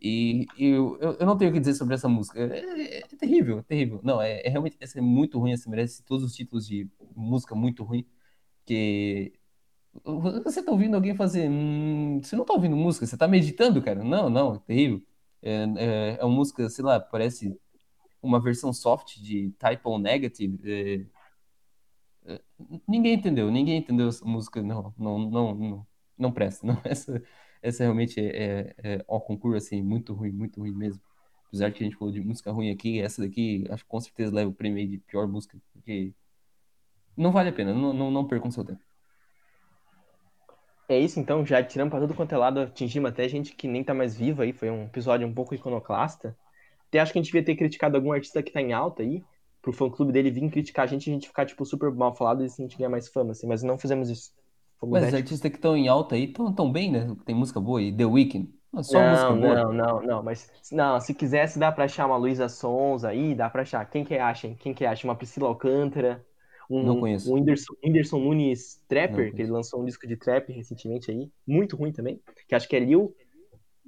e, 0.02 0.46
e 0.58 0.66
eu, 0.68 0.98
eu 1.20 1.26
não 1.26 1.38
tenho 1.38 1.50
o 1.52 1.54
que 1.54 1.60
dizer 1.60 1.74
sobre 1.74 1.96
essa 1.96 2.08
música. 2.08 2.40
É, 2.40 2.60
é, 2.60 3.00
é 3.00 3.02
terrível, 3.18 3.60
é 3.60 3.64
terrível. 3.64 4.00
Não, 4.04 4.22
é, 4.22 4.42
é, 4.46 4.50
realmente 4.50 4.78
essa 4.80 5.00
é 5.00 5.02
muito 5.02 5.40
ruim, 5.40 5.52
essa 5.54 5.70
merece 5.70 6.04
todos 6.04 6.24
os 6.24 6.34
títulos 6.36 6.68
de 6.68 6.88
música 7.16 7.56
muito 7.56 7.84
ruim, 7.84 8.06
que 8.66 9.34
você 10.44 10.64
tá 10.64 10.72
ouvindo 10.72 10.96
alguém 10.96 11.16
fazer. 11.16 11.50
Hum, 11.50 12.22
você 12.22 12.36
não 12.36 12.46
tá 12.46 12.54
ouvindo 12.54 12.76
música, 12.76 13.06
você 13.06 13.18
tá 13.18 13.28
meditando, 13.28 13.82
cara. 13.82 14.04
Não, 14.04 14.30
não, 14.30 14.56
é 14.56 14.60
terrível. 14.60 15.02
É, 15.42 15.64
é, 15.78 16.18
é 16.20 16.26
uma 16.26 16.36
música, 16.36 16.70
sei 16.70 16.84
lá, 16.86 17.00
parece 17.00 17.58
uma 18.22 18.42
versão 18.42 18.74
soft 18.74 19.18
de 19.20 19.52
Type 19.60 19.82
O 19.86 19.98
Negative. 20.00 21.10
Ninguém 22.88 23.14
entendeu, 23.14 23.52
ninguém 23.52 23.78
entendeu 23.78 24.08
essa 24.08 24.26
música. 24.26 24.62
Não, 24.62 24.94
não, 24.98 25.20
não, 25.20 25.56
não, 25.56 25.88
não 26.18 26.32
presta. 26.32 26.66
Não, 26.66 26.80
essa, 26.86 27.22
essa 27.62 27.84
realmente 27.84 28.20
é, 28.20 28.74
é, 28.84 28.96
é 28.96 29.06
ó, 29.08 29.20
concurso 29.20 29.58
assim, 29.58 29.82
muito 29.82 30.14
ruim, 30.14 30.32
muito 30.32 30.60
ruim 30.60 30.74
mesmo. 30.74 31.02
Apesar 31.48 31.72
que 31.72 31.84
a 31.84 31.86
gente 31.86 31.96
falou 31.96 32.14
de 32.14 32.22
música 32.22 32.52
ruim 32.52 32.72
aqui, 32.72 33.00
essa 33.00 33.22
daqui 33.22 33.66
acho 33.70 33.84
que 33.84 33.90
com 33.90 34.00
certeza 34.00 34.34
leva 34.34 34.50
o 34.50 34.54
prêmio 34.54 34.88
de 34.88 34.98
pior 34.98 35.28
música, 35.28 35.58
porque 35.72 36.14
não 37.16 37.32
vale 37.32 37.50
a 37.50 37.54
pena, 37.54 37.74
não, 37.74 37.94
não, 37.94 38.12
não 38.12 38.28
percam 38.28 38.52
seu 38.52 38.66
tempo. 38.66 38.82
É 40.88 41.00
isso, 41.00 41.20
então, 41.20 41.46
já 41.46 41.64
tiramos 41.64 41.92
pra 41.92 42.00
tudo 42.00 42.14
quanto 42.14 42.36
é 42.36 42.38
lado, 42.38 42.60
atingimos 42.60 43.10
até 43.10 43.28
gente 43.28 43.56
que 43.56 43.68
nem 43.68 43.84
tá 43.84 43.94
mais 43.94 44.16
viva 44.16 44.44
aí, 44.44 44.54
foi 44.54 44.70
um 44.70 44.84
episódio 44.84 45.26
um 45.28 45.34
pouco 45.34 45.56
iconoclasta. 45.56 46.38
Até 46.88 47.00
acho 47.00 47.12
que 47.12 47.18
a 47.18 47.22
gente 47.22 47.32
devia 47.32 47.44
ter 47.44 47.56
criticado 47.56 47.96
algum 47.96 48.12
artista 48.12 48.44
que 48.44 48.52
tá 48.52 48.62
em 48.62 48.72
alta 48.72 49.02
aí, 49.02 49.24
pro 49.66 49.74
fã-clube 49.74 50.12
dele 50.12 50.30
vir 50.30 50.48
criticar 50.52 50.84
a 50.84 50.88
gente 50.88 51.08
e 51.08 51.10
a 51.10 51.14
gente 51.14 51.28
ficar, 51.28 51.44
tipo, 51.44 51.66
super 51.66 51.92
mal 51.92 52.16
falado 52.16 52.44
e 52.44 52.46
a 52.46 52.48
gente 52.48 52.78
ganhar 52.78 52.90
mais 52.90 53.08
fama, 53.08 53.32
assim, 53.32 53.48
mas 53.48 53.64
não 53.64 53.80
fizemos 53.80 54.12
isso. 54.12 54.32
Fomos 54.80 54.94
mas 54.94 55.08
os 55.08 55.14
artistas 55.16 55.50
que 55.50 55.58
estão 55.58 55.76
em 55.76 55.88
alta 55.88 56.14
aí 56.14 56.26
estão 56.26 56.54
tão 56.54 56.72
bem, 56.72 56.92
né? 56.92 57.16
Tem 57.26 57.34
música 57.34 57.60
boa 57.60 57.80
aí, 57.80 57.92
The 57.92 58.06
Weeknd. 58.06 58.48
Só 58.84 59.00
não, 59.00 59.10
música 59.10 59.32
boa. 59.32 59.56
Não, 59.56 59.74
não, 59.74 60.02
não, 60.04 60.24
mas 60.24 60.52
não, 60.72 61.00
se 61.02 61.16
quisesse 61.16 61.58
dá 61.58 61.72
pra 61.72 61.86
achar 61.86 62.06
uma 62.06 62.16
Luísa 62.16 62.48
Sons 62.48 63.04
aí, 63.04 63.34
dá 63.34 63.50
pra 63.50 63.64
achar. 63.64 63.84
Quem 63.90 64.06
que 64.06 64.14
acha? 64.14 64.54
Quem 64.60 64.72
que 64.72 64.86
acha? 64.86 65.08
Uma 65.08 65.16
Priscila 65.16 65.48
Alcântara, 65.48 66.24
um, 66.70 66.84
não 66.84 67.00
conheço. 67.00 67.32
um 67.32 67.34
Whindersson, 67.34 67.74
Whindersson 67.84 68.20
Nunes 68.20 68.84
Trapper, 68.88 69.34
que 69.34 69.42
ele 69.42 69.52
lançou 69.52 69.82
um 69.82 69.86
disco 69.86 70.06
de 70.06 70.16
trap 70.16 70.52
recentemente 70.52 71.10
aí, 71.10 71.32
muito 71.48 71.76
ruim 71.76 71.92
também, 71.92 72.22
que 72.48 72.54
acho 72.54 72.70
que 72.70 72.76
é 72.76 72.80
Lil, 72.80 73.16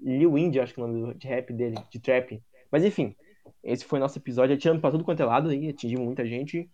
Lil 0.02 0.36
Indy, 0.40 0.60
acho 0.60 0.74
que 0.74 0.82
é 0.82 0.84
o 0.84 0.88
nome 0.88 1.14
de 1.14 1.28
rap 1.28 1.54
dele, 1.54 1.76
de 1.92 2.00
trap. 2.00 2.42
Mas 2.72 2.84
enfim, 2.84 3.16
esse 3.64 3.86
foi 3.86 4.00
nosso 4.00 4.18
episódio, 4.18 4.56
atirando 4.56 4.82
pra 4.82 4.92
tudo 4.92 5.04
quanto 5.04 5.22
é 5.22 5.26
lado 5.26 5.50
aí, 5.50 5.70
atingimos 5.70 6.06
muita 6.06 6.26
gente. 6.26 6.70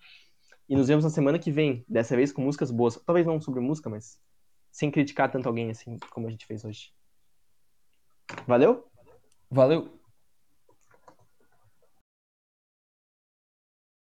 E 0.67 0.75
nos 0.75 0.87
vemos 0.87 1.03
na 1.03 1.09
semana 1.09 1.37
que 1.37 1.51
vem, 1.51 1.83
dessa 1.87 2.15
vez 2.15 2.31
com 2.31 2.41
músicas 2.41 2.71
boas. 2.71 2.95
Talvez 3.05 3.25
não 3.25 3.39
sobre 3.41 3.59
música, 3.59 3.89
mas 3.89 4.19
sem 4.71 4.89
criticar 4.89 5.29
tanto 5.31 5.47
alguém 5.47 5.69
assim 5.69 5.97
como 6.11 6.27
a 6.27 6.31
gente 6.31 6.45
fez 6.45 6.63
hoje. 6.65 6.91
Valeu? 8.47 8.87
Valeu! 9.49 10.02